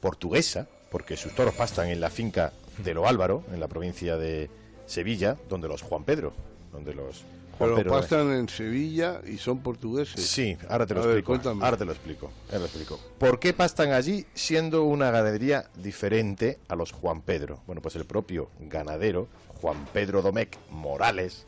[0.00, 4.50] portuguesa, porque sus toros pastan en la finca de Lo Álvaro, en la provincia de
[4.86, 6.32] Sevilla, donde los Juan Pedro,
[6.70, 7.24] donde los
[7.62, 8.08] Pero Pedro Domecq.
[8.10, 10.24] pastan en Sevilla y son portugueses.
[10.24, 11.32] Sí, ahora te lo A explico.
[11.64, 12.26] ahora te lo explico.
[12.26, 13.00] ahora te lo explico.
[13.18, 17.60] ¿Por qué pastan allí siendo una ganadería diferente a los Juan Pedro?
[17.66, 19.28] Bueno, pues el propio ganadero,
[19.60, 21.44] Juan Pedro Domecq Morales,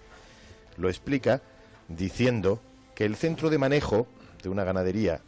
[0.76, 1.42] lo explica
[1.88, 2.60] diciendo
[2.94, 4.06] que el centro de manejo
[4.42, 5.20] de una ganadería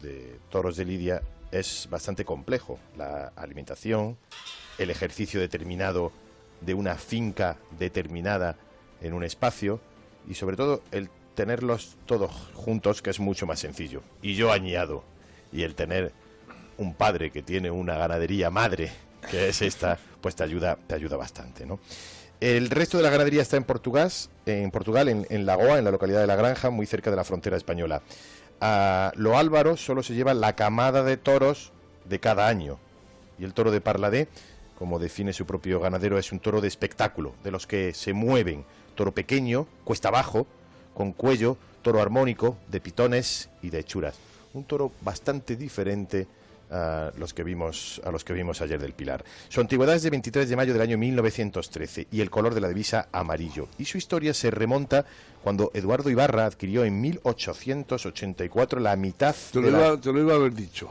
[0.00, 2.78] de toros de lidia es bastante complejo.
[2.96, 4.16] La alimentación,
[4.78, 6.12] el ejercicio determinado
[6.62, 8.56] de una finca determinada
[9.00, 9.80] en un espacio
[10.28, 14.02] y sobre todo el tenerlos todos juntos que es mucho más sencillo.
[14.20, 15.04] Y yo añado,
[15.52, 16.12] y el tener
[16.78, 18.90] un padre que tiene una ganadería madre,
[19.30, 21.78] que es esta, pues te ayuda, te ayuda bastante, ¿no?
[22.40, 24.10] El resto de la ganadería está en Portugal,
[24.46, 27.22] en Portugal, en, en Lagoa, en la localidad de La Granja, muy cerca de la
[27.22, 28.02] frontera española.
[28.60, 31.72] A lo Álvaro solo se lleva la camada de toros
[32.04, 32.78] de cada año.
[33.38, 34.28] Y el toro de Parladé,
[34.76, 38.64] como define su propio ganadero, es un toro de espectáculo, de los que se mueven.
[38.94, 40.46] Toro pequeño, cuesta abajo,
[40.94, 44.14] con cuello, toro armónico, de pitones y de hechuras.
[44.54, 46.26] Un toro bastante diferente
[46.70, 49.22] a los que vimos a los que vimos ayer del Pilar.
[49.50, 52.68] Su antigüedad es de 23 de mayo del año 1913 y el color de la
[52.68, 53.68] divisa amarillo.
[53.78, 55.04] Y su historia se remonta
[55.42, 60.20] cuando Eduardo Ibarra adquirió en 1884 la mitad Te lo, de la- iba, te lo
[60.20, 60.88] iba a haber dicho.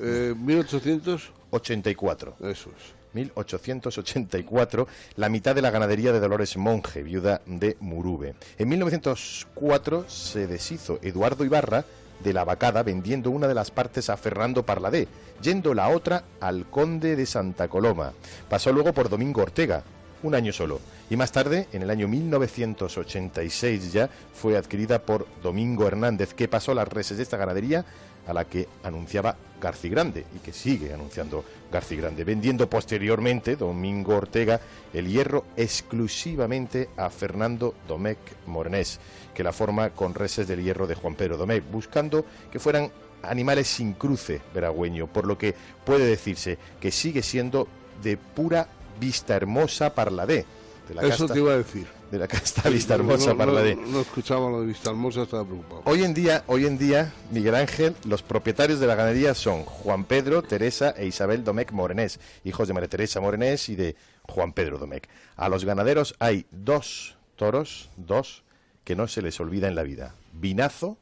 [0.00, 2.36] Eh, 1884.
[2.40, 2.95] Eso es.
[3.16, 4.86] 1884,
[5.16, 8.34] la mitad de la ganadería de Dolores Monge, viuda de Murube.
[8.58, 11.84] En 1904 se deshizo Eduardo Ibarra
[12.22, 15.08] de la vacada vendiendo una de las partes a Fernando Parladé,
[15.42, 18.12] yendo la otra al conde de Santa Coloma.
[18.48, 19.82] Pasó luego por Domingo Ortega,
[20.26, 25.86] un año solo, y más tarde, en el año 1986 ya, fue adquirida por Domingo
[25.86, 27.84] Hernández, que pasó las reses de esta ganadería
[28.26, 34.16] a la que anunciaba Garci Grande y que sigue anunciando Garci Grande, vendiendo posteriormente Domingo
[34.16, 34.60] Ortega
[34.92, 38.98] el hierro exclusivamente a Fernando Domecq Morenés,
[39.32, 42.90] que la forma con reses del hierro de Juan Pedro Domecq, buscando que fueran
[43.22, 45.54] animales sin cruce veragüeño, por lo que
[45.84, 47.68] puede decirse que sigue siendo
[48.02, 48.68] de pura
[49.00, 50.44] vista hermosa parladé.
[50.88, 51.86] De la Eso casta- te iba a decir.
[52.10, 53.74] De la casta vista hermosa no, no, parladé.
[53.74, 55.82] no, no escuchaba lo de Vista Hermosa, estaba preocupado.
[55.86, 60.04] Hoy en día, hoy en día, Miguel Ángel, los propietarios de la ganadería son Juan
[60.04, 64.78] Pedro, Teresa e Isabel Domecq Morenés, hijos de María Teresa Morenés y de Juan Pedro
[64.78, 65.08] Domecq.
[65.34, 68.44] A los ganaderos hay dos toros, dos,
[68.84, 70.14] que no se les olvida en la vida.
[70.32, 70.98] Vinazo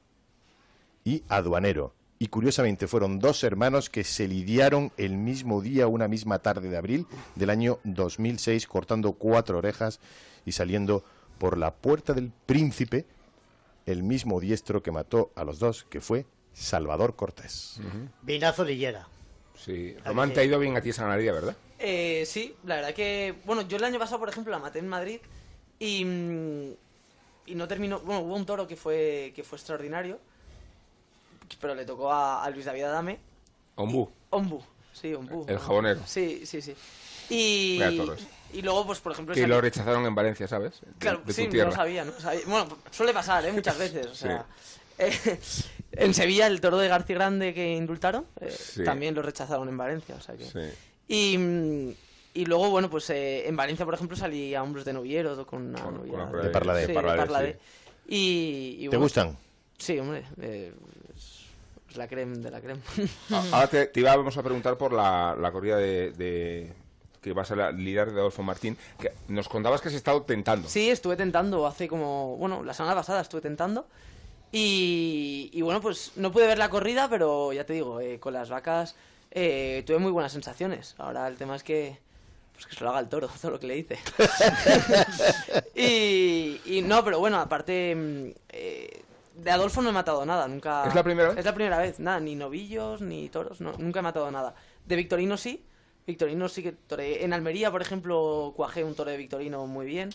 [1.05, 1.93] y Aduanero.
[2.19, 6.77] Y curiosamente fueron dos hermanos que se lidiaron el mismo día, una misma tarde de
[6.77, 10.01] abril del año 2006, cortando cuatro orejas
[10.47, 11.05] y saliendo
[11.39, 13.05] por la puerta del príncipe
[13.87, 17.81] el mismo diestro que mató a los dos, que fue Salvador Cortés.
[18.23, 19.07] Vinazo Lillera.
[19.57, 21.57] Sí, Román, te ha ido bien a ti esa ganadería, ¿verdad?
[21.79, 23.35] Eh, sí, la verdad que.
[23.45, 25.19] Bueno, yo el año pasado, por ejemplo, la maté en Madrid
[25.79, 26.05] y.
[26.05, 26.71] mm,
[27.47, 28.01] Y no terminó.
[28.01, 30.19] Bueno, hubo un toro que fue, que fue extraordinario,
[31.61, 33.19] pero le tocó a, a Luis David Adame.
[33.77, 34.09] Ombú.
[34.31, 34.61] Ombu,
[34.93, 35.45] sí, Ombu.
[35.49, 36.01] El jabonero.
[36.07, 36.75] Sí, sí, sí.
[37.31, 37.81] Y.
[38.53, 39.35] Y luego, pues, por ejemplo.
[39.35, 40.81] Que lo rechazaron en Valencia, ¿sabes?
[40.81, 41.71] De, Claro, de sí, tu tierra.
[41.71, 42.43] no sabía, no sabía.
[42.47, 43.53] Bueno, suele pasar, ¿eh?
[43.53, 44.47] Muchas veces, o sea...
[44.99, 45.41] eh,
[45.93, 48.85] en Sevilla, el toro de García Grande que indultaron, eh, Sí.
[48.85, 50.45] también lo rechazaron en Valencia, o sea que...
[50.45, 50.61] Sí.
[51.09, 55.45] Y, y luego, bueno, pues eh, en Valencia, por ejemplo, salí a hombros de novieros
[55.47, 56.33] con una Con- novia con una
[56.75, 56.87] De.
[56.87, 57.53] Sí, de Parladé.
[57.53, 57.59] sí.
[58.07, 59.37] Y, y ¿Te bueno, gustan?
[59.79, 60.73] Sí, hombre, eh,
[61.97, 62.81] la creme de la creme.
[63.31, 66.73] Ah, Ahora te, te íbamos a preguntar por la, la corrida de, de-
[67.21, 68.77] que vas a la- lidiar de Adolfo Martín.
[68.99, 70.69] Que nos contabas que has estado tentando.
[70.69, 73.87] Sí, estuve tentando hace como, bueno, la semana pasada estuve tentando.
[74.53, 78.33] Y, y bueno, pues no pude ver la corrida, pero ya te digo, eh, con
[78.35, 78.95] las vacas
[79.33, 80.95] eh, tuve muy buenas sensaciones.
[80.99, 81.99] Ahora el tema es que,
[82.53, 83.99] pues que se lo haga el toro, todo lo que le hice.
[85.75, 89.03] y, y no, pero bueno, aparte, mm, eh,
[89.35, 90.87] de Adolfo no he matado nada, nunca...
[90.87, 91.39] ¿Es la primera vez?
[91.39, 94.55] Es la primera vez, nada, ni novillos, ni toros, no, nunca he matado nada.
[94.87, 95.65] De Victorino sí,
[96.07, 97.25] Victorino sí que toreé.
[97.25, 100.11] En Almería, por ejemplo, cuajé un toro de Victorino muy bien.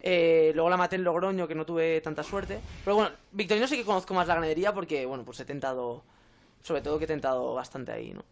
[0.00, 2.60] Eh, luego la maté en Logroño, que no tuve tanta suerte.
[2.84, 6.02] Pero bueno, Victorino sí que conozco más la ganadería porque, bueno, pues he tentado,
[6.62, 8.24] sobre todo que he tentado bastante ahí, ¿no?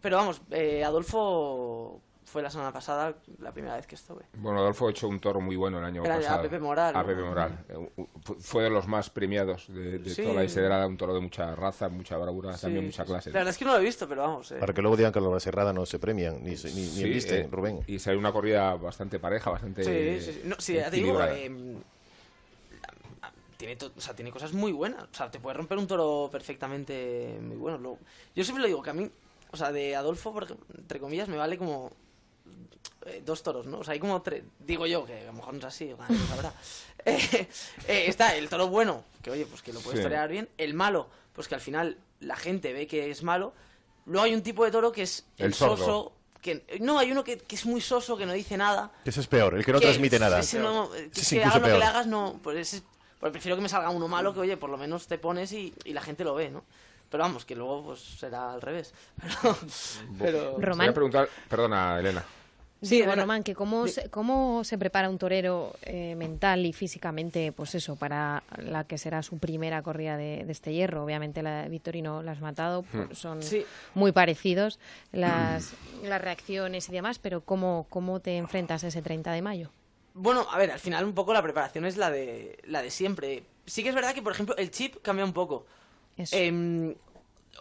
[0.00, 4.22] Pero vamos, eh, Adolfo fue la semana pasada la primera vez que estuve.
[4.34, 6.42] Bueno, Adolfo ha hecho un toro muy bueno el año Era a pasado.
[6.42, 7.04] Pepe Moral, A.
[7.04, 7.64] Pepe Moral.
[7.68, 7.90] Eh,
[8.40, 10.22] Fue de los más premiados de, de Sí.
[10.22, 13.30] toda la Isedra, un toro de mucha raza, mucha bravura, Sí, también mucha clase.
[13.30, 14.50] La verdad es que no lo he visto, pero vamos.
[14.52, 14.56] eh.
[14.58, 17.04] Para que luego digan que los Serrada no se premian, ni, se- ni, ni Sí,
[17.04, 17.80] envisten, eh, Rubén.
[17.86, 20.40] Y salió una corrida bastante pareja, bastante Sí, sí, sí.
[20.44, 21.50] No, sí, ya te digo, eh,
[23.56, 25.04] tiene, to- o sea, tiene cosas muy buenas.
[25.04, 27.98] O sea, te puede romper un toro perfectamente muy bueno.
[28.34, 29.08] Yo siempre lo digo que a mí,
[29.50, 30.46] o sea, de Adolfo, por
[30.76, 31.90] entre comillas, me vale como
[33.06, 33.78] eh, dos toros, ¿no?
[33.80, 35.96] O sea, hay como tres, digo yo, que a lo mejor no es así, o
[35.96, 36.52] nadie lo sabrá.
[37.04, 37.48] Eh,
[37.88, 40.04] eh, está el toro bueno, que oye, pues que lo puedes Sí.
[40.04, 40.48] torear bien.
[40.56, 43.54] El malo, pues que al final la gente ve que es malo.
[44.06, 46.12] Luego hay un tipo de toro que es el, El soso.
[46.40, 48.92] Que, no, hay uno que, que es muy soso, que no dice nada.
[49.04, 50.38] Ese es peor, el que no Que transmite nada.
[50.40, 52.38] ese no- que es que hagas lo que le hagas, no.
[52.42, 52.82] Pues, ese-
[53.18, 55.72] pues prefiero que me salga uno malo que, oye, por lo menos te pones y,
[55.84, 56.64] y la gente lo ve, ¿no?
[57.12, 58.92] Pero vamos, que luego pues será al revés.
[60.18, 62.24] Pero, pero- Te voy a preguntar, perdona, Elena.
[62.80, 63.00] Sí.
[63.04, 67.94] Román, que cómo, se, cómo se prepara un torero eh, mental y físicamente, pues eso,
[67.94, 71.04] para la que será su primera corrida de, de este hierro.
[71.04, 73.02] Obviamente la de Victorino la has matado, Hmm.
[73.06, 73.64] pues, son Sí.
[73.94, 74.80] muy parecidos
[75.12, 79.70] las, las reacciones y demás, pero ¿cómo, ¿cómo te enfrentas ese 30 de mayo?
[80.14, 83.44] Bueno, a ver, al final un poco la preparación es la de, la de siempre.
[83.64, 85.66] Sí que es verdad que, por ejemplo, el chip cambia un poco.
[86.16, 86.36] Eso.
[86.36, 86.94] Em,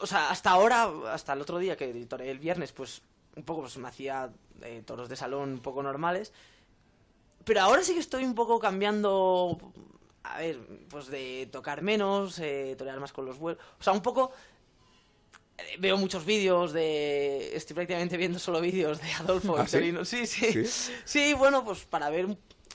[0.01, 3.01] o sea, hasta ahora, hasta el otro día que editoré el viernes, pues
[3.35, 4.29] un poco pues, me hacía
[4.61, 6.33] eh, toros de salón un poco normales.
[7.45, 9.57] Pero ahora sí que estoy un poco cambiando,
[10.23, 10.59] a ver,
[10.89, 13.61] pues de tocar menos, eh, torear más con los vuelos.
[13.79, 14.31] O sea, un poco...
[15.57, 17.55] eh, Veo muchos vídeos de...
[17.55, 19.93] Estoy prácticamente viendo solo vídeos de Adolfo ¿Ah, sí?
[20.03, 20.65] Sí, sí.
[20.65, 20.93] ¿Sí?
[21.03, 22.27] Sí, bueno, pues para ver...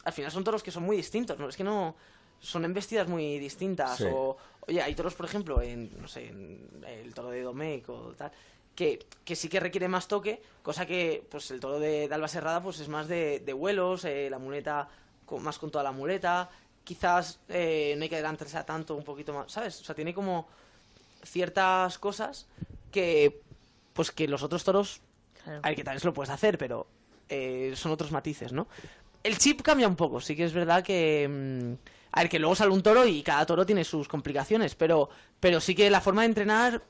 [0.04, 1.48] Al final son toros que son muy distintos, ¿no?
[1.48, 1.94] Es que no...
[2.40, 3.98] Son embestidas muy distintas.
[3.98, 4.04] Sí.
[4.10, 4.36] O,
[4.68, 8.32] oye, hay toros, por ejemplo, en, no sé, en el toro de Domecq o tal,
[8.74, 12.28] que, que sí que requiere más toque, cosa que, pues el toro de, de Alba
[12.28, 14.88] Serrada, pues es más de, de vuelos, eh, la muleta,
[15.24, 16.50] con, más con toda la muleta,
[16.84, 19.80] quizás eh, no hay que adelantarse a tanto, un poquito más, ¿sabes?
[19.80, 20.46] O sea, tiene como
[21.24, 22.46] ciertas cosas
[22.92, 23.40] que,
[23.92, 25.00] pues que los otros toros,
[25.46, 26.86] a ver, que tal vez lo puedes hacer, pero
[27.28, 28.68] eh, son otros matices, ¿no?
[29.22, 31.26] El chip cambia un poco, sí que es verdad que...
[31.28, 35.08] mm, a ver, que luego sale un toro y cada toro tiene sus complicaciones, pero,
[35.38, 36.82] pero sí que la forma de entrenar...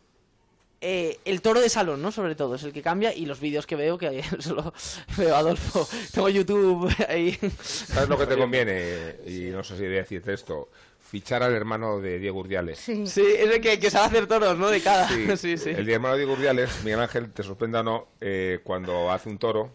[0.80, 2.12] eh, el toro de salón, ¿no?
[2.12, 4.72] Sobre todo, es el que cambia y los vídeos que veo, que solo
[5.16, 7.36] veo Adolfo, tengo YouTube ahí.
[7.62, 9.16] ¿Sabes lo que te conviene?
[9.26, 10.68] Y no sé si voy a decirte esto.
[11.00, 12.80] Fichar al hermano de Diego Urdiales.
[12.80, 14.68] Sí, es el que, que sabe hacer toros, ¿no?
[14.68, 15.08] De cada.
[15.08, 15.70] Sí, Sí, sí.
[15.70, 19.28] El de hermano de Diego Urdiales, Miguel Ángel, te sorprenda o no, eh, cuando hace
[19.28, 19.70] un toro,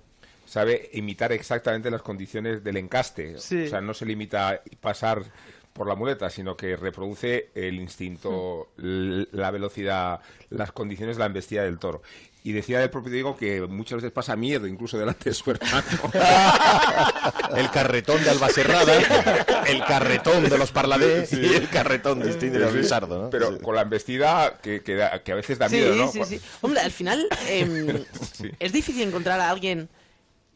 [0.51, 3.37] sabe imitar exactamente las condiciones del encaste.
[3.39, 3.63] Sí.
[3.65, 5.23] O sea, no se limita a pasar
[5.71, 10.19] por la muleta, sino que reproduce el instinto, la velocidad,
[10.49, 12.01] las condiciones de la embestida del toro.
[12.43, 15.85] Y decía del propio Diego que muchas veces pasa miedo incluso delante de su hermano.
[17.55, 18.93] El carretón de Albacerrada,
[19.67, 22.49] el carretón de los Parladés y el carretón de Sí, sí.
[22.49, 23.29] Luisardo, ¿no?
[23.29, 23.59] Pero Sí.
[23.63, 26.11] con la embestida que, que, da- que a veces da sí, miedo, ¿no?
[26.11, 26.41] sí, sí.
[26.61, 28.03] Hombre, al final em,
[28.59, 29.89] es difícil encontrar a alguien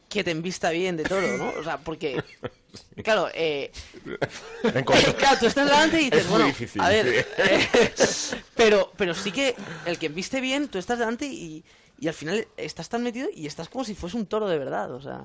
[0.08, 1.50] que te envista bien de toro, ¿no?
[1.58, 2.22] O sea, porque,
[3.02, 3.70] claro, eh,
[5.16, 7.42] claro, tú estás delante y dices, Es muy bueno, difícil, a ver, sí.
[8.34, 9.54] eh, pero, pero sí que
[9.84, 11.64] el que enviste bien, tú estás delante y,
[11.98, 14.92] y al final estás tan metido y estás como si fuese un toro de verdad,
[14.92, 15.24] o sea...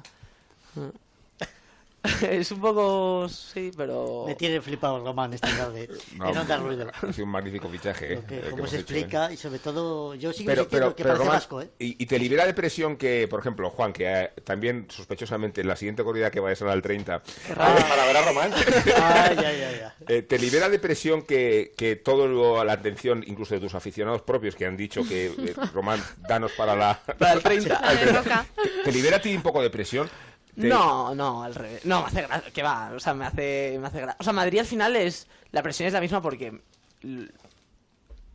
[2.21, 3.27] Es un poco...
[3.29, 4.23] Sí, pero...
[4.27, 5.87] Me tiene flipado el Román esta tarde
[6.17, 6.87] No, en Onda Ruido.
[7.01, 8.13] Ha sido un magnífico fichaje.
[8.13, 9.33] eh, que- hemos se hecho, explica eh.
[9.33, 11.69] y sobre todo yo sigo Pero, pero, que pero, parece Román, vasco, ¿eh?
[11.79, 15.67] y, y te libera de presión que, por ejemplo, Juan, que eh, también sospechosamente en
[15.67, 17.21] la siguiente corrida que vaya a ser al 30,
[17.55, 17.75] raro.
[17.87, 18.63] para ver a Román, Ay,
[19.37, 19.81] ay, ay, ay.
[20.07, 24.21] eh, te libera de presión que, que todo lo- la atención, incluso de tus aficionados
[24.23, 26.99] propios, que han dicho que, eh, Román, danos para la...
[27.17, 27.75] Para el 30.
[27.75, 28.45] al 30.
[28.83, 30.09] ¿Te libera a ti un poco de presión?
[30.55, 31.85] Te- No, no, al revés.
[31.85, 32.51] No, me hace gracia.
[32.51, 34.17] Que va, o sea, me hace, me hace gracia.
[34.19, 35.27] O sea, Madrid al final es.
[35.51, 36.59] La presión es la misma porque.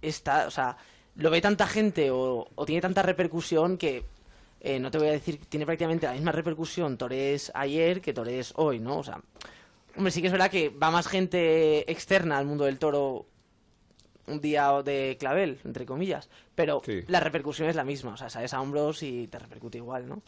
[0.02, 0.76] Está, o sea,
[1.16, 4.04] lo ve tanta gente o, o tiene tanta repercusión que.
[4.60, 8.52] eh, no te voy a decir, tiene prácticamente la misma repercusión Torres ayer que Torres
[8.56, 8.98] hoy, ¿no?
[8.98, 9.20] O sea,
[9.96, 13.26] hombre, sí que es verdad que va más gente externa al mundo del toro
[14.26, 17.02] un día de clavel, entre comillas, pero Sí.
[17.06, 20.20] la repercusión es la misma, o sea, sales a hombros y te repercute igual, ¿no?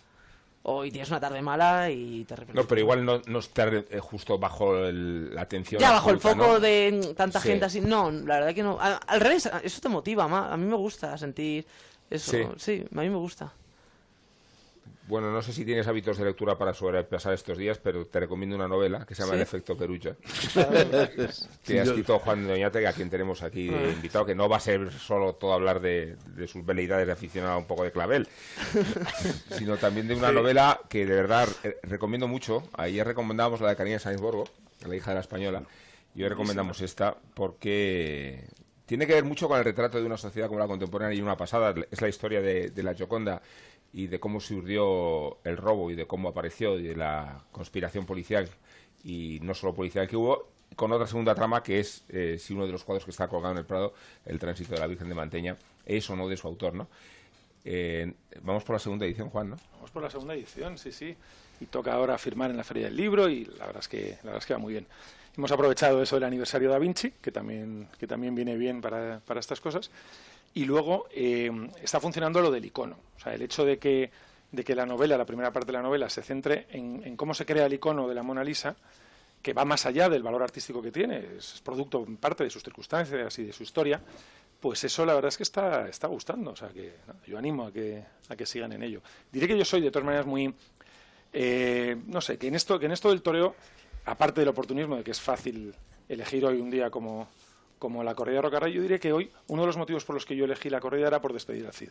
[0.64, 2.60] O y tienes una tarde mala y te repercute.
[2.62, 5.80] No, pero igual no, no estar eh, justo bajo el- la atención.
[5.80, 6.60] Ya, bajo el foco ¿no?
[6.60, 7.48] de tanta Sí.
[7.48, 7.80] gente así.
[7.80, 8.76] No, la verdad que no.
[8.80, 10.52] A- al revés, eso te motiva, ma.
[10.52, 11.64] a mí me gusta sentir
[12.10, 12.30] eso.
[12.32, 12.38] Sí.
[12.56, 13.52] Sí, a mí me gusta.
[15.06, 18.56] Bueno, no sé si tienes hábitos de lectura para sobrepasar estos días, pero te recomiendo
[18.56, 19.36] una novela que se llama ¿Sí?
[19.36, 20.16] El efecto Perucha.
[21.64, 23.90] Que ha escrito Juan Doñate, a quien tenemos aquí Ah.
[23.90, 27.54] invitado, que no va a ser solo todo hablar de, de sus veleidades de aficionado
[27.54, 28.28] a un poco de clavel,
[29.50, 30.34] sino también de una Sí.
[30.34, 32.62] novela que de verdad eh, recomiendo mucho.
[32.74, 34.44] Ayer recomendábamos la de Karina Sainsborgo,
[34.86, 35.62] la hija de la española,
[36.14, 38.44] y hoy recomendamos esta porque
[38.86, 41.36] tiene que ver mucho con el retrato de una sociedad como la contemporánea y una
[41.36, 41.74] pasada.
[41.90, 43.42] Es la historia de, de la Gioconda
[43.92, 48.48] y de cómo surgió el robo y de cómo apareció y de la conspiración policial
[49.04, 52.66] y no solo policial que hubo, con otra segunda trama que es eh, si uno
[52.66, 53.94] de los cuadros que está colgado en el Prado,
[54.26, 55.56] el tránsito de la Virgen de Manteña,
[55.86, 56.88] es o no de su autor, ¿no?
[57.64, 58.12] Eh,
[58.42, 59.56] vamos por la segunda edición, Juan, ¿no?
[59.74, 61.16] Vamos por la segunda edición, sí, sí.
[61.60, 64.24] Y toca ahora firmar en la Feria del Libro y la verdad es que, la
[64.24, 64.86] verdad es que va muy bien.
[65.36, 69.20] Hemos aprovechado eso del aniversario de Da Vinci, que también, que también viene bien para,
[69.20, 69.90] para estas cosas.
[70.58, 72.96] Y luego eh, está funcionando lo del icono.
[73.16, 74.10] O sea, el hecho de que,
[74.50, 77.32] de que la novela, la primera parte de la novela, se centre en, en cómo
[77.32, 78.74] se crea el icono de la Mona Lisa,
[79.40, 82.64] que va más allá del valor artístico que tiene, es producto en parte de sus
[82.64, 84.02] circunstancias y de su historia,
[84.58, 86.50] pues eso la verdad es que está, está gustando.
[86.50, 86.92] O sea, que
[87.24, 89.00] yo animo a que, a que sigan en ello.
[89.30, 90.52] Diré que yo soy, de todas maneras, muy...
[91.32, 93.54] eh, no sé, que en, esto, que en esto del toreo,
[94.06, 95.72] aparte del oportunismo de que es fácil
[96.08, 97.28] elegir hoy un día como,
[97.78, 100.26] como la corrida de Rocarrey, yo diré que hoy uno de los motivos por los
[100.26, 101.90] que yo elegí la corrida era por despedir al CID.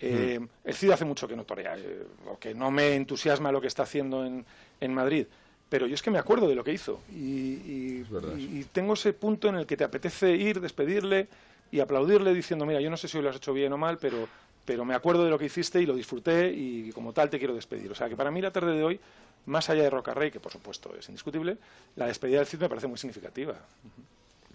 [0.00, 3.60] Eh, El CID hace mucho que no torea, eh, o que no me entusiasma lo
[3.60, 4.44] que está haciendo en,
[4.80, 5.26] en Madrid,
[5.68, 8.04] pero yo es que me acuerdo de lo que hizo y, y-
[8.36, 11.28] y- y tengo ese punto en el que te apetece ir, despedirle
[11.70, 14.28] y aplaudirle diciendo, mira, yo no sé si lo has hecho bien o mal, pero,
[14.64, 17.54] pero me acuerdo de lo que hiciste y lo disfruté y como tal te quiero
[17.54, 17.90] despedir.
[17.90, 19.00] O sea que para mí la tarde de hoy,
[19.46, 21.56] más allá de Rocarrey, que por supuesto es indiscutible,
[21.96, 23.54] la despedida del CID me parece muy significativa.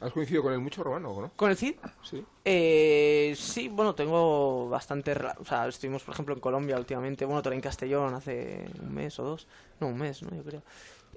[0.02, 1.32] ¿Has coincidido con él mucho, Romano, o no?
[1.36, 1.76] ¿Con el CID?
[2.04, 2.24] Sí.
[2.46, 5.14] Eh, sí, bueno, tengo bastante...
[5.40, 7.26] O sea, estuvimos, por ejemplo, en Colombia últimamente.
[7.26, 9.48] Bueno, toré en Castellón hace un mes o dos.
[9.80, 10.36] No, un mes, ¿no?
[10.36, 10.64] Yo creo.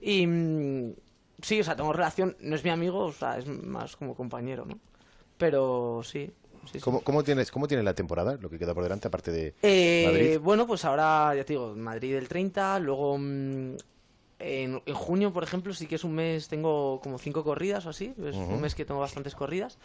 [0.00, 0.26] Y...
[0.26, 0.94] mm,
[1.42, 2.36] sí, o sea, tengo relación...
[2.40, 4.78] No es mi amigo, o sea, es más como compañero, ¿no?
[5.38, 6.30] Pero sí.
[6.64, 6.80] sí, sí.
[6.80, 8.36] ¿Cómo, cómo tienes, ¿Cómo tienes la temporada?
[8.40, 10.38] Lo que queda por delante, aparte de Eh, Madrid.
[10.40, 13.76] Bueno, pues ahora, ya te digo, Madrid el 30, luego mm,
[14.42, 17.90] en, en junio, por ejemplo, sí que es un mes, tengo como cinco corridas o
[17.90, 18.54] así, es Ujú.
[18.54, 19.78] un mes que tengo bastantes corridas.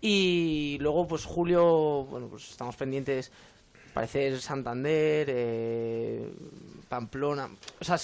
[0.00, 3.32] Y luego, pues julio, bueno, pues estamos pendientes,
[3.94, 6.30] parece Santander, eh,
[6.88, 7.48] Pamplona,
[7.80, 7.98] o sea,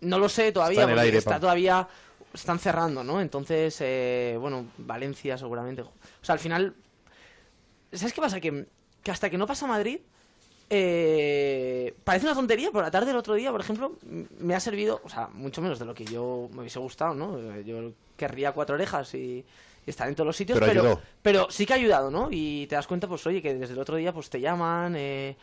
[0.00, 1.86] no lo sé todavía, Está aire, está todavía,
[2.32, 3.20] están cerrando, ¿no?
[3.20, 5.82] Entonces, eh, bueno, Valencia seguramente.
[5.82, 5.92] O
[6.22, 6.74] sea, al final,
[7.92, 8.40] ¿sabes qué pasa?
[8.40, 8.66] Que,
[9.02, 10.00] que hasta que no pasa Madrid,
[10.70, 13.98] eh, parece una tontería, pero la tarde del otro día, por ejemplo,
[14.38, 17.38] me ha servido, o sea, mucho menos de lo que yo me hubiese gustado, ¿no?
[17.56, 19.44] Eh, Yo querría cuatro orejas y,
[19.84, 22.28] y estar en todos los sitios, Pero pero, sí que ha ayudado, ¿no?
[22.30, 25.36] Y te das cuenta, pues, oye, que desde el otro día, pues, te llaman, eh,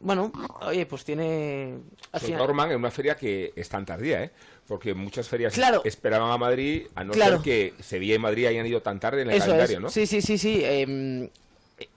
[0.00, 1.78] bueno, oye, pues tiene...
[2.14, 4.30] Se norman en una feria que es tan tardía, ¿eh?
[4.68, 5.82] Porque muchas ferias Claro.
[5.84, 7.36] esperaban a Madrid, a no Claro.
[7.36, 9.82] ser que Sevilla y Madrid hayan ido tan tarde en el Eso calendario, es.
[9.82, 9.88] ¿no?
[9.90, 10.60] Sí, sí, sí, sí.
[10.62, 11.28] em,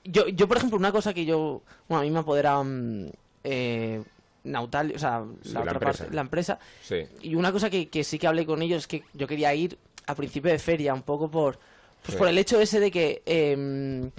[0.03, 1.61] yo, yo, por ejemplo, una cosa que yo...
[1.87, 2.61] Bueno, a mí me apodera...
[2.63, 3.09] mm,
[3.43, 4.03] eh,
[4.43, 5.97] Nautal, o sea, Sí, la, la otra empresa.
[6.03, 6.59] parte, la empresa.
[6.81, 6.95] Sí.
[7.21, 9.77] Y una cosa que, que sí que hablé con ellos es que yo quería ir
[10.05, 11.59] a principio de feria, un poco por,
[12.01, 12.17] pues Sí.
[12.17, 14.09] por el hecho ese de que, em,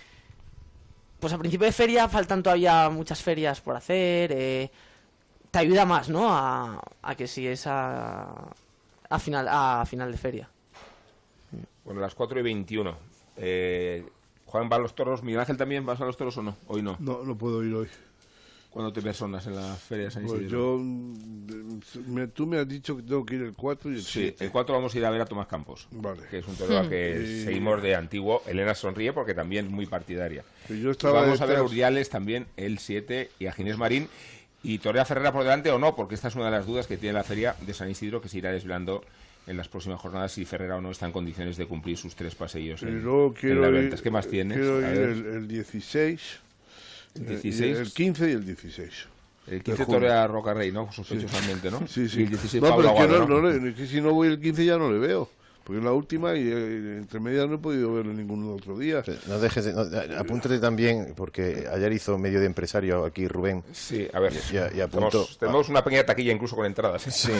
[1.18, 4.70] pues a principio de feria faltan todavía muchas ferias por hacer, eh,
[5.50, 6.28] te ayuda más, ¿no?
[6.30, 8.50] A, a que si es a,
[9.08, 10.50] a final, a final de feria.
[11.86, 12.94] Bueno, las 4 y 21.
[13.38, 14.04] Eh,
[14.48, 15.22] Juan va a los toros.
[15.22, 16.56] Miguel Ángel también, ¿vas a los toros o no?
[16.66, 16.96] Hoy no.
[17.00, 17.86] No, no puedo ir hoy.
[18.70, 20.76] ¿Cuándo te personas en la feria de San Pues Isidro?
[20.76, 24.02] yo, mm, me- tú me has dicho que tengo que ir el 4 y el
[24.02, 24.44] Sí, 7.
[24.44, 25.88] el 4 vamos a ir a ver a Tomás Campos.
[25.90, 26.22] Vale.
[26.30, 28.42] Que es un torero que Y- seguimos de antiguo.
[28.46, 30.44] Elena sonríe porque también es muy partidaria.
[30.68, 31.70] Yo estaba vamos a ver a detrás.
[31.72, 34.08] Urdiales también el 7 y a Ginés Marín.
[34.62, 36.96] Y Torea Ferrera por delante o no, porque esta es una de las dudas que
[36.98, 39.02] tiene la feria de San Isidro que se irá desvelando
[39.48, 42.34] en las próximas jornadas si Ferrera o no está en condiciones de cumplir sus tres
[42.34, 44.02] paseillos en, luego en quiero las ir.
[44.02, 44.58] ¿Qué más tienes?
[44.58, 46.20] Quiero ir el, el 16.
[47.16, 47.78] El eh, 16.
[47.78, 49.06] El 15 y el 16.
[49.46, 50.00] El de 15 junio.
[50.00, 50.92] torea Roca Rey, ¿no?
[50.92, 51.86] Sospechosamente, ¿no?
[51.88, 52.20] Sí, sí.
[52.20, 53.48] Y el 16 no, Pablo pero es que Aguado, no, ¿no?
[53.48, 55.30] no le- es que si no voy el 15 ya no le veo.
[55.68, 59.02] Porque es la última y eh, entre medias no he podido verlo ningún otro día.
[59.26, 63.62] No dejes de- no, a- apúntate también, porque ayer hizo medio de empresario aquí Rubén.
[63.72, 64.32] Sí, a ver.
[64.32, 64.86] Y, y-.
[64.88, 67.06] Tenemos, tenemos una pequeña taquilla incluso con entradas.
[67.06, 67.10] ¿eh?
[67.10, 67.30] Sí.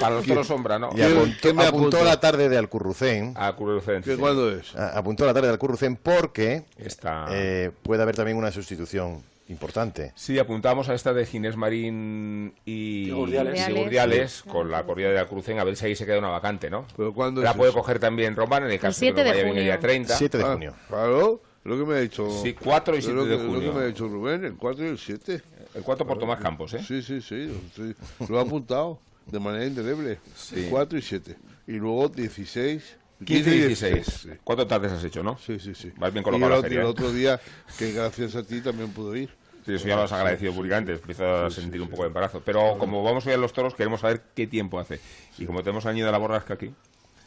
[0.00, 0.90] Para los toros sombra, ¿no?
[0.94, 3.34] Y apuntó, ¿Qué me apuntó la tarde de Alcurrucén.
[3.36, 4.20] A Currucén, ¿Qué sí.
[4.20, 4.74] cuándo es?
[4.76, 7.26] A- Apuntó la tarde de Alcurrucén porque Está...
[7.30, 10.12] eh, puede haber también una sustitución importante.
[10.14, 13.68] Sí, apuntamos a esta de Ginés Marín y, Y Gurdiales.
[13.68, 16.28] y Gurdiales con la corrida de la Crucen, a ver si ahí se queda una
[16.30, 16.86] vacante, ¿no?
[16.96, 17.78] ¿Pero cuándo La es puede eso?
[17.80, 19.74] coger también Román en el caso de 7 que no de vaya bien el día
[19.74, 19.88] junio.
[19.88, 20.16] 30.
[20.16, 20.74] 7 de Ah, junio.
[20.88, 22.30] Claro, lo que me ha dicho.
[22.42, 23.72] Sí, 4 y es 7 lo de que- Lo junio.
[23.72, 25.42] que me ha dicho Rubén, el 4 y el 7.
[25.74, 26.82] El 4 por Tomás Campos, ¿eh?
[26.86, 27.46] Sí, sí, sí.
[27.46, 27.54] Lo,
[27.86, 27.94] sí,
[28.28, 30.18] lo he apuntado de manera indeleble.
[30.34, 30.66] Sí.
[30.70, 31.36] 4 y 7.
[31.66, 32.96] Y luego 16.
[33.24, 34.06] 15 y 16.
[34.06, 34.28] sí.
[34.44, 35.38] ¿Cuánto tardes has hecho, no?
[35.38, 35.92] Sí, sí, sí.
[35.96, 36.84] Vas bien y colocado el, la ¿eh?
[36.84, 37.40] otro día,
[37.78, 39.30] que gracias a ti también pudo ir.
[39.64, 42.42] Sí, eso ya lo has agradecido públicamente, empiezo a sentir un poco de embarazo.
[42.44, 44.98] Pero como vamos hoy a los toros, queremos saber qué tiempo hace.
[45.38, 46.72] Y como tenemos de la borrasca aquí,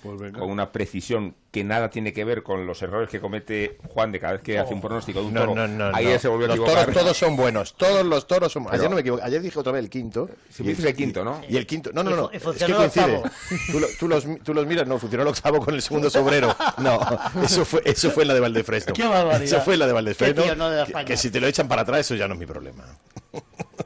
[0.06, 4.12] Pues con una precisión que nada tiene que ver con los errores que comete Juan
[4.12, 5.56] de cada vez que hace un pronóstico de un No, toro.
[5.56, 5.92] no, no.
[5.92, 6.20] No.
[6.20, 7.74] se volvió a los toros todos son buenos.
[7.76, 9.24] Todos los toros son Pero- Ayer no me equivoco.
[9.24, 10.30] Ayer dije otra vez el quinto.
[10.60, 11.42] Dices el quinto, ¿no?
[11.48, 11.92] Y el quinto.
[11.94, 12.30] No, no, no.
[12.32, 13.22] es que coincide.
[13.72, 16.56] Tú, lo- tú los, tú los miras, no, funcionó el octavo con el segundo sobrero.
[16.80, 17.00] No,
[17.44, 18.94] eso fue, eso fue en la de Valdefresno.
[18.94, 19.44] Qué barbaridad.
[19.44, 20.44] Eso fue en la de Valdefresno.
[20.44, 22.84] Tío, de que si te lo echan para atrás, eso ya no es mi problema.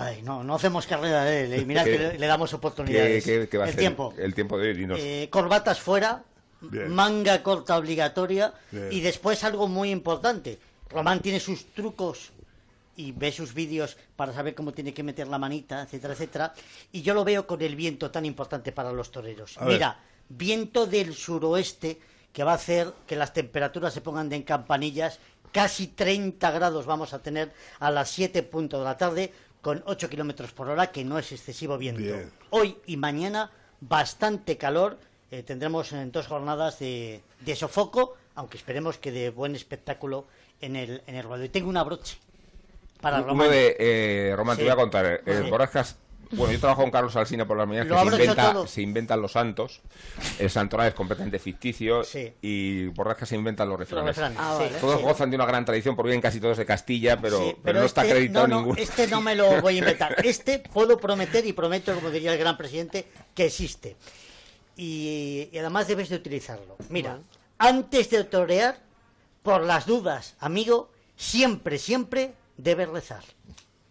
[0.00, 1.60] Ay, no, no hacemos carrera de él.
[1.60, 3.24] y Mira ¿Qué- que le, le damos ¿Qué, oportunidades.
[3.24, 3.80] qué- qué va a el hacer?
[3.80, 4.14] tiempo.
[4.16, 4.98] El tiempo de dinos.
[5.02, 6.22] Eh, corbatas fuera,
[6.60, 6.88] Bien.
[6.88, 8.88] manga corta obligatoria Bien.
[8.92, 10.58] y después algo muy importante.
[10.88, 12.30] Román tiene sus trucos
[12.96, 16.54] y ve sus vídeos para saber cómo tiene que meter la manita, etcétera, etcétera.
[16.92, 19.58] Y yo lo veo con el viento tan importante para los toreros.
[19.58, 19.74] A ver.
[19.74, 19.98] Mira,
[20.28, 21.98] viento del suroeste
[22.32, 25.18] que va a hacer que las temperaturas se pongan de en campanillas.
[25.50, 27.50] Casi 30 grados vamos a tener
[27.80, 31.32] a las 7 punto de la tarde con 8 kilómetros por hora, que no es
[31.32, 32.02] excesivo viento.
[32.02, 32.30] Bien.
[32.50, 34.98] Hoy y mañana bastante calor.
[35.30, 40.26] eh, tendremos en dos jornadas de, de sofoco, aunque esperemos que de buen espectáculo
[40.60, 41.44] en el, en el ruedo.
[41.44, 42.16] Y tengo una broche
[43.00, 43.50] para Uno Román.
[43.50, 45.04] de eh, Román, te voy a contar.
[45.26, 45.50] eh, Sí.
[46.30, 49.22] Bueno, yo trabajo con Carlos Alsina por las mañanas, Lo que se, inventa, se inventan
[49.22, 49.80] los santos.
[50.38, 52.32] El santoral es completamente ficticio Sí.
[52.42, 54.08] y Borrascas se inventan los refranes.
[54.16, 54.64] refranes, Ah, sí.
[54.64, 54.78] vale.
[54.78, 55.02] Todos Sí.
[55.04, 57.86] gozan de una gran tradición porque vienen casi todos de Castilla, pero, Sí, pero, no
[57.86, 58.80] está este- acreditado no, no, ninguno.
[58.82, 60.16] Este no me lo voy a inventar.
[60.26, 63.96] Este puedo prometer y prometo, como diría el gran presidente, que existe.
[64.76, 66.76] Y, y además debes de utilizarlo.
[66.90, 67.18] Mira,
[67.58, 68.78] antes de torear,
[69.42, 73.22] por las dudas, amigo, siempre, siempre debes rezar.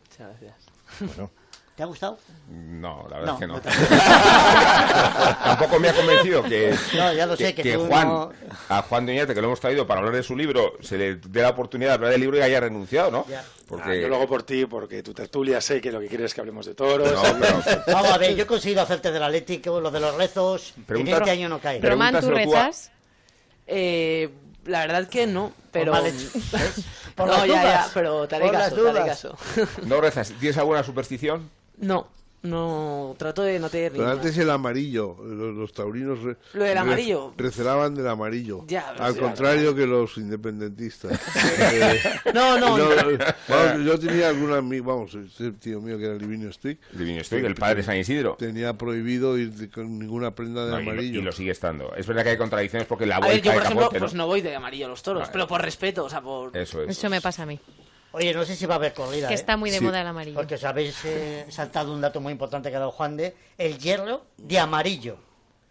[0.04, 0.56] Muchas gracias.
[1.00, 1.32] Bueno.
[1.78, 2.18] ¿Te ha gustado?
[2.50, 3.62] No, la verdad No, es que no.
[5.44, 8.32] Tampoco me ha convencido que, No, ya lo sé, que tú Juan, no-
[8.70, 11.16] a Juan de Oñate, que lo hemos traído para hablar de su libro, se le
[11.18, 13.26] dé la oportunidad de hablar del libro y haya renunciado, ¿no?
[13.68, 16.26] Porque Ah, yo lo hago por ti, porque tu tertulia sé que lo que quieres
[16.26, 17.12] es que hablemos de toros.
[17.14, 20.74] No, pero- Vamos a ver, yo he conseguido hacerte del Atlético, lo de los rezos,
[20.88, 21.80] Pregunta- en este año no cae.
[21.80, 22.90] Román, ¿tú rezas?
[23.68, 24.32] Eh,
[24.66, 25.94] la verdad que no, pero...
[27.18, 29.36] No, las ya, ya, pero te haré caso, te haré caso.
[29.86, 30.32] No rezas.
[30.40, 31.50] ¿Tienes alguna superstición?
[31.78, 32.08] No,
[32.44, 36.74] no, trato de no tener Pero antes el amarillo, los, los taurinos re- Lo del
[36.74, 37.34] re- amarillo.
[37.36, 41.20] recelaban del amarillo, Ya, al sí, contrario que los independentistas.
[41.60, 42.00] Eh,
[42.34, 43.18] No, no, yo, no.
[43.50, 46.80] vamos, yo tenía alguna vamos, ese tío mío que era Livinio Strick.
[46.94, 48.36] Livinio Strick, el padre de San Isidro.
[48.38, 51.20] Tenía prohibido ir con ninguna prenda de No, amarillo.
[51.20, 51.94] y lo sigue estando.
[51.96, 54.06] Es verdad que hay contradicciones porque la A ver, vuelta yo por ejemplo, capote, ¿no?
[54.06, 55.32] pues no voy de amarillo a los toros, Vale.
[55.34, 56.56] pero por respeto, o sea, por...
[56.56, 56.90] Eso es.
[56.90, 57.60] Eso me pasa a mí.
[58.18, 59.28] Oye, no sé si va a haber corrida.
[59.28, 59.38] Que ¿eh?
[59.38, 59.84] está muy de Sí.
[59.86, 60.36] moda el amarillo.
[60.36, 63.78] Porque os habéis eh, saltado un dato muy importante que ha dado Juan de el
[63.78, 65.18] hierro de amarillo.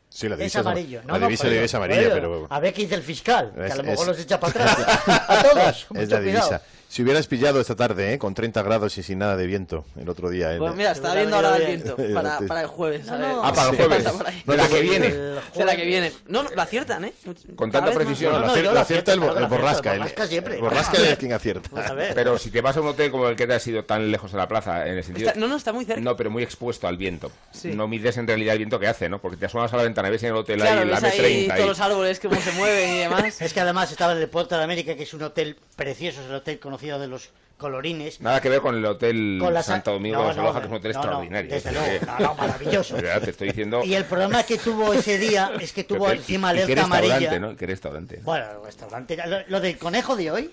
[0.09, 1.03] Sí, la Es divisa, amarillo.
[1.07, 1.77] la divisa por es eso.
[1.77, 2.47] amarilla, Bueno, pero...
[2.49, 4.53] A ver qué dice el fiscal, que a Es- lo mejor es- los echa para
[4.73, 4.99] atrás.
[5.07, 5.67] a todos.
[5.83, 6.43] Es mucho la divisa.
[6.47, 6.63] cuidado.
[6.89, 8.19] Si hubieras pillado esta tarde, ¿eh?
[8.19, 10.55] con 30 grados y sin nada de viento, el otro día.
[10.55, 10.59] ¿eh?
[10.59, 13.09] Pues mira, estaba viendo ahora el viento para, para el jueves.
[13.09, 14.07] a ver Ah, para el jueves.
[14.25, 14.43] ahí.
[14.47, 15.09] De la que viene.
[15.11, 16.13] De la que viene.
[16.29, 17.13] No, no, la aciertan, ¿eh?
[17.57, 18.33] Con tanta precisión.
[18.33, 19.91] No, No, no, lo lo acierta el, el borrasca.
[19.91, 20.55] el El, borrasca siempre.
[20.55, 21.69] el borrasca es quien acierta.
[21.73, 22.15] Vamos a ver.
[22.15, 24.31] Pero si te vas a un hotel como el que te has ido tan lejos
[24.33, 25.29] de la plaza, en el sentido...
[25.29, 26.01] Está- no, no, está muy cerca.
[26.01, 27.31] No, pero muy expuesto al viento.
[27.53, 27.73] Sí.
[27.75, 29.21] No mides en realidad el viento que hace, ¿no?
[29.21, 31.47] Porque te asomas a la ventana, ves en el hotel Claro, ahí la ves ahí
[31.49, 33.41] M30 todos los árboles cómo se mueven y demás.
[33.43, 36.29] Es que además estaba en el Puerto de América, que es un hotel precioso, es
[36.29, 38.21] el hotel conocido de los colorines.
[38.21, 40.53] Nada que ver con el hotel Con la Santo sa- Domingo no, de la Soloja,
[40.53, 41.51] no, que es un hotel no, extraordinario.
[41.51, 42.07] desde Es luego.
[42.21, 42.97] No, maravilloso.
[43.25, 43.83] Te estoy diciendo...
[43.85, 46.85] Y el problema que tuvo ese día es que tuvo Pero, encima y- qué alerta
[46.85, 47.39] amarilla.
[47.39, 47.57] ¿no?
[47.57, 48.21] ¿Qué restaurante?
[48.23, 49.17] Bueno, restaurante.
[49.27, 50.51] Lo, lo del conejo de hoy,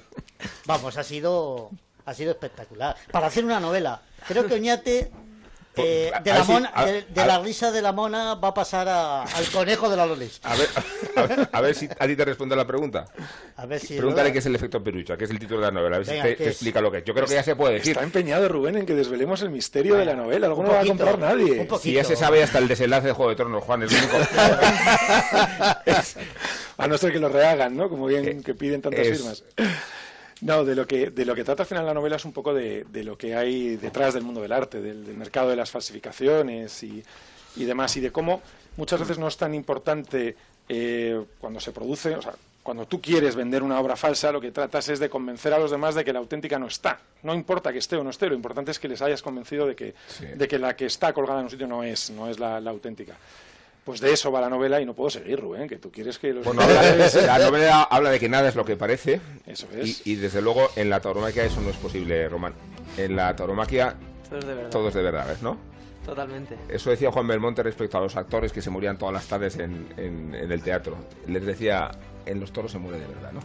[0.66, 1.70] vamos, ha sido
[2.06, 2.96] ha sido espectacular.
[3.12, 4.02] Para hacer una novela.
[4.28, 5.12] Creo que Oñate
[5.78, 7.92] eh, A- de, la ver si- mona- a- de, de a- la risa de la
[7.92, 10.40] mona va a pasar a- al conejo de la Lolis.
[10.44, 10.70] A ver,
[11.16, 13.06] a ver, a ver si a ti te responde la pregunta.
[13.58, 13.96] A ver si.
[13.98, 15.96] Pregúntale qué es el efecto perucha, que es el título de la novela.
[15.96, 17.04] A ver Venga, si te, ¿qué explica lo que es.
[17.06, 17.92] Yo creo que ya se puede decir.
[17.92, 20.48] Está empeñado Rubén en que desvelemos el misterio de la novela.
[20.48, 21.68] Algo no va a comprar nadie.
[21.82, 24.18] Si ya se sabe hasta el desenlace de Juego de Tronos, Juan, es lo único.
[26.78, 27.90] A no ser que lo rehagan, ¿no?
[27.90, 29.44] Como bien que piden tantas es- firmas.
[30.44, 32.54] No, de lo que de lo que trata al final la novela es un poco
[32.54, 35.72] de, de lo que hay detrás del mundo del arte, del, del mercado de las
[35.72, 37.04] falsificaciones y,
[37.56, 38.42] y demás, y de cómo
[38.78, 40.36] muchas veces no es tan importante
[40.68, 44.52] eh, cuando se produce, o sea, cuando tú quieres vender una obra falsa, lo que
[44.52, 47.00] tratas es de convencer a los demás de que la auténtica no está.
[47.22, 49.76] No importa que esté o no esté, lo importante es que les hayas convencido de
[49.76, 49.94] que,
[50.36, 52.72] de que la que está colgada en un sitio no es, no es la, la
[52.72, 53.16] auténtica.
[53.86, 56.32] Pues de eso va la novela y no puedo seguir, Rubén, que tú quieres que
[56.34, 56.46] los...
[56.46, 56.96] Bueno, habla-
[57.28, 59.20] la novela habla de que nada es lo que parece.
[59.46, 60.06] Eso es.
[60.08, 62.54] Y, y desde luego en la tauromaquia eso no es posible, Román.
[62.98, 63.96] En la tauromaquia
[64.30, 64.70] Todo es de verdad.
[64.70, 65.58] todo es de verdad, ¿ves, no?
[66.06, 66.58] Totalmente.
[66.70, 69.88] Eso decía Juan Belmonte respecto a los actores que se morían todas las tardes en,
[69.98, 70.96] en- en el teatro.
[71.28, 71.92] Les decía,
[72.26, 73.40] en los toros se muere de verdad, ¿no?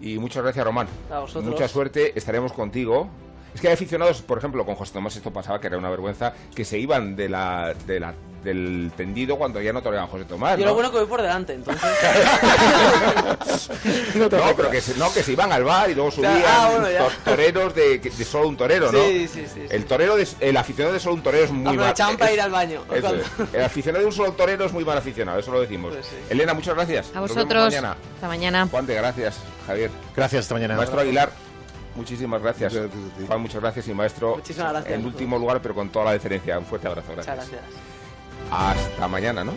[0.00, 0.86] Y muchas gracias, Román.
[1.10, 1.44] A vosotros.
[1.44, 3.08] Mucha suerte, estaremos contigo.
[3.54, 6.32] Es que hay aficionados, por ejemplo, con José Tomás esto pasaba, que era una vergüenza,
[6.54, 8.14] que se iban de la, de la,
[8.44, 10.56] del tendido cuando ya no toreaban José Tomás.
[10.58, 10.70] Yo ¿no?
[10.70, 11.82] lo bueno que voy por delante, entonces.
[14.14, 16.90] No, pero que se, no, que se iban al bar y luego subían Ah, bueno,
[16.90, 17.04] ya.
[17.04, 19.02] to- toreros de, de solo un torero, ¿no?
[19.04, 19.62] Sí, sí, sí.
[19.70, 21.74] El torero, de- el aficionado de solo un torero es muy mal.
[21.74, 22.82] Aprovechaban para ir al baño.
[22.92, 23.54] eso es.
[23.54, 25.94] El aficionado de un solo torero es muy mal aficionado, eso lo decimos.
[25.94, 26.16] Pues sí.
[26.30, 27.10] Elena, muchas gracias.
[27.14, 27.64] A vosotros.
[27.64, 27.96] mañana.
[28.14, 28.68] Hasta mañana.
[28.70, 29.36] Juan de gracias,
[29.66, 29.90] Javier.
[30.16, 30.76] Gracias, hasta mañana.
[30.76, 31.30] Maestro Aguilar,
[31.96, 32.74] muchísimas gracias.
[33.26, 33.88] Juan, muchas gracias.
[33.88, 34.94] Y maestro, Muchísimas gracias.
[34.94, 36.58] en último lugar, pero con toda la deferencia.
[36.58, 37.08] Un fuerte abrazo.
[37.10, 37.50] Muchas Gracias.
[37.50, 37.97] gracias.
[38.50, 39.52] Hasta mañana, ¿no?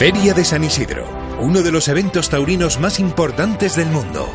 [0.00, 1.06] Feria de San Isidro,
[1.40, 4.26] uno de los eventos taurinos más importantes del mundo.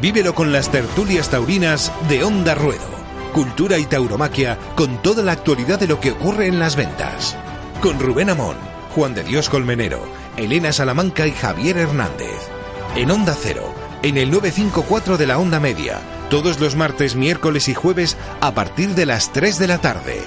[0.00, 2.86] Vívelo con las tertulias taurinas de Onda Ruedo.
[3.32, 7.36] Cultura y tauromaquia con toda la actualidad de lo que ocurre en las ventas.
[7.80, 8.54] Con Rubén Amón,
[8.94, 10.04] Juan de Dios Colmenero,
[10.36, 12.48] Elena Salamanca y Javier Hernández.
[12.94, 13.74] En Onda Cero,
[14.04, 15.98] en el 954 de la Onda Media,
[16.30, 20.22] todos los martes, miércoles y jueves a partir de las 3 de la tarde.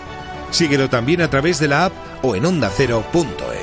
[0.51, 1.93] Síguelo también a través de la app
[2.23, 3.54] o en ondacero.es.